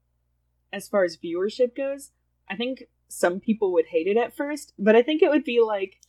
as 0.71 0.87
far 0.87 1.03
as 1.03 1.17
viewership 1.17 1.75
goes, 1.75 2.11
I 2.47 2.55
think 2.55 2.83
some 3.07 3.39
people 3.39 3.73
would 3.73 3.87
hate 3.87 4.07
it 4.07 4.17
at 4.17 4.35
first, 4.35 4.73
but 4.77 4.95
I 4.95 5.01
think 5.01 5.21
it 5.21 5.29
would 5.29 5.43
be 5.43 5.59
like 5.59 5.99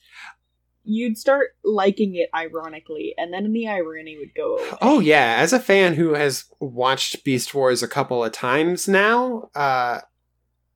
you'd 0.84 1.16
start 1.18 1.50
liking 1.64 2.14
it 2.16 2.28
ironically, 2.34 3.14
and 3.16 3.32
then 3.32 3.52
the 3.52 3.68
irony 3.68 4.16
would 4.18 4.34
go 4.34 4.56
away. 4.56 4.70
Oh 4.82 5.00
yeah, 5.00 5.36
as 5.38 5.52
a 5.52 5.60
fan 5.60 5.94
who 5.94 6.14
has 6.14 6.44
watched 6.60 7.24
Beast 7.24 7.54
Wars 7.54 7.82
a 7.82 7.88
couple 7.88 8.24
of 8.24 8.32
times 8.32 8.88
now, 8.88 9.50
uh 9.54 10.00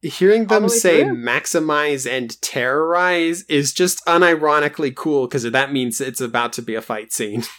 hearing 0.03 0.43
All 0.43 0.47
the 0.47 0.61
them 0.61 0.69
say 0.69 1.03
through? 1.05 1.17
maximize 1.17 2.09
and 2.09 2.41
terrorize 2.43 3.43
is 3.49 3.73
just 3.73 4.05
unironically 4.07 4.95
cool 4.95 5.27
because 5.27 5.43
that 5.45 5.73
means 5.73 6.01
it's 6.01 6.21
about 6.21 6.53
to 6.55 6.63
be 6.63 6.75
a 6.75 6.83
fight 6.83 7.13
scene. 7.13 7.43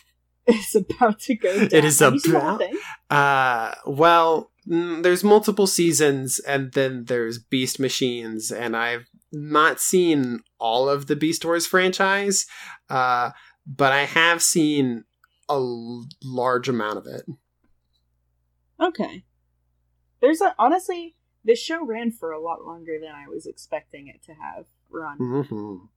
It's 0.50 0.76
about 0.76 1.20
to 1.28 1.36
go 1.36 1.54
down. 1.54 1.68
It 1.74 1.84
is 1.84 2.00
Have 2.00 2.14
you 2.14 2.20
seen 2.22 2.32
the 2.32 2.40
whole 2.40 2.56
about- 2.56 2.72
Uh 3.10 3.76
well, 3.86 4.52
mm, 4.66 5.04
there's 5.04 5.22
multiple 5.22 5.68
seasons 5.68 6.40
and 6.40 6.72
then 6.72 7.04
there's 7.06 7.38
Beast 7.38 7.82
Machines 7.82 8.50
and 8.50 8.74
I've 8.78 9.08
not 9.32 9.80
seen 9.80 10.42
all 10.60 10.88
of 10.90 11.08
the 11.08 11.16
Beast 11.16 11.44
Wars 11.46 11.66
franchise, 11.68 12.46
uh 12.90 13.32
but 13.66 13.92
I 13.92 14.04
have 14.06 14.42
seen 14.42 15.04
a 15.50 15.54
l- 15.54 16.08
large 16.24 16.70
amount 16.70 16.98
of 16.98 17.06
it. 17.08 17.24
Okay. 18.80 19.24
There's 20.22 20.42
a 20.42 20.56
honestly, 20.58 21.16
this 21.44 21.60
show 21.60 21.86
ran 21.86 22.12
for 22.12 22.32
a 22.32 22.42
lot 22.42 22.64
longer 22.66 22.98
than 23.00 23.12
I 23.12 23.28
was 23.28 23.46
expecting 23.46 24.08
it 24.08 24.24
to 24.24 24.34
have 24.34 24.66
run. 24.90 25.18
Mhm. 25.20 25.90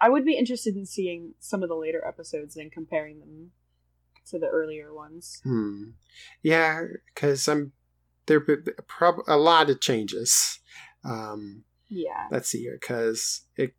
I 0.00 0.08
would 0.08 0.24
be 0.24 0.36
interested 0.36 0.76
in 0.76 0.86
seeing 0.86 1.34
some 1.40 1.62
of 1.62 1.68
the 1.68 1.74
later 1.76 2.04
episodes 2.06 2.56
and 2.56 2.70
comparing 2.70 3.18
them 3.20 3.52
to 4.26 4.38
the 4.38 4.46
earlier 4.46 4.94
ones. 4.94 5.40
Hmm. 5.42 5.90
Yeah, 6.42 6.84
because 7.12 7.48
I'm 7.48 7.72
there. 8.26 8.40
Prob- 8.40 9.24
a 9.26 9.36
lot 9.36 9.70
of 9.70 9.80
changes. 9.80 10.60
Um, 11.02 11.64
Yeah. 11.88 12.26
Let's 12.30 12.48
see 12.48 12.60
here, 12.60 12.78
because 12.80 13.42
it 13.56 13.74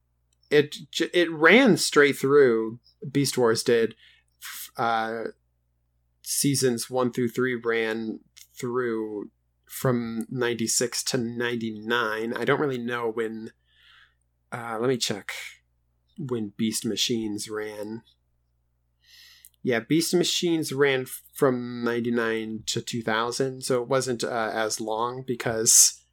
it 0.49 0.75
it 1.13 1.31
ran 1.31 1.77
straight 1.77 2.17
through. 2.17 2.79
Beast 3.11 3.37
Wars 3.37 3.63
did. 3.63 3.95
Uh, 4.77 5.25
seasons 6.29 6.89
one 6.89 7.11
through 7.11 7.29
three 7.29 7.55
ran 7.55 8.19
through 8.57 9.31
from 9.65 10.27
96 10.29 11.03
to 11.03 11.17
99 11.17 12.33
i 12.35 12.45
don't 12.45 12.59
really 12.59 12.77
know 12.77 13.09
when 13.09 13.51
uh 14.51 14.77
let 14.79 14.89
me 14.89 14.97
check 14.97 15.31
when 16.17 16.53
beast 16.55 16.85
machines 16.85 17.49
ran 17.49 18.03
yeah 19.63 19.79
beast 19.79 20.13
machines 20.13 20.71
ran 20.71 21.05
from 21.33 21.83
99 21.83 22.63
to 22.67 22.81
2000 22.81 23.63
so 23.63 23.81
it 23.81 23.87
wasn't 23.87 24.23
uh, 24.23 24.51
as 24.53 24.79
long 24.79 25.23
because 25.25 26.03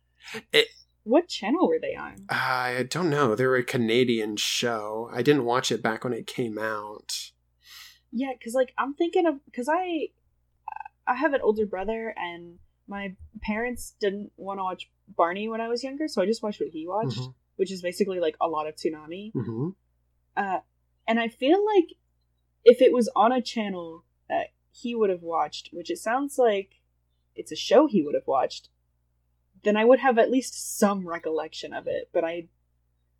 What 1.12 1.28
channel 1.28 1.68
were 1.68 1.78
they 1.80 1.94
on? 1.94 2.26
i 2.28 2.84
don't 2.90 3.10
know 3.10 3.34
they 3.36 3.46
were 3.46 3.56
a 3.56 3.62
canadian 3.64 4.36
show 4.36 5.08
i 5.12 5.22
didn't 5.22 5.44
watch 5.44 5.70
it 5.70 5.80
back 5.82 6.02
when 6.04 6.12
it 6.12 6.26
came 6.26 6.58
out 6.58 7.30
Yeah, 8.12 8.32
because 8.36 8.54
like 8.54 8.72
I'm 8.78 8.94
thinking 8.94 9.26
of 9.26 9.34
because 9.44 9.68
I 9.68 10.08
I 11.06 11.14
have 11.14 11.34
an 11.34 11.40
older 11.42 11.66
brother 11.66 12.12
and 12.16 12.58
my 12.88 13.14
parents 13.42 13.94
didn't 14.00 14.32
want 14.36 14.58
to 14.58 14.64
watch 14.64 14.90
Barney 15.20 15.48
when 15.48 15.60
I 15.60 15.68
was 15.68 15.84
younger, 15.84 16.08
so 16.08 16.20
I 16.22 16.26
just 16.26 16.42
watched 16.42 16.60
what 16.60 16.70
he 16.70 16.86
watched, 16.86 17.18
Mhm. 17.20 17.34
which 17.56 17.70
is 17.70 17.82
basically 17.82 18.18
like 18.26 18.36
a 18.40 18.48
lot 18.48 18.66
of 18.68 18.74
Toonami. 18.76 19.32
hmm 19.32 19.70
Uh, 20.36 20.60
and 21.08 21.20
I 21.20 21.28
feel 21.28 21.60
like 21.74 21.88
if 22.64 22.80
it 22.82 22.92
was 22.92 23.08
on 23.14 23.30
a 23.32 23.40
channel 23.54 24.04
that 24.28 24.48
he 24.72 24.94
would 24.94 25.10
have 25.10 25.22
watched, 25.22 25.70
which 25.72 25.90
it 25.90 25.98
sounds 25.98 26.38
like 26.38 26.70
it's 27.34 27.52
a 27.52 27.56
show 27.68 27.86
he 27.86 28.02
would 28.02 28.14
have 28.14 28.26
watched, 28.26 28.68
then 29.66 29.76
I 29.76 29.84
would 29.84 29.98
have 30.00 30.18
at 30.18 30.30
least 30.30 30.78
some 30.78 31.06
recollection 31.06 31.72
of 31.74 31.86
it. 31.86 32.08
But 32.12 32.24
I 32.24 32.48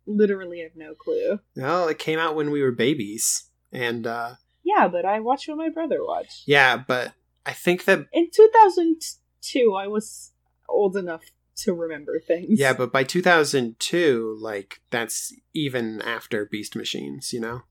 literally 0.05 0.61
have 0.61 0.75
no 0.75 0.93
clue. 0.95 1.39
well 1.55 1.87
it 1.89 1.99
came 1.99 2.17
out 2.17 2.35
when 2.35 2.49
we 2.49 2.61
were 2.61 2.71
babies 2.71 3.49
and 3.73 4.07
uh 4.07 4.35
Yeah, 4.63 4.87
but 4.87 5.03
I 5.05 5.19
watched 5.19 5.49
what 5.49 5.57
my 5.57 5.67
brother 5.69 5.99
watched. 6.03 6.43
yeah 6.47 6.77
but 6.77 7.11
i 7.45 7.51
think 7.51 7.83
that 7.85 8.07
In 8.13 8.29
2002, 8.33 9.73
I 9.73 9.87
was 9.87 10.31
old 10.69 10.95
enough 10.95 11.23
to 11.63 11.73
remember 11.73 12.19
things. 12.19 12.59
Yeah, 12.59 12.73
but 12.73 12.91
by 12.93 13.03
2002, 13.03 14.37
like 14.39 14.79
that's 14.91 15.33
even 15.53 16.01
after 16.03 16.45
Beast 16.45 16.75
Machines, 16.75 17.33
you 17.33 17.39
know. 17.41 17.63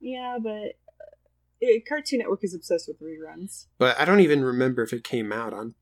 Yeah, 0.00 0.38
but 0.42 0.78
uh, 1.62 1.78
Cartoon 1.88 2.20
Network 2.20 2.42
is 2.42 2.54
obsessed 2.54 2.88
with 2.88 3.00
reruns. 3.00 3.66
But 3.78 3.98
I 4.00 4.04
don't 4.06 4.20
even 4.20 4.42
remember 4.42 4.82
if 4.82 4.92
it 4.92 5.04
came 5.04 5.32
out 5.32 5.52
on 5.52 5.74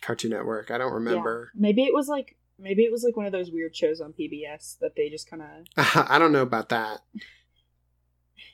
Cartoon 0.00 0.30
Network. 0.30 0.70
I 0.70 0.78
don't 0.78 0.92
remember. 0.92 1.50
Yeah. 1.54 1.60
Maybe 1.60 1.84
it 1.84 1.94
was 1.94 2.08
like 2.08 2.36
maybe 2.58 2.82
it 2.82 2.92
was 2.92 3.02
like 3.04 3.16
one 3.16 3.26
of 3.26 3.32
those 3.32 3.50
weird 3.50 3.74
shows 3.74 4.00
on 4.00 4.12
PBS 4.12 4.78
that 4.80 4.96
they 4.96 5.08
just 5.08 5.28
kind 5.28 5.42
of 5.42 5.48
I 6.10 6.18
don't 6.18 6.32
know 6.32 6.42
about 6.42 6.68
that. 6.70 7.00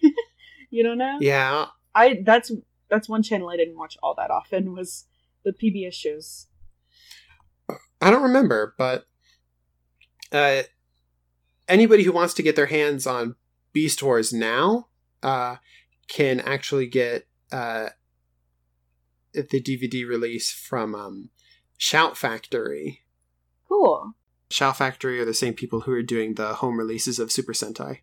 you 0.70 0.82
don't 0.82 0.98
know. 0.98 1.18
Yeah, 1.20 1.66
I 1.94 2.20
that's 2.24 2.52
that's 2.88 3.08
one 3.08 3.22
channel 3.22 3.48
I 3.48 3.56
didn't 3.56 3.78
watch 3.78 3.96
all 4.02 4.14
that 4.16 4.30
often 4.30 4.74
was 4.74 5.06
the 5.44 5.52
PBS 5.52 5.94
shows. 5.94 6.46
I 8.00 8.10
don't 8.10 8.22
remember, 8.22 8.74
but 8.76 9.06
uh, 10.30 10.62
anybody 11.68 12.02
who 12.02 12.12
wants 12.12 12.34
to 12.34 12.42
get 12.42 12.56
their 12.56 12.66
hands 12.66 13.06
on 13.06 13.36
Beast 13.72 14.02
Wars 14.02 14.32
now 14.32 14.88
uh, 15.22 15.56
can 16.08 16.40
actually 16.40 16.86
get 16.86 17.26
uh, 17.52 17.88
the 19.32 19.60
DVD 19.60 20.06
release 20.06 20.50
from 20.52 20.94
um, 20.94 21.30
Shout 21.76 22.16
Factory. 22.16 23.02
Cool. 23.68 24.14
Shout 24.50 24.78
Factory 24.78 25.20
are 25.20 25.24
the 25.24 25.34
same 25.34 25.54
people 25.54 25.80
who 25.80 25.92
are 25.92 26.02
doing 26.02 26.34
the 26.34 26.54
home 26.54 26.78
releases 26.78 27.18
of 27.18 27.32
Super 27.32 27.52
Sentai. 27.52 27.98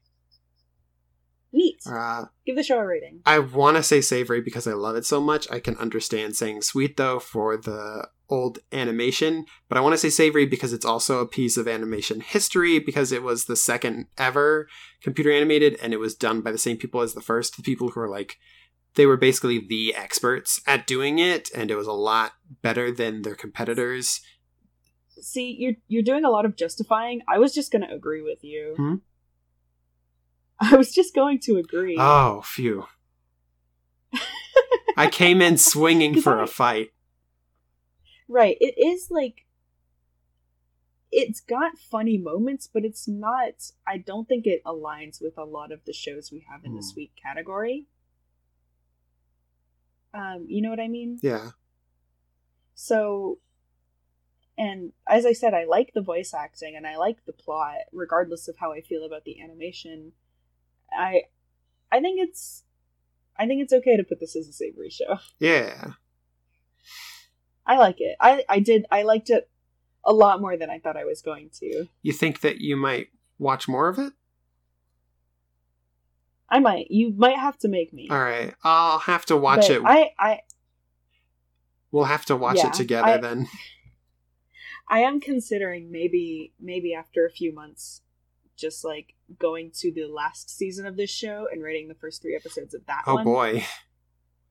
Neat. 1.53 1.77
Uh, 1.85 2.25
Give 2.45 2.55
the 2.55 2.63
show 2.63 2.79
a 2.79 2.85
rating. 2.85 3.21
I 3.25 3.37
want 3.39 3.77
to 3.77 3.83
say 3.83 4.01
savory 4.01 4.41
because 4.41 4.67
I 4.67 4.73
love 4.73 4.95
it 4.95 5.05
so 5.05 5.21
much. 5.21 5.49
I 5.51 5.59
can 5.59 5.77
understand 5.77 6.35
saying 6.35 6.63
sweet 6.63 6.97
though 6.97 7.19
for 7.19 7.55
the 7.55 8.07
old 8.27 8.57
animation, 8.71 9.45
but 9.69 9.77
I 9.77 9.81
want 9.81 9.93
to 9.93 9.99
say 9.99 10.09
savory 10.09 10.47
because 10.47 10.73
it's 10.73 10.85
also 10.85 11.19
a 11.19 11.27
piece 11.27 11.55
of 11.55 11.67
animation 11.67 12.21
history 12.21 12.79
because 12.79 13.11
it 13.11 13.21
was 13.21 13.45
the 13.45 13.55
second 13.55 14.07
ever 14.17 14.67
computer 15.01 15.31
animated 15.31 15.77
and 15.81 15.93
it 15.93 15.99
was 15.99 16.15
done 16.15 16.41
by 16.41 16.51
the 16.51 16.57
same 16.57 16.77
people 16.77 17.01
as 17.01 17.13
the 17.13 17.21
first. 17.21 17.55
The 17.55 17.61
people 17.61 17.89
who 17.89 17.99
are 17.99 18.09
like, 18.09 18.37
they 18.95 19.05
were 19.05 19.17
basically 19.17 19.59
the 19.59 19.93
experts 19.93 20.59
at 20.65 20.87
doing 20.87 21.19
it 21.19 21.51
and 21.53 21.69
it 21.69 21.75
was 21.75 21.87
a 21.87 21.93
lot 21.93 22.31
better 22.63 22.91
than 22.91 23.21
their 23.21 23.35
competitors. 23.35 24.21
See, 25.21 25.55
you're 25.59 25.75
you're 25.87 26.01
doing 26.01 26.25
a 26.25 26.31
lot 26.31 26.45
of 26.45 26.55
justifying. 26.55 27.21
I 27.27 27.37
was 27.37 27.53
just 27.53 27.71
going 27.71 27.83
to 27.87 27.93
agree 27.93 28.23
with 28.23 28.43
you. 28.43 28.73
Hmm? 28.75 28.95
I 30.73 30.75
was 30.75 30.91
just 30.91 31.13
going 31.13 31.39
to 31.41 31.57
agree. 31.57 31.97
Oh, 31.99 32.41
phew. 32.43 32.85
I 34.97 35.07
came 35.07 35.41
in 35.41 35.57
swinging 35.71 36.21
for 36.21 36.41
a 36.41 36.47
fight. 36.47 36.89
Right. 38.27 38.57
It 38.59 38.75
is 38.77 39.07
like 39.11 39.45
it's 41.11 41.41
got 41.41 41.77
funny 41.77 42.17
moments, 42.17 42.67
but 42.71 42.83
it's 42.85 43.07
not 43.07 43.71
I 43.85 43.97
don't 43.97 44.27
think 44.27 44.45
it 44.47 44.63
aligns 44.65 45.21
with 45.21 45.37
a 45.37 45.43
lot 45.43 45.71
of 45.71 45.81
the 45.85 45.93
shows 45.93 46.31
we 46.31 46.45
have 46.49 46.63
in 46.63 46.73
the 46.73 46.81
Hmm. 46.81 46.87
sweet 46.87 47.11
category. 47.21 47.85
Um, 50.13 50.45
you 50.47 50.61
know 50.61 50.69
what 50.69 50.79
I 50.79 50.87
mean? 50.87 51.19
Yeah. 51.21 51.51
So 52.75 53.39
and 54.57 54.91
as 55.07 55.25
I 55.25 55.33
said, 55.33 55.53
I 55.53 55.65
like 55.65 55.93
the 55.93 56.01
voice 56.01 56.33
acting 56.33 56.75
and 56.75 56.85
I 56.85 56.97
like 56.97 57.25
the 57.25 57.33
plot, 57.33 57.77
regardless 57.91 58.47
of 58.47 58.57
how 58.57 58.71
I 58.71 58.81
feel 58.81 59.03
about 59.03 59.23
the 59.25 59.41
animation. 59.41 60.11
I 60.95 61.23
I 61.91 61.99
think 61.99 62.19
it's 62.19 62.63
I 63.37 63.47
think 63.47 63.61
it's 63.63 63.73
okay 63.73 63.97
to 63.97 64.03
put 64.03 64.19
this 64.19 64.35
as 64.35 64.47
a 64.47 64.53
savory 64.53 64.89
show. 64.89 65.17
Yeah. 65.39 65.93
I 67.65 67.77
like 67.77 68.01
it. 68.01 68.17
I 68.19 68.43
I 68.49 68.59
did 68.59 68.85
I 68.91 69.03
liked 69.03 69.29
it 69.29 69.49
a 70.05 70.13
lot 70.13 70.41
more 70.41 70.57
than 70.57 70.69
I 70.69 70.79
thought 70.79 70.97
I 70.97 71.05
was 71.05 71.21
going 71.21 71.49
to. 71.59 71.87
You 72.01 72.11
think 72.11 72.41
that 72.41 72.59
you 72.59 72.75
might 72.75 73.07
watch 73.39 73.67
more 73.69 73.87
of 73.87 73.97
it? 73.97 74.13
I 76.49 76.59
might. 76.59 76.91
You 76.91 77.13
might 77.15 77.37
have 77.37 77.57
to 77.59 77.69
make 77.69 77.93
me. 77.93 78.09
All 78.11 78.19
right. 78.19 78.53
I'll 78.63 78.99
have 78.99 79.25
to 79.27 79.37
watch 79.37 79.69
But 79.69 79.71
it. 79.71 79.81
I 79.83 80.11
I 80.19 80.39
we'll 81.93 82.03
have 82.03 82.25
to 82.25 82.35
watch 82.35 82.57
Yeah, 82.57 82.67
it 82.67 82.73
together 82.73 83.07
I- 83.07 83.17
then. 83.17 83.47
I 84.89 84.99
am 84.99 85.21
considering 85.21 85.89
maybe 85.91 86.51
maybe 86.59 86.93
after 86.93 87.25
a 87.25 87.31
few 87.31 87.53
months 87.53 88.01
just 88.57 88.83
like 88.83 89.13
going 89.39 89.71
to 89.79 89.91
the 89.93 90.05
last 90.07 90.49
season 90.49 90.85
of 90.85 90.97
this 90.97 91.09
show 91.09 91.47
and 91.51 91.63
rating 91.63 91.87
the 91.87 91.95
first 91.95 92.21
3 92.21 92.35
episodes 92.35 92.73
of 92.73 92.85
that 92.87 93.03
Oh 93.07 93.15
one 93.15 93.23
boy. 93.23 93.65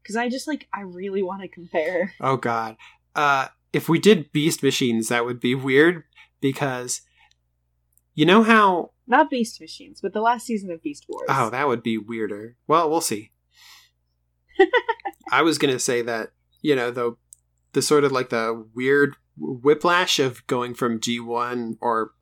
cuz 0.04 0.16
I 0.16 0.28
just 0.30 0.48
like 0.48 0.66
I 0.72 0.80
really 0.80 1.22
want 1.22 1.42
to 1.42 1.48
compare. 1.48 2.14
Oh 2.20 2.38
god. 2.38 2.76
Uh 3.14 3.48
if 3.74 3.88
we 3.90 3.98
did 3.98 4.32
Beast 4.32 4.62
Machines 4.62 5.08
that 5.08 5.24
would 5.26 5.38
be 5.40 5.54
weird 5.54 6.04
because 6.40 7.02
you 8.14 8.24
know 8.24 8.42
how 8.42 8.92
Not 9.06 9.28
Beast 9.30 9.60
Machines, 9.60 10.00
but 10.00 10.12
the 10.14 10.20
last 10.22 10.46
season 10.46 10.70
of 10.70 10.82
Beast 10.82 11.04
Wars. 11.08 11.26
Oh, 11.28 11.50
that 11.50 11.68
would 11.68 11.82
be 11.82 11.98
weirder. 11.98 12.56
Well, 12.66 12.88
we'll 12.90 13.00
see. 13.02 13.32
I 15.30 15.42
was 15.42 15.58
going 15.58 15.72
to 15.72 15.78
say 15.80 16.02
that, 16.02 16.32
you 16.60 16.74
know, 16.76 16.90
the 16.90 17.16
the 17.72 17.82
sort 17.82 18.04
of 18.04 18.12
like 18.12 18.30
the 18.30 18.66
weird 18.74 19.16
whiplash 19.38 20.18
of 20.18 20.46
going 20.46 20.74
from 20.74 21.00
G1 21.00 21.76
or 21.80 22.12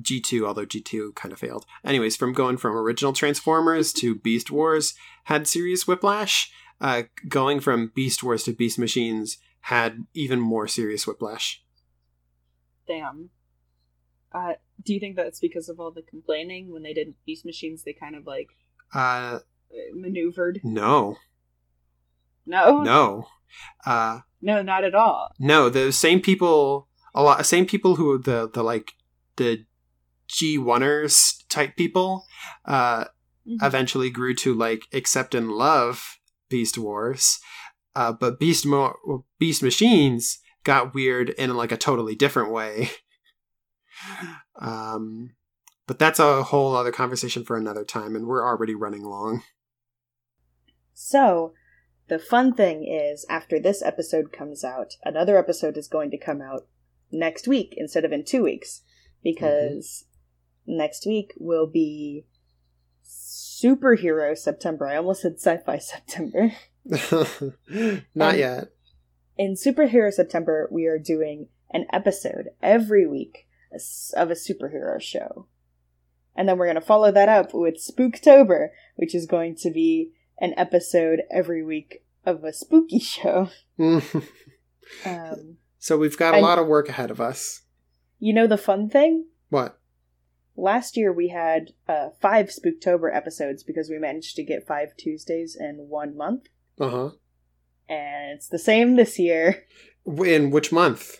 G2, 0.00 0.46
although 0.46 0.66
G2 0.66 1.14
kind 1.14 1.32
of 1.32 1.38
failed. 1.38 1.66
Anyways, 1.84 2.16
from 2.16 2.32
going 2.32 2.56
from 2.56 2.76
original 2.76 3.12
Transformers 3.12 3.92
to 3.94 4.14
Beast 4.14 4.50
Wars 4.50 4.94
had 5.24 5.46
serious 5.46 5.86
whiplash. 5.86 6.50
Uh, 6.80 7.02
going 7.28 7.58
from 7.60 7.90
Beast 7.94 8.22
Wars 8.22 8.44
to 8.44 8.52
Beast 8.52 8.78
Machines 8.78 9.38
had 9.62 10.06
even 10.14 10.40
more 10.40 10.68
serious 10.68 11.06
whiplash. 11.06 11.62
Damn. 12.86 13.30
Uh 14.32 14.54
do 14.84 14.94
you 14.94 15.00
think 15.00 15.16
that's 15.16 15.40
because 15.40 15.68
of 15.68 15.80
all 15.80 15.90
the 15.90 16.02
complaining 16.02 16.70
when 16.72 16.82
they 16.84 16.92
did 16.92 17.14
Beast 17.26 17.44
Machines 17.44 17.82
they 17.82 17.92
kind 17.92 18.14
of 18.14 18.26
like 18.26 18.50
Uh, 18.94 19.40
maneuvered? 19.92 20.60
no, 20.62 21.16
No. 22.46 22.82
no. 22.82 23.28
Uh, 23.84 24.20
No, 24.40 24.62
not 24.62 24.84
at 24.84 24.94
all. 24.94 25.30
No, 25.38 25.68
the 25.68 25.92
same 25.92 26.20
people, 26.20 26.88
a 27.14 27.22
lot, 27.22 27.44
same 27.46 27.66
people 27.66 27.96
who 27.96 28.18
the 28.18 28.48
the 28.52 28.62
like 28.62 28.92
the 29.36 29.64
G 30.28 30.58
oneers 30.58 31.42
type 31.48 31.76
people, 31.76 32.24
uh, 32.64 33.04
Mhm. 33.46 33.62
eventually 33.66 34.10
grew 34.10 34.34
to 34.36 34.52
like 34.54 34.82
accept 34.92 35.34
and 35.34 35.50
love 35.50 36.18
Beast 36.50 36.76
Wars, 36.78 37.38
uh, 37.96 38.12
but 38.12 38.38
Beast 38.38 38.66
Mo- 38.66 39.24
Beast 39.38 39.62
Machines 39.62 40.38
got 40.64 40.92
weird 40.94 41.30
in 41.30 41.56
like 41.56 41.72
a 41.72 41.76
totally 41.78 42.14
different 42.14 42.52
way. 42.52 42.90
um, 44.60 45.30
but 45.86 45.98
that's 45.98 46.18
a 46.18 46.42
whole 46.42 46.76
other 46.76 46.92
conversation 46.92 47.44
for 47.44 47.56
another 47.56 47.84
time, 47.84 48.14
and 48.14 48.26
we're 48.26 48.44
already 48.46 48.74
running 48.74 49.02
long. 49.04 49.42
So, 50.92 51.54
the 52.08 52.18
fun 52.18 52.54
thing 52.54 52.84
is, 52.86 53.24
after 53.28 53.58
this 53.60 53.82
episode 53.82 54.32
comes 54.32 54.64
out, 54.64 54.96
another 55.04 55.36
episode 55.38 55.76
is 55.76 55.88
going 55.88 56.10
to 56.10 56.18
come 56.18 56.40
out 56.40 56.66
next 57.10 57.46
week 57.48 57.74
instead 57.76 58.04
of 58.04 58.12
in 58.12 58.24
two 58.24 58.42
weeks. 58.44 58.82
because 59.22 60.04
next 60.66 61.06
week 61.06 61.32
will 61.38 61.66
be 61.66 62.24
superhero 63.04 64.36
September. 64.36 64.86
I 64.86 64.96
almost 64.96 65.22
said 65.22 65.34
sci 65.38 65.56
fi 65.58 65.78
September. 65.92 66.52
Not 68.14 68.34
Um, 68.34 68.38
yet. 68.38 68.64
In 69.36 69.54
superhero 69.54 70.12
September, 70.12 70.68
we 70.70 70.86
are 70.86 70.98
doing 70.98 71.48
an 71.70 71.86
episode 71.92 72.48
every 72.62 73.06
week 73.06 73.46
of 74.16 74.30
a 74.30 74.34
superhero 74.34 75.00
show. 75.00 75.46
And 76.34 76.48
then 76.48 76.56
we're 76.58 76.66
going 76.66 76.76
to 76.76 76.80
follow 76.80 77.10
that 77.12 77.28
up 77.28 77.52
with 77.52 77.74
Spooktober, 77.76 78.68
which 78.96 79.14
is 79.14 79.26
going 79.26 79.56
to 79.56 79.70
be 79.70 80.12
an 80.40 80.54
episode 80.56 81.22
every 81.30 81.64
week 81.64 82.02
of 82.24 82.44
a 82.44 82.52
spooky 82.52 82.98
show. 83.14 83.48
Um, 85.04 85.56
so 85.78 85.96
we've 85.98 86.16
got 86.18 86.34
a 86.34 86.40
lot 86.40 86.58
of 86.58 86.66
work 86.66 86.88
ahead 86.88 87.10
of 87.10 87.20
us. 87.20 87.62
you 88.18 88.32
know 88.32 88.46
the 88.46 88.56
fun 88.58 88.88
thing? 88.88 89.26
What? 89.50 89.78
Last 90.56 90.96
year 90.96 91.12
we 91.12 91.28
had 91.28 91.70
uh, 91.88 92.08
five 92.20 92.46
Spooktober 92.48 93.14
episodes 93.14 93.62
because 93.62 93.88
we 93.88 93.98
managed 93.98 94.34
to 94.36 94.42
get 94.44 94.66
five 94.66 94.96
Tuesdays 94.96 95.56
in 95.58 95.86
one 95.88 96.16
month. 96.16 96.48
Uh 96.80 96.88
huh. 96.90 97.10
And 97.88 98.32
it's 98.36 98.48
the 98.48 98.58
same 98.58 98.96
this 98.96 99.18
year 99.18 99.64
In 100.06 100.50
which 100.50 100.72
month? 100.72 101.18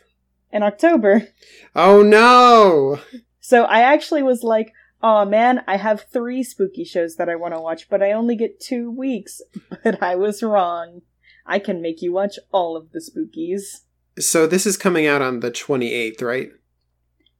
in 0.50 0.62
October. 0.62 1.28
Oh 1.76 2.02
no! 2.02 3.00
So 3.40 3.64
I 3.64 3.80
actually 3.80 4.22
was 4.22 4.42
like, 4.42 4.72
oh 5.02 5.24
man, 5.24 5.62
I 5.66 5.76
have 5.76 6.06
three 6.12 6.42
spooky 6.42 6.84
shows 6.84 7.16
that 7.16 7.28
I 7.28 7.36
want 7.36 7.54
to 7.54 7.60
watch, 7.60 7.88
but 7.88 8.02
I 8.02 8.12
only 8.12 8.36
get 8.36 8.60
two 8.60 8.90
weeks. 8.90 9.40
But 9.84 10.02
I 10.02 10.16
was 10.16 10.42
wrong. 10.42 11.02
I 11.46 11.58
can 11.58 11.80
make 11.80 12.02
you 12.02 12.12
watch 12.12 12.38
all 12.52 12.76
of 12.76 12.92
the 12.92 13.00
spookies. 13.00 13.82
So 14.18 14.46
this 14.46 14.66
is 14.66 14.76
coming 14.76 15.06
out 15.06 15.22
on 15.22 15.40
the 15.40 15.50
28th, 15.50 16.20
right? 16.22 16.50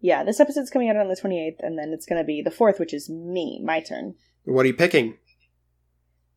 Yeah, 0.00 0.22
this 0.24 0.38
episode's 0.40 0.70
coming 0.70 0.88
out 0.88 0.96
on 0.96 1.08
the 1.08 1.16
28th, 1.16 1.56
and 1.60 1.76
then 1.78 1.90
it's 1.92 2.06
going 2.06 2.20
to 2.20 2.24
be 2.24 2.40
the 2.40 2.50
4th, 2.50 2.78
which 2.78 2.94
is 2.94 3.10
me, 3.10 3.60
my 3.64 3.80
turn. 3.80 4.14
What 4.44 4.62
are 4.64 4.68
you 4.68 4.74
picking? 4.74 5.18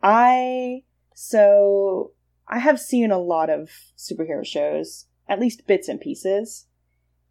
I. 0.01 0.84
So. 1.15 2.13
I 2.47 2.59
have 2.59 2.82
seen 2.82 3.11
a 3.11 3.17
lot 3.17 3.49
of 3.49 3.69
superhero 3.97 4.45
shows, 4.45 5.05
at 5.30 5.39
least 5.39 5.67
bits 5.67 5.88
and 5.88 6.01
pieces. 6.01 6.65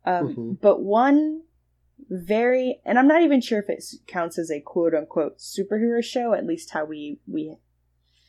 Um, 0.07 0.35
Mhm. 0.35 0.61
But 0.63 0.81
one 0.81 1.43
very. 2.11 2.81
And 2.85 2.99
I'm 2.99 3.09
not 3.09 3.23
even 3.23 3.41
sure 3.41 3.61
if 3.61 3.71
it 3.71 3.85
counts 4.07 4.39
as 4.39 4.51
a 4.51 4.61
quote 4.61 4.95
unquote 4.95 5.39
superhero 5.39 6.03
show, 6.03 6.35
at 6.35 6.47
least 6.47 6.71
how 6.71 6.85
we, 6.85 7.21
we 7.27 7.57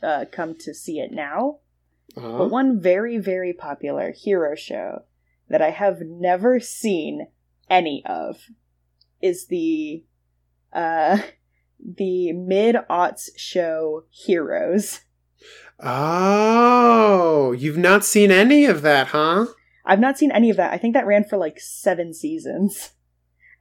uh, 0.02 0.26
come 0.32 0.56
to 0.60 0.74
see 0.74 1.00
it 1.00 1.12
now. 1.12 1.58
Uh-huh. 2.16 2.38
But 2.38 2.52
one 2.52 2.80
very, 2.80 3.18
very 3.18 3.54
popular 3.54 4.12
hero 4.12 4.56
show 4.56 5.04
that 5.50 5.62
I 5.62 5.72
have 5.72 6.02
never 6.02 6.60
seen 6.60 7.28
any 7.70 8.04
of 8.06 8.38
is 9.22 9.48
the 9.48 10.04
uh 10.74 11.20
the 11.98 12.32
mid 12.34 12.76
aughts 12.90 13.30
show 13.36 14.04
Heroes. 14.10 15.02
Oh, 15.80 17.54
you've 17.54 17.78
not 17.78 18.06
seen 18.06 18.30
any 18.30 18.66
of 18.66 18.84
that, 18.84 19.08
huh? 19.08 19.48
I've 19.84 20.00
not 20.00 20.18
seen 20.18 20.32
any 20.32 20.52
of 20.52 20.58
that. 20.58 20.72
I 20.72 20.78
think 20.78 20.94
that 20.94 21.08
ran 21.08 21.24
for 21.24 21.38
like 21.38 21.60
seven 21.60 22.14
seasons. 22.14 22.92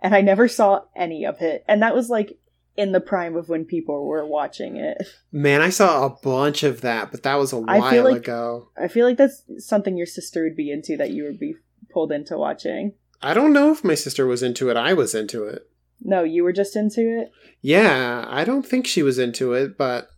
And 0.02 0.14
I 0.14 0.20
never 0.20 0.48
saw 0.48 0.82
any 0.96 1.24
of 1.24 1.40
it. 1.40 1.64
And 1.68 1.82
that 1.82 1.94
was 1.94 2.08
like 2.08 2.38
in 2.76 2.92
the 2.92 3.00
prime 3.00 3.36
of 3.36 3.48
when 3.48 3.64
people 3.64 4.06
were 4.06 4.24
watching 4.26 4.76
it. 4.76 4.96
Man, 5.32 5.60
I 5.60 5.70
saw 5.70 6.06
a 6.06 6.10
bunch 6.22 6.62
of 6.62 6.80
that, 6.80 7.10
but 7.10 7.22
that 7.24 7.34
was 7.34 7.52
a 7.52 7.58
while 7.58 7.90
feel 7.90 8.04
like- 8.04 8.16
ago. 8.16 8.68
I 8.78 8.88
feel 8.88 9.06
like 9.06 9.18
that's 9.18 9.42
something 9.58 9.96
your 9.96 10.06
sister 10.06 10.44
would 10.44 10.56
be 10.56 10.70
into 10.70 10.96
that 10.96 11.10
you 11.10 11.24
would 11.24 11.38
be 11.38 11.56
pulled 11.92 12.12
into 12.12 12.38
watching. 12.38 12.94
I 13.22 13.34
don't 13.34 13.52
know 13.52 13.70
if 13.70 13.84
my 13.84 13.94
sister 13.94 14.26
was 14.26 14.42
into 14.42 14.70
it. 14.70 14.76
I 14.76 14.94
was 14.94 15.14
into 15.14 15.44
it. 15.44 15.68
No, 16.00 16.22
you 16.22 16.42
were 16.42 16.52
just 16.54 16.76
into 16.76 17.02
it? 17.20 17.30
Yeah, 17.60 18.24
I 18.26 18.44
don't 18.44 18.64
think 18.64 18.86
she 18.86 19.02
was 19.02 19.18
into 19.18 19.52
it, 19.52 19.76
but 19.76 20.08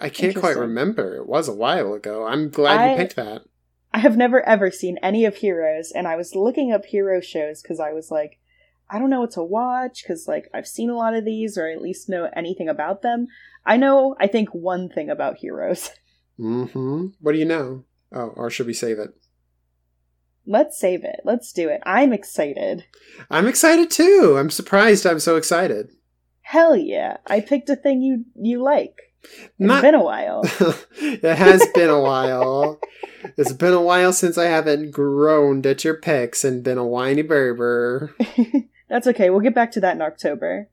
I 0.00 0.08
can't 0.08 0.34
quite 0.34 0.56
remember. 0.56 1.14
It 1.16 1.28
was 1.28 1.46
a 1.46 1.54
while 1.54 1.92
ago. 1.94 2.26
I'm 2.26 2.50
glad 2.50 2.80
I- 2.80 2.90
you 2.92 2.96
picked 2.96 3.14
that. 3.16 3.42
I 3.92 3.98
have 4.00 4.16
never 4.16 4.40
ever 4.48 4.70
seen 4.72 4.98
any 5.02 5.24
of 5.24 5.36
Heroes, 5.36 5.92
and 5.92 6.08
I 6.08 6.16
was 6.16 6.34
looking 6.34 6.72
up 6.72 6.86
hero 6.86 7.20
shows 7.20 7.60
because 7.62 7.78
I 7.78 7.92
was 7.92 8.10
like, 8.10 8.39
I 8.90 8.98
don't 8.98 9.10
know 9.10 9.20
what 9.20 9.30
to 9.32 9.42
watch 9.42 10.02
because 10.02 10.26
like 10.26 10.50
I've 10.52 10.66
seen 10.66 10.90
a 10.90 10.96
lot 10.96 11.14
of 11.14 11.24
these 11.24 11.56
or 11.56 11.68
at 11.68 11.80
least 11.80 12.08
know 12.08 12.28
anything 12.34 12.68
about 12.68 13.02
them. 13.02 13.28
I 13.64 13.76
know, 13.76 14.16
I 14.18 14.26
think 14.26 14.50
one 14.50 14.88
thing 14.88 15.10
about 15.10 15.38
Heroes. 15.38 15.90
Mm-hmm. 16.40 17.08
What 17.20 17.32
do 17.32 17.38
you 17.38 17.44
know? 17.44 17.84
Oh, 18.14 18.28
or 18.28 18.48
should 18.48 18.66
we 18.66 18.72
save 18.72 18.98
it? 18.98 19.10
Let's 20.46 20.80
save 20.80 21.04
it. 21.04 21.20
Let's 21.22 21.52
do 21.52 21.68
it. 21.68 21.82
I'm 21.84 22.14
excited. 22.14 22.86
I'm 23.30 23.46
excited 23.46 23.90
too. 23.90 24.36
I'm 24.38 24.48
surprised 24.48 25.06
I'm 25.06 25.20
so 25.20 25.36
excited. 25.36 25.90
Hell 26.40 26.74
yeah! 26.74 27.18
I 27.26 27.40
picked 27.40 27.68
a 27.68 27.76
thing 27.76 28.00
you 28.00 28.24
you 28.34 28.62
like. 28.62 28.96
It's 29.22 29.50
Not 29.58 29.82
been 29.82 29.94
a 29.94 30.02
while. 30.02 30.40
it 30.96 31.36
has 31.36 31.66
been 31.74 31.90
a 31.90 32.00
while. 32.00 32.80
It's 33.36 33.52
been 33.52 33.74
a 33.74 33.82
while 33.82 34.12
since 34.14 34.38
I 34.38 34.46
haven't 34.46 34.92
groaned 34.92 35.66
at 35.66 35.84
your 35.84 35.94
picks 35.94 36.42
and 36.42 36.64
been 36.64 36.78
a 36.78 36.86
whiny 36.86 37.22
berber. 37.22 38.14
That's 38.90 39.06
okay. 39.06 39.30
We'll 39.30 39.40
get 39.40 39.54
back 39.54 39.70
to 39.72 39.80
that 39.80 39.94
in 39.94 40.02
October. 40.02 40.68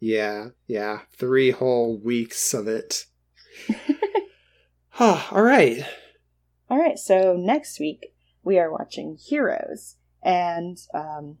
Yeah, 0.00 0.48
yeah. 0.66 1.02
Three 1.16 1.52
whole 1.52 1.98
weeks 1.98 2.52
of 2.52 2.66
it. 2.68 3.06
huh, 4.90 5.22
All 5.30 5.42
right. 5.42 5.84
All 6.68 6.78
right, 6.78 6.98
so 6.98 7.34
next 7.36 7.80
week 7.80 8.12
we 8.42 8.58
are 8.58 8.70
watching 8.70 9.16
Heroes, 9.16 9.96
and 10.22 10.78
um, 10.94 11.38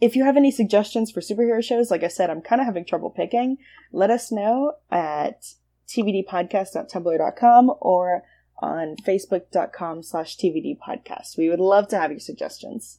if 0.00 0.16
you 0.16 0.24
have 0.24 0.36
any 0.36 0.50
suggestions 0.50 1.10
for 1.10 1.20
superhero 1.20 1.62
shows, 1.62 1.90
like 1.90 2.02
I 2.02 2.08
said, 2.08 2.28
I'm 2.30 2.42
kind 2.42 2.60
of 2.60 2.66
having 2.66 2.84
trouble 2.84 3.10
picking. 3.10 3.58
Let 3.92 4.10
us 4.10 4.30
know 4.30 4.74
at 4.90 5.54
tvdpodcast.tumblr.com 5.88 7.72
or 7.80 8.22
on 8.58 8.96
facebook.com 8.96 10.02
slash 10.02 10.36
tvdpodcast. 10.36 11.38
We 11.38 11.48
would 11.48 11.60
love 11.60 11.88
to 11.88 11.98
have 11.98 12.10
your 12.10 12.20
suggestions. 12.20 12.98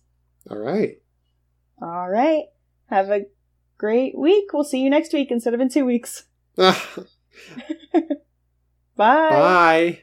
All 0.49 0.57
right. 0.57 0.97
All 1.81 2.09
right, 2.09 2.45
have 2.89 3.09
a 3.09 3.25
great 3.77 4.17
week. 4.17 4.53
We'll 4.53 4.63
see 4.63 4.81
you 4.81 4.89
next 4.89 5.13
week 5.13 5.31
instead 5.31 5.53
of 5.53 5.59
in 5.59 5.69
two 5.69 5.85
weeks. 5.85 6.25
Ah. 6.57 6.87
Bye. 7.93 7.99
Bye. 8.95 9.29
Bye. 9.29 9.99